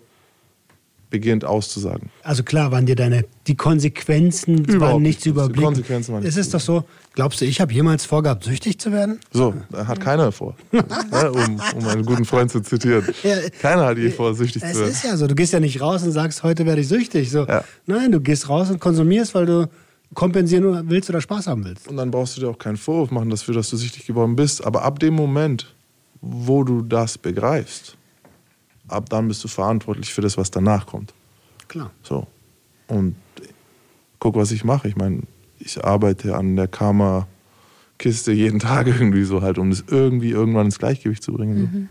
beginnt 1.14 1.46
auszusagen. 1.46 2.10
Also 2.24 2.42
klar 2.42 2.72
waren 2.72 2.88
dir 2.88 2.96
deine 2.96 3.26
die 3.46 3.56
Konsequenzen 3.56 4.66
Überhaupt 4.66 4.94
waren 4.94 5.02
nicht 5.04 5.22
zu 5.22 5.30
überblicken. 5.30 5.60
Die 5.60 5.66
Konsequenzen 5.66 6.12
waren 6.12 6.24
nicht 6.24 6.32
es 6.32 6.38
ist 6.38 6.56
doch 6.56 6.60
so, 6.60 6.86
glaubst 7.14 7.40
du, 7.40 7.46
ich 7.46 7.62
habe 7.62 7.72
jemals 7.72 8.04
vorgehabt, 8.04 8.46
süchtig 8.46 8.80
zu 8.80 8.92
werden? 8.92 9.20
So, 9.32 9.54
hat 9.76 10.00
keiner 10.00 10.32
vor. 10.32 10.56
ja, 10.72 11.28
um, 11.30 11.62
um, 11.78 11.88
einen 11.88 12.04
guten 12.04 12.26
Freund 12.26 12.50
zu 12.50 12.62
zitieren. 12.62 13.06
Ja, 13.22 13.36
keiner 13.62 13.86
hat 13.86 14.00
je 14.00 14.10
vor, 14.10 14.34
süchtig 14.34 14.64
zu 14.64 14.70
werden. 14.70 14.90
Es 14.90 14.96
ist 14.96 15.04
ja 15.04 15.16
so, 15.16 15.28
du 15.28 15.36
gehst 15.36 15.54
ja 15.54 15.60
nicht 15.60 15.80
raus 15.82 16.02
und 16.02 16.14
sagst, 16.14 16.42
heute 16.42 16.66
werde 16.66 16.82
ich 16.82 16.88
süchtig. 16.88 17.30
So, 17.30 17.46
ja. 17.46 17.64
Nein, 17.86 18.12
du 18.12 18.20
gehst 18.20 18.50
raus 18.50 18.72
und 18.72 18.80
konsumierst, 18.80 19.36
weil 19.36 19.46
du 19.46 19.70
kompensieren 20.14 20.90
willst 20.90 21.10
oder 21.10 21.22
Spaß 21.22 21.48
haben 21.48 21.66
willst. 21.66 21.88
Und 21.88 21.98
dann 21.98 22.12
brauchst 22.12 22.38
du 22.38 22.42
dir 22.42 22.50
auch 22.50 22.58
keinen 22.58 22.78
Vorwurf 22.78 23.12
machen 23.12 23.30
dafür, 23.30 23.54
dass 23.54 23.70
du 23.70 23.78
süchtig 23.78 24.06
geworden 24.06 24.36
bist. 24.36 24.64
Aber 24.66 24.84
ab 24.84 25.00
dem 25.00 25.14
Moment, 25.14 25.74
wo 26.22 26.64
du 26.64 26.82
das 26.82 27.18
begreifst, 27.18 27.98
ab 28.88 29.10
dann 29.10 29.28
bist 29.28 29.44
du 29.44 29.48
verantwortlich 29.48 30.14
für 30.14 30.22
das, 30.22 30.38
was 30.38 30.52
danach 30.52 30.86
kommt. 30.86 31.14
Klar. 31.68 31.92
So. 32.04 32.28
Und 32.88 33.16
guck, 34.20 34.36
was 34.36 34.52
ich 34.52 34.64
mache. 34.64 34.88
Ich 34.88 34.96
meine, 34.96 35.24
ich 35.60 35.84
arbeite 35.84 36.36
an 36.36 36.56
der 36.56 36.68
Karma-Kiste 36.68 38.32
jeden 38.32 38.60
Tag 38.70 38.88
irgendwie 38.88 39.24
so 39.24 39.42
halt, 39.42 39.58
um 39.58 39.70
das 39.70 39.84
irgendwie 39.88 40.32
irgendwann 40.32 40.68
ins 40.68 40.80
Gleichgewicht 40.80 41.24
zu 41.24 41.34
bringen. 41.34 41.58
Mhm. 41.58 41.90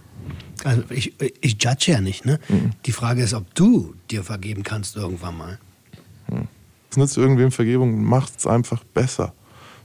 Also 0.65 0.83
ich, 0.91 1.15
ich 1.41 1.57
judge 1.61 1.91
ja 1.91 2.01
nicht, 2.01 2.25
ne? 2.25 2.39
Mhm. 2.49 2.71
Die 2.87 2.93
Frage 2.93 3.23
ist, 3.23 3.35
ob 3.35 3.53
du 3.55 3.95
dir 4.11 4.23
vergeben 4.23 4.63
kannst 4.63 4.97
irgendwann 4.97 5.37
mal. 5.37 5.59
Mhm. 6.29 6.49
Es 6.92 6.98
nützt 6.98 7.16
irgendwem 7.16 7.50
Vergebung, 7.50 8.05
macht 8.05 8.38
es 8.38 8.46
einfach 8.46 8.85
besser. 8.85 9.33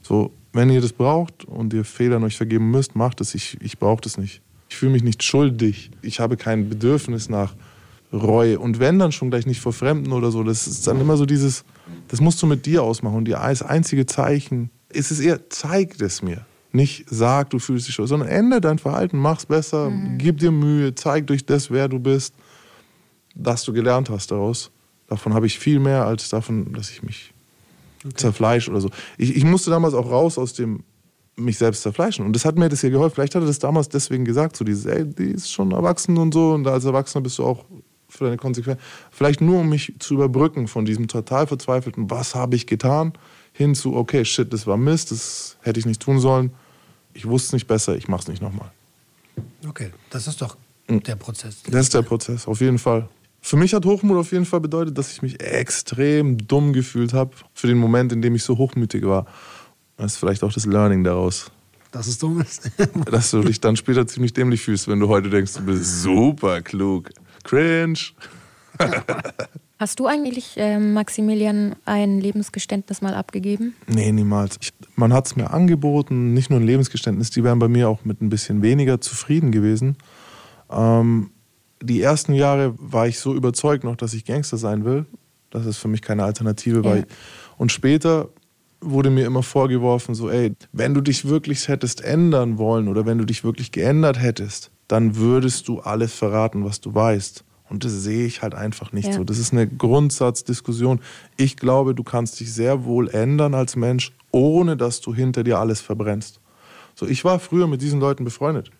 So, 0.01 0.33
wenn 0.51 0.69
ihr 0.69 0.81
das 0.81 0.91
braucht 0.91 1.45
und 1.45 1.73
ihr 1.73 1.85
Fehlern 1.85 2.21
euch 2.25 2.35
vergeben 2.35 2.69
müsst, 2.69 2.97
macht 2.97 3.21
es. 3.21 3.33
Ich, 3.33 3.57
ich 3.61 3.79
brauche 3.79 4.01
das 4.01 4.17
nicht. 4.17 4.41
Ich 4.67 4.75
fühle 4.75 4.91
mich 4.91 5.03
nicht 5.03 5.23
schuldig. 5.23 5.89
Ich 6.01 6.19
habe 6.19 6.35
kein 6.35 6.67
Bedürfnis 6.67 7.29
nach 7.29 7.55
Reue. 8.11 8.59
Und 8.59 8.79
wenn 8.79 8.99
dann 8.99 9.13
schon 9.13 9.29
gleich 9.29 9.45
nicht 9.45 9.61
vor 9.61 9.71
Fremden 9.71 10.11
oder 10.11 10.31
so, 10.31 10.43
das 10.43 10.67
ist 10.67 10.85
dann 10.85 10.99
immer 10.99 11.15
so 11.15 11.25
dieses, 11.25 11.63
das 12.09 12.19
musst 12.19 12.41
du 12.41 12.45
mit 12.45 12.65
dir 12.65 12.83
ausmachen. 12.83 13.15
Und 13.15 13.29
das 13.29 13.61
einzige 13.61 14.05
Zeichen 14.05 14.69
ist 14.89 15.09
es 15.09 15.21
eher, 15.21 15.49
zeig 15.49 16.01
es 16.01 16.21
mir. 16.21 16.45
Nicht 16.73 17.05
sag, 17.09 17.51
du 17.51 17.59
fühlst 17.59 17.87
dich 17.87 17.95
schuldig, 17.95 18.09
sondern 18.09 18.27
ändere 18.27 18.59
dein 18.59 18.79
Verhalten, 18.79 19.17
mach's 19.17 19.45
besser, 19.45 19.89
mhm. 19.89 20.17
gib 20.17 20.39
dir 20.39 20.51
Mühe, 20.51 20.93
zeig 20.93 21.25
durch 21.27 21.45
das, 21.45 21.71
wer 21.71 21.87
du 21.87 21.99
bist, 21.99 22.33
dass 23.33 23.63
du 23.63 23.71
gelernt 23.71 24.09
hast 24.09 24.31
daraus. 24.31 24.71
Davon 25.07 25.33
habe 25.33 25.45
ich 25.45 25.59
viel 25.59 25.79
mehr 25.79 26.05
als 26.05 26.29
davon, 26.29 26.73
dass 26.73 26.89
ich 26.89 27.03
mich 27.03 27.33
okay. 28.05 28.15
zerfleische 28.15 28.71
oder 28.71 28.81
so. 28.81 28.89
Ich, 29.17 29.35
ich 29.35 29.43
musste 29.43 29.69
damals 29.69 29.93
auch 29.93 30.09
raus 30.09 30.37
aus 30.37 30.53
dem 30.53 30.83
mich 31.37 31.57
selbst 31.57 31.83
zerfleischen. 31.83 32.25
Und 32.25 32.33
das 32.33 32.45
hat 32.45 32.57
mir 32.57 32.67
das 32.67 32.81
hier 32.81 32.89
geholfen. 32.89 33.15
Vielleicht 33.15 33.35
hat 33.35 33.43
er 33.43 33.47
das 33.47 33.59
damals 33.59 33.89
deswegen 33.89 34.25
gesagt, 34.25 34.57
so 34.57 34.65
dieses, 34.65 34.85
ey, 34.85 35.05
die 35.05 35.31
ist 35.31 35.51
schon 35.51 35.71
erwachsen 35.71 36.17
und 36.17 36.33
so. 36.33 36.53
Und 36.53 36.67
als 36.67 36.85
Erwachsener 36.85 37.21
bist 37.21 37.37
du 37.37 37.45
auch 37.45 37.63
für 38.09 38.25
deine 38.25 38.37
Konsequenzen. 38.37 38.81
Vielleicht 39.11 39.41
nur, 39.41 39.59
um 39.59 39.69
mich 39.69 39.93
zu 39.99 40.15
überbrücken 40.15 40.67
von 40.67 40.85
diesem 40.85 41.07
total 41.07 41.47
verzweifelten, 41.47 42.09
was 42.09 42.35
habe 42.35 42.55
ich 42.55 42.65
getan, 42.65 43.13
hin 43.53 43.75
zu, 43.75 43.95
okay, 43.95 44.25
shit, 44.25 44.51
das 44.51 44.65
war 44.65 44.77
Mist, 44.77 45.11
das 45.11 45.57
hätte 45.61 45.79
ich 45.79 45.85
nicht 45.85 46.01
tun 46.01 46.19
sollen. 46.19 46.51
Ich 47.13 47.27
wusste 47.27 47.47
es 47.47 47.53
nicht 47.53 47.67
besser, 47.67 47.95
ich 47.95 48.07
mache 48.07 48.21
es 48.21 48.27
nicht 48.27 48.41
nochmal. 48.41 48.71
Okay, 49.67 49.91
das 50.09 50.27
ist 50.27 50.41
doch 50.41 50.57
hm. 50.87 51.03
der 51.03 51.15
Prozess. 51.15 51.61
Das 51.63 51.81
ist 51.81 51.93
der 51.93 52.01
Prozess, 52.01 52.47
auf 52.47 52.61
jeden 52.61 52.79
Fall. 52.79 53.07
Für 53.47 53.55
mich 53.55 53.73
hat 53.73 53.85
Hochmut 53.85 54.17
auf 54.17 54.33
jeden 54.33 54.43
Fall 54.43 54.59
bedeutet, 54.59 54.97
dass 54.97 55.09
ich 55.13 55.21
mich 55.21 55.41
extrem 55.41 56.37
dumm 56.37 56.73
gefühlt 56.73 57.13
habe 57.13 57.31
für 57.53 57.67
den 57.67 57.77
Moment, 57.77 58.11
in 58.11 58.21
dem 58.21 58.35
ich 58.35 58.43
so 58.43 58.57
hochmütig 58.57 59.05
war. 59.05 59.25
Das 59.95 60.11
ist 60.11 60.17
vielleicht 60.17 60.43
auch 60.43 60.51
das 60.51 60.65
Learning 60.65 61.05
daraus. 61.05 61.49
Dass 61.93 62.07
es 62.07 62.17
dumm 62.17 62.41
ist. 62.41 62.69
dass 63.09 63.31
du 63.31 63.41
dich 63.41 63.61
dann 63.61 63.77
später 63.77 64.05
ziemlich 64.05 64.33
dämlich 64.33 64.63
fühlst, 64.63 64.89
wenn 64.89 64.99
du 64.99 65.07
heute 65.07 65.29
denkst, 65.29 65.53
du 65.53 65.61
bist 65.61 66.01
super 66.01 66.61
klug. 66.61 67.09
Cringe. 67.45 67.97
Hast 69.79 70.01
du 70.01 70.07
eigentlich, 70.07 70.57
äh, 70.57 70.77
Maximilian, 70.77 71.77
ein 71.85 72.19
Lebensgeständnis 72.19 73.01
mal 73.01 73.13
abgegeben? 73.13 73.77
Nee, 73.87 74.11
niemals. 74.11 74.57
Ich, 74.59 74.73
man 74.97 75.13
hat 75.13 75.27
es 75.27 75.37
mir 75.37 75.51
angeboten, 75.51 76.33
nicht 76.33 76.49
nur 76.49 76.59
ein 76.59 76.65
Lebensgeständnis, 76.65 77.29
die 77.29 77.45
wären 77.45 77.59
bei 77.59 77.69
mir 77.69 77.87
auch 77.87 78.03
mit 78.03 78.21
ein 78.21 78.27
bisschen 78.27 78.61
weniger 78.61 78.99
zufrieden 78.99 79.53
gewesen. 79.53 79.95
Ähm, 80.69 81.29
die 81.81 82.01
ersten 82.01 82.33
Jahre 82.33 82.73
war 82.77 83.07
ich 83.07 83.19
so 83.19 83.33
überzeugt 83.33 83.83
noch, 83.83 83.95
dass 83.95 84.13
ich 84.13 84.25
Gangster 84.25 84.57
sein 84.57 84.85
will, 84.85 85.05
dass 85.49 85.65
es 85.65 85.77
für 85.77 85.87
mich 85.87 86.01
keine 86.01 86.23
Alternative 86.23 86.83
war. 86.83 86.97
Ja. 86.97 87.03
Und 87.57 87.71
später 87.71 88.29
wurde 88.81 89.09
mir 89.09 89.25
immer 89.25 89.43
vorgeworfen, 89.43 90.13
so, 90.15 90.29
ey, 90.29 90.53
wenn 90.71 90.93
du 90.93 91.01
dich 91.01 91.25
wirklich 91.27 91.67
hättest 91.67 92.03
ändern 92.03 92.57
wollen 92.57 92.87
oder 92.87 93.05
wenn 93.05 93.17
du 93.17 93.25
dich 93.25 93.43
wirklich 93.43 93.71
geändert 93.71 94.21
hättest, 94.21 94.71
dann 94.87 95.15
würdest 95.15 95.67
du 95.67 95.79
alles 95.79 96.13
verraten, 96.13 96.63
was 96.63 96.79
du 96.79 96.93
weißt. 96.93 97.43
Und 97.69 97.83
das 97.83 97.91
sehe 97.91 98.25
ich 98.25 98.41
halt 98.41 98.55
einfach 98.55 98.93
nicht 98.93 99.07
Ja. 99.07 99.13
so. 99.13 99.23
Das 99.23 99.39
ist 99.39 99.51
eine 99.51 99.67
Grundsatzdiskussion. 99.67 101.01
Ich 101.35 101.57
glaube, 101.57 101.93
du 101.95 102.03
kannst 102.03 102.39
dich 102.39 102.53
sehr 102.53 102.85
wohl 102.85 103.09
ändern 103.09 103.53
als 103.53 103.75
Mensch, 103.75 104.13
ohne 104.31 104.77
dass 104.77 105.01
du 105.01 105.13
hinter 105.13 105.43
dir 105.43 105.59
alles 105.59 105.81
verbrennst. 105.81 106.39
So, 106.95 107.05
ich 107.05 107.25
war 107.25 107.39
früher 107.39 107.67
mit 107.67 107.81
diesen 107.81 107.99
Leuten 107.99 108.23
befreundet. 108.23 108.71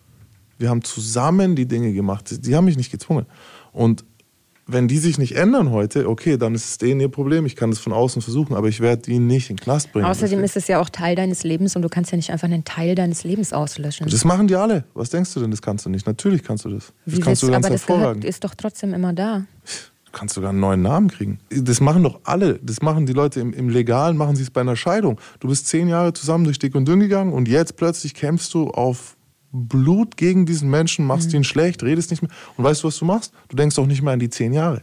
Wir 0.58 0.70
haben 0.70 0.82
zusammen 0.82 1.56
die 1.56 1.66
Dinge 1.66 1.92
gemacht. 1.92 2.44
Die 2.44 2.54
haben 2.54 2.64
mich 2.64 2.76
nicht 2.76 2.90
gezwungen. 2.90 3.26
Und 3.72 4.04
wenn 4.68 4.86
die 4.86 4.98
sich 4.98 5.16
nicht 5.16 5.34
ändern 5.34 5.70
heute, 5.70 6.08
okay, 6.08 6.36
dann 6.36 6.54
ist 6.54 6.68
es 6.68 6.78
denen 6.78 7.00
ihr 7.00 7.08
Problem. 7.08 7.46
Ich 7.46 7.56
kann 7.56 7.70
das 7.70 7.78
von 7.78 7.94
außen 7.94 8.20
versuchen, 8.20 8.54
aber 8.54 8.68
ich 8.68 8.80
werde 8.80 9.02
die 9.02 9.18
nicht 9.18 9.48
in 9.48 9.56
den 9.56 9.62
Knast 9.62 9.92
bringen. 9.92 10.04
Außerdem 10.04 10.44
ist 10.44 10.56
es 10.56 10.68
ja 10.68 10.78
auch 10.78 10.90
Teil 10.90 11.16
deines 11.16 11.42
Lebens 11.42 11.74
und 11.74 11.82
du 11.82 11.88
kannst 11.88 12.12
ja 12.12 12.16
nicht 12.16 12.30
einfach 12.30 12.46
einen 12.46 12.64
Teil 12.64 12.94
deines 12.94 13.24
Lebens 13.24 13.54
auslöschen. 13.54 14.06
das 14.08 14.24
machen 14.24 14.46
die 14.46 14.56
alle. 14.56 14.84
Was 14.92 15.08
denkst 15.08 15.32
du 15.32 15.40
denn? 15.40 15.50
Das 15.50 15.62
kannst 15.62 15.86
du 15.86 15.90
nicht. 15.90 16.06
Natürlich 16.06 16.42
kannst 16.42 16.66
du 16.66 16.68
das. 16.68 16.92
Das 17.06 17.16
Wie 17.16 17.20
kannst 17.20 17.42
du 17.42 17.50
ganz 17.50 17.64
aber 17.64 17.74
das 17.74 17.88
hervorragend. 17.88 18.24
ist 18.26 18.44
doch 18.44 18.54
trotzdem 18.54 18.92
immer 18.92 19.14
da. 19.14 19.46
Du 20.04 20.12
kannst 20.12 20.34
sogar 20.34 20.50
einen 20.50 20.60
neuen 20.60 20.82
Namen 20.82 21.08
kriegen. 21.08 21.38
Das 21.50 21.80
machen 21.80 22.02
doch 22.02 22.20
alle. 22.24 22.58
Das 22.62 22.82
machen 22.82 23.06
die 23.06 23.12
Leute 23.14 23.40
im, 23.40 23.54
im 23.54 23.70
Legalen, 23.70 24.16
machen 24.16 24.36
sie 24.36 24.42
es 24.42 24.50
bei 24.50 24.60
einer 24.60 24.76
Scheidung. 24.76 25.18
Du 25.40 25.48
bist 25.48 25.66
zehn 25.66 25.88
Jahre 25.88 26.12
zusammen 26.12 26.44
durch 26.44 26.58
dick 26.58 26.74
und 26.74 26.86
dünn 26.86 27.00
gegangen 27.00 27.32
und 27.32 27.48
jetzt 27.48 27.76
plötzlich 27.76 28.14
kämpfst 28.14 28.52
du 28.52 28.68
auf 28.70 29.17
Blut 29.52 30.16
gegen 30.16 30.46
diesen 30.46 30.70
Menschen, 30.70 31.06
machst 31.06 31.32
ihn 31.32 31.44
schlecht, 31.44 31.82
redest 31.82 32.10
nicht 32.10 32.22
mehr. 32.22 32.30
Und 32.56 32.64
weißt 32.64 32.82
du, 32.82 32.88
was 32.88 32.98
du 32.98 33.04
machst? 33.04 33.32
Du 33.48 33.56
denkst 33.56 33.78
auch 33.78 33.86
nicht 33.86 34.02
mehr 34.02 34.12
an 34.12 34.18
die 34.18 34.30
zehn 34.30 34.52
Jahre. 34.52 34.82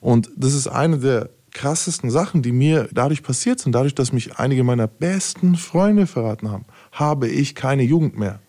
Und 0.00 0.30
das 0.36 0.54
ist 0.54 0.68
eine 0.68 0.98
der 0.98 1.30
krassesten 1.52 2.10
Sachen, 2.10 2.42
die 2.42 2.52
mir 2.52 2.88
dadurch 2.92 3.22
passiert 3.22 3.60
sind. 3.60 3.72
Dadurch, 3.72 3.94
dass 3.94 4.12
mich 4.12 4.38
einige 4.38 4.64
meiner 4.64 4.86
besten 4.86 5.56
Freunde 5.56 6.06
verraten 6.06 6.50
haben, 6.50 6.64
habe 6.92 7.28
ich 7.28 7.54
keine 7.54 7.82
Jugend 7.82 8.18
mehr. 8.18 8.40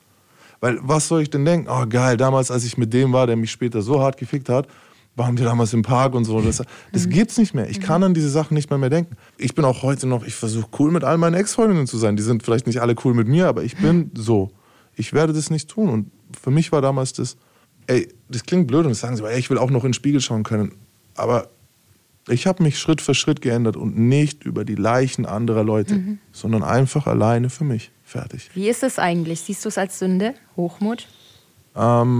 Weil 0.60 0.80
was 0.82 1.08
soll 1.08 1.22
ich 1.22 1.30
denn 1.30 1.46
denken? 1.46 1.70
Oh 1.70 1.86
geil, 1.88 2.18
damals, 2.18 2.52
als 2.52 2.66
ich 2.66 2.78
mit 2.78 2.94
dem 2.94 3.14
war, 3.14 3.28
der 3.28 3.36
mich 3.36 3.52
später 3.52 3.82
so 3.82 4.02
hart 4.02 4.18
gefickt 4.18 4.50
hat, 4.50 4.68
waren 5.16 5.38
wir 5.38 5.46
damals 5.46 5.74
im 5.74 5.82
Park 5.84 6.16
und 6.16 6.26
so. 6.26 6.42
Das, 6.48 6.62
das 6.92 7.10
gibt's 7.10 7.38
nicht 7.38 7.54
mehr. 7.54 7.70
Ich 7.70 7.80
kann 7.80 8.04
an 8.04 8.14
diese 8.14 8.30
Sachen 8.30 8.54
nicht 8.54 8.70
mehr 8.70 8.80
mehr 8.80 8.90
denken. 8.90 9.16
Ich 9.38 9.56
bin 9.56 9.66
auch 9.66 9.84
heute 9.84 10.08
noch, 10.08 10.26
ich 10.26 10.36
versuche 10.36 10.68
cool 10.80 10.92
mit 10.92 11.04
all 11.04 11.18
meinen 11.18 11.34
Ex-Freundinnen 11.34 11.88
zu 11.88 11.98
sein. 11.98 12.16
Die 12.16 12.24
sind 12.24 12.44
vielleicht 12.44 12.68
nicht 12.68 12.82
alle 12.82 12.96
cool 13.04 13.14
mit 13.14 13.28
mir, 13.28 13.48
aber 13.48 13.64
ich 13.64 13.78
bin 13.78 14.12
so. 14.16 14.52
Ich 14.98 15.14
werde 15.14 15.32
das 15.32 15.50
nicht 15.50 15.70
tun. 15.70 15.90
Und 15.90 16.12
für 16.40 16.52
mich 16.52 16.72
war 16.72 16.82
damals 16.82 17.14
das, 17.14 17.38
ey, 17.88 18.10
das 18.28 18.44
klingt 18.44 18.68
blöd 18.68 18.84
und 18.84 18.90
das 18.90 19.00
sagen 19.00 19.16
sie, 19.16 19.22
aber 19.22 19.32
ey, 19.32 19.40
ich 19.40 19.50
will 19.50 19.58
auch 19.58 19.70
noch 19.70 19.84
in 19.84 19.92
den 19.92 19.94
Spiegel 19.94 20.20
schauen 20.20 20.44
können. 20.44 20.74
Aber 21.16 21.50
ich 22.28 22.46
habe 22.46 22.62
mich 22.64 22.78
Schritt 22.78 23.00
für 23.02 23.14
Schritt 23.14 23.42
geändert 23.42 23.78
und 23.78 23.98
nicht 23.98 24.44
über 24.44 24.66
die 24.66 24.76
Leichen 24.76 25.26
anderer 25.26 25.64
Leute, 25.64 26.18
sondern 26.34 26.64
einfach 26.64 27.08
alleine 27.08 27.50
für 27.50 27.64
mich. 27.64 27.92
Fertig. 28.04 28.50
Wie 28.54 28.68
ist 28.70 28.84
es 28.84 29.00
eigentlich? 29.00 29.40
Siehst 29.42 29.64
du 29.66 29.70
es 29.70 29.78
als 29.78 30.00
Sünde? 30.00 30.34
Hochmut? 30.56 31.08
Ähm, 31.76 32.18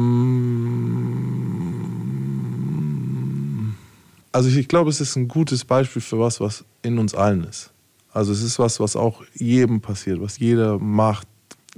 also 4.32 4.50
ich, 4.50 4.58
ich 4.58 4.68
glaube, 4.68 4.90
es 4.90 5.02
ist 5.02 5.16
ein 5.16 5.28
gutes 5.28 5.66
Beispiel 5.66 6.02
für 6.02 6.20
was, 6.20 6.40
was 6.40 6.64
in 6.84 7.00
uns 7.00 7.16
allen 7.16 7.44
ist. 7.44 7.72
Also 8.12 8.32
es 8.32 8.42
ist 8.42 8.60
was, 8.60 8.80
was 8.80 8.96
auch 8.96 9.24
jedem 9.34 9.82
passiert, 9.82 10.22
was 10.22 10.40
jeder 10.40 10.80
macht. 10.80 11.28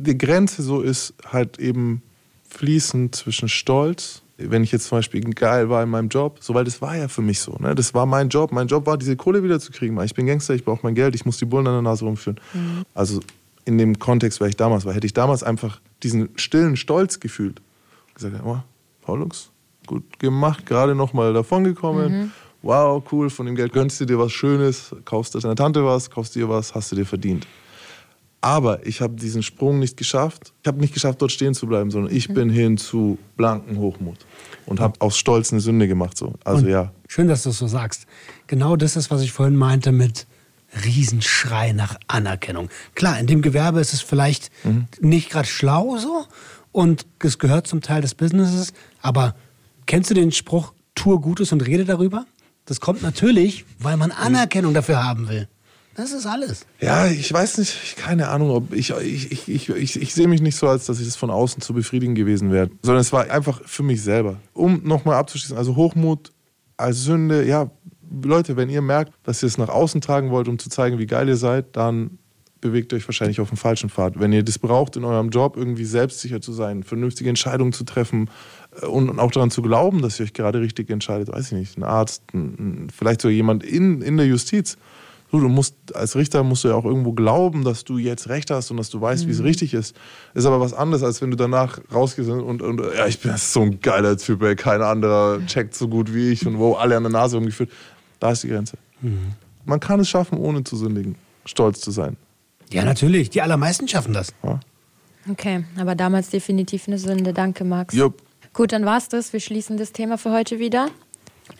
Die 0.01 0.17
Grenze 0.17 0.63
so 0.63 0.81
ist 0.81 1.13
halt 1.25 1.59
eben 1.59 2.01
fließend 2.49 3.13
zwischen 3.15 3.49
Stolz, 3.49 4.21
wenn 4.37 4.63
ich 4.63 4.71
jetzt 4.71 4.85
zum 4.85 4.99
Beispiel 4.99 5.21
geil 5.21 5.69
war 5.69 5.83
in 5.83 5.89
meinem 5.89 6.07
Job, 6.07 6.37
so 6.39 6.53
weil 6.53 6.63
das 6.63 6.81
war 6.81 6.95
ja 6.95 7.09
für 7.09 7.21
mich 7.21 7.41
so. 7.41 7.57
Ne? 7.59 7.75
Das 7.75 7.93
war 7.93 8.05
mein 8.05 8.29
Job. 8.29 8.53
Mein 8.53 8.67
Job 8.67 8.85
war, 8.85 8.97
diese 8.97 9.17
Kohle 9.17 9.43
wieder 9.43 9.59
zu 9.59 9.71
kriegen. 9.73 10.01
Ich 10.01 10.13
bin 10.13 10.25
Gangster, 10.25 10.55
ich 10.55 10.63
brauche 10.63 10.79
mein 10.83 10.95
Geld, 10.95 11.15
ich 11.15 11.25
muss 11.25 11.37
die 11.37 11.45
Bullen 11.45 11.67
an 11.67 11.73
der 11.73 11.81
Nase 11.81 12.05
rumführen. 12.05 12.39
Also 12.93 13.19
in 13.65 13.77
dem 13.77 13.99
Kontext, 13.99 14.39
weil 14.39 14.49
ich 14.49 14.55
damals 14.55 14.85
war, 14.85 14.93
hätte 14.93 15.05
ich 15.05 15.13
damals 15.13 15.43
einfach 15.43 15.81
diesen 16.01 16.29
stillen 16.35 16.77
Stolz 16.77 17.19
gefühlt. 17.19 17.61
Gesagt, 18.13 18.35
oh, 18.45 18.59
Paulux, 19.01 19.51
gut 19.85 20.19
gemacht, 20.19 20.65
gerade 20.65 20.95
noch 20.95 21.13
mal 21.13 21.33
davongekommen. 21.33 22.31
Wow, 22.61 23.03
cool, 23.11 23.29
von 23.29 23.45
dem 23.45 23.55
Geld 23.55 23.71
gönnst 23.73 24.01
du 24.01 24.05
dir 24.05 24.19
was 24.19 24.31
Schönes, 24.31 24.95
kaufst 25.05 25.35
deiner 25.35 25.55
Tante 25.55 25.85
was, 25.85 26.09
kaufst 26.09 26.35
dir 26.35 26.49
was, 26.49 26.73
hast 26.75 26.91
du 26.91 26.95
dir 26.95 27.05
verdient. 27.05 27.45
Aber 28.41 28.85
ich 28.87 29.01
habe 29.01 29.15
diesen 29.15 29.43
Sprung 29.43 29.79
nicht 29.79 29.97
geschafft. 29.97 30.53
Ich 30.61 30.67
habe 30.67 30.79
nicht 30.79 30.93
geschafft, 30.93 31.21
dort 31.21 31.31
stehen 31.31 31.53
zu 31.53 31.67
bleiben, 31.67 31.91
sondern 31.91 32.15
ich 32.15 32.33
bin 32.33 32.49
hin 32.49 32.77
zu 32.77 33.17
blanken 33.35 33.77
Hochmut 33.77 34.17
und 34.65 34.79
habe 34.79 34.99
aus 34.99 35.17
Stolz 35.17 35.51
eine 35.51 35.59
Sünde 35.59 35.87
gemacht. 35.87 36.17
So. 36.17 36.33
Also 36.45 36.65
Und 36.65 36.71
ja, 36.71 36.91
Schön, 37.07 37.27
dass 37.27 37.43
du 37.43 37.49
es 37.49 37.57
so 37.57 37.67
sagst. 37.67 38.05
Genau 38.47 38.75
das 38.75 38.95
ist, 38.95 39.09
was 39.09 39.21
ich 39.21 39.31
vorhin 39.31 39.55
meinte 39.55 39.91
mit 39.91 40.27
Riesenschrei 40.85 41.71
nach 41.71 41.95
Anerkennung. 42.07 42.69
Klar, 42.93 43.19
in 43.19 43.27
dem 43.27 43.41
Gewerbe 43.41 43.79
ist 43.79 43.93
es 43.93 44.01
vielleicht 44.01 44.51
nicht 45.01 45.31
gerade 45.31 45.47
schlau 45.47 45.97
so 45.97 46.25
und 46.71 47.07
es 47.19 47.39
gehört 47.39 47.65
zum 47.65 47.81
Teil 47.81 48.01
des 48.01 48.13
Businesses, 48.13 48.73
aber 49.01 49.35
kennst 49.87 50.11
du 50.11 50.13
den 50.13 50.31
Spruch, 50.31 50.73
tue 50.93 51.19
Gutes 51.19 51.51
und 51.51 51.65
rede 51.65 51.85
darüber? 51.85 52.25
Das 52.65 52.79
kommt 52.79 53.01
natürlich, 53.01 53.65
weil 53.79 53.97
man 53.97 54.11
Anerkennung 54.11 54.75
dafür 54.75 55.03
haben 55.03 55.27
will. 55.27 55.47
Das 55.99 56.13
ist 56.13 56.25
alles. 56.25 56.65
Ja, 56.79 57.07
ich 57.07 57.33
weiß 57.33 57.57
nicht, 57.57 57.97
keine 57.97 58.29
Ahnung, 58.29 58.51
ob 58.51 58.73
ich, 58.73 58.91
ich, 58.91 59.33
ich, 59.33 59.49
ich, 59.49 59.69
ich, 59.69 60.01
ich 60.01 60.13
sehe 60.13 60.29
mich 60.29 60.41
nicht 60.41 60.55
so, 60.55 60.69
als 60.69 60.85
dass 60.85 61.01
ich 61.01 61.05
das 61.05 61.17
von 61.17 61.29
außen 61.29 61.61
zu 61.61 61.73
befriedigen 61.73 62.15
gewesen 62.15 62.53
wäre, 62.53 62.69
sondern 62.83 63.01
es 63.01 63.11
war 63.11 63.29
einfach 63.29 63.61
für 63.65 63.83
mich 63.83 64.01
selber. 64.01 64.37
Um 64.53 64.81
nochmal 64.85 65.15
abzuschließen, 65.15 65.57
also 65.57 65.75
Hochmut 65.75 66.31
als 66.77 67.03
Sünde, 67.03 67.45
ja, 67.45 67.69
Leute, 68.23 68.55
wenn 68.55 68.69
ihr 68.69 68.81
merkt, 68.81 69.11
dass 69.23 69.43
ihr 69.43 69.47
es 69.47 69.57
nach 69.57 69.67
außen 69.67 69.99
tragen 69.99 70.31
wollt, 70.31 70.47
um 70.47 70.57
zu 70.57 70.69
zeigen, 70.69 70.99
wie 70.99 71.05
geil 71.05 71.27
ihr 71.27 71.35
seid, 71.35 71.75
dann 71.75 72.17
bewegt 72.61 72.93
euch 72.93 73.05
wahrscheinlich 73.05 73.41
auf 73.41 73.49
dem 73.49 73.57
falschen 73.57 73.89
Pfad. 73.89 74.21
Wenn 74.21 74.31
ihr 74.31 74.43
das 74.43 74.57
braucht, 74.57 74.95
in 74.95 75.03
eurem 75.03 75.31
Job 75.31 75.57
irgendwie 75.57 75.83
selbstsicher 75.83 76.39
zu 76.39 76.53
sein, 76.53 76.83
vernünftige 76.83 77.29
Entscheidungen 77.29 77.73
zu 77.73 77.83
treffen 77.83 78.29
äh, 78.81 78.85
und, 78.85 79.19
auch 79.19 79.31
daran 79.31 79.51
zu 79.51 79.61
glauben, 79.61 80.01
dass 80.01 80.17
ihr 80.17 80.23
euch 80.23 80.33
gerade 80.33 80.61
richtig 80.61 80.89
entscheidet, 80.91 81.27
weiß 81.27 81.47
ich 81.47 81.57
nicht, 81.57 81.77
ein 81.77 81.83
Arzt, 81.83 82.23
ein, 82.33 82.87
vielleicht 82.89 83.19
so 83.19 83.27
jemand 83.27 83.65
in, 83.65 84.01
in 84.01 84.15
der 84.15 84.27
Justiz, 84.27 84.77
Du, 85.31 85.39
du 85.39 85.47
musst, 85.47 85.75
als 85.93 86.15
Richter 86.15 86.43
musst 86.43 86.63
du 86.63 86.69
ja 86.69 86.75
auch 86.75 86.85
irgendwo 86.85 87.13
glauben, 87.13 87.63
dass 87.63 87.83
du 87.83 87.97
jetzt 87.97 88.29
recht 88.29 88.49
hast 88.49 88.71
und 88.71 88.77
dass 88.77 88.89
du 88.89 88.99
weißt, 88.99 89.27
wie 89.27 89.31
es 89.31 89.43
richtig 89.43 89.73
ist. 89.75 89.95
Ist 90.33 90.45
aber 90.45 90.59
was 90.59 90.73
anderes, 90.73 91.03
als 91.03 91.21
wenn 91.21 91.29
du 91.29 91.37
danach 91.37 91.79
rausgehst 91.93 92.29
und, 92.29 92.61
und 92.61 92.81
ja, 92.97 93.05
ich 93.05 93.19
bin 93.19 93.37
so 93.37 93.61
ein 93.61 93.79
geiler 93.79 94.17
Typ, 94.17 94.41
ey, 94.41 94.55
kein 94.55 94.81
anderer 94.81 95.39
checkt 95.45 95.75
so 95.75 95.87
gut 95.87 96.13
wie 96.13 96.31
ich 96.31 96.47
und 96.47 96.57
wo 96.57 96.73
alle 96.73 96.97
an 96.97 97.03
der 97.03 97.11
Nase 97.11 97.37
umgeführt. 97.37 97.69
Da 98.19 98.31
ist 98.31 98.43
die 98.43 98.47
Grenze. 98.47 98.77
Man 99.65 99.79
kann 99.79 99.99
es 99.99 100.09
schaffen, 100.09 100.37
ohne 100.37 100.63
zu 100.63 100.75
sündigen, 100.75 101.15
stolz 101.45 101.79
zu 101.79 101.91
sein. 101.91 102.17
Ja, 102.71 102.83
natürlich. 102.83 103.29
Die 103.29 103.41
allermeisten 103.41 103.87
schaffen 103.87 104.13
das. 104.13 104.33
Ja? 104.43 104.59
Okay, 105.29 105.63
aber 105.77 105.95
damals 105.95 106.29
definitiv 106.29 106.87
eine 106.87 106.97
Sünde. 106.97 107.33
Danke, 107.33 107.63
Max. 107.63 107.93
Jupp. 107.93 108.21
Gut, 108.53 108.71
dann 108.71 108.85
war's 108.85 109.09
das. 109.09 109.31
Wir 109.31 109.39
schließen 109.39 109.77
das 109.77 109.91
Thema 109.91 110.17
für 110.17 110.31
heute 110.31 110.59
wieder. 110.59 110.89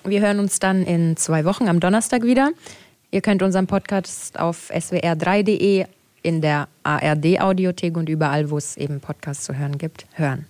Wir 0.04 0.22
hören 0.22 0.40
uns 0.40 0.60
dann 0.60 0.84
in 0.84 1.18
zwei 1.18 1.46
Wochen 1.46 1.68
am 1.68 1.80
Donnerstag 1.80 2.24
wieder. 2.24 2.52
Ihr 3.12 3.22
könnt 3.22 3.42
unseren 3.42 3.66
Podcast 3.66 4.40
auf 4.40 4.70
swr3.de, 4.70 5.86
in 6.22 6.42
der 6.42 6.68
ARD-Audiothek 6.84 7.98
und 7.98 8.08
überall, 8.08 8.52
wo 8.52 8.58
es 8.58 8.78
eben 8.78 9.00
Podcasts 9.00 9.46
zu 9.46 9.58
hören 9.58 9.78
gibt, 9.78 10.06
hören. 10.14 10.46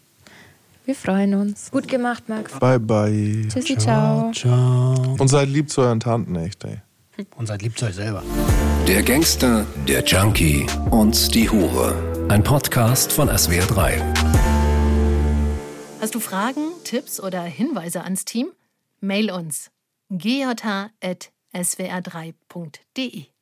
Wir 0.84 0.96
freuen 0.96 1.36
uns. 1.36 1.72
Gut 1.72 1.88
gemacht, 1.88 2.28
Max. 2.28 2.60
Bye, 2.60 2.80
bye. 2.80 3.46
Tschüssi, 3.48 3.78
ciao. 3.78 4.32
Ciao. 4.34 5.16
Und 5.18 5.28
seid 5.28 5.48
lieb 5.48 5.70
zu 5.70 5.82
euren 5.82 6.00
Tanten, 6.00 6.36
echt, 6.36 6.66
ey. 6.66 6.80
Und 7.38 7.46
seid 7.48 7.62
lieb 7.62 7.78
zu 7.78 7.86
euch 7.86 7.96
selber. 7.96 8.24
Der 8.88 9.04
Gangster, 9.04 9.66
der 9.88 10.04
Junkie 10.04 10.66
und 10.90 11.34
die 11.36 11.50
Hure. 11.50 12.28
Ein 12.30 12.44
Podcast 12.44 13.14
von 13.14 13.30
SWR3. 13.30 14.02
Hast 16.02 16.16
du 16.16 16.20
Fragen, 16.20 16.72
Tipps 16.84 17.22
oder 17.22 17.44
Hinweise 17.44 18.04
ans 18.04 18.26
Team? 18.26 18.48
Mail 19.00 19.32
uns 19.32 19.70
gjh.swr3.de 21.54 23.39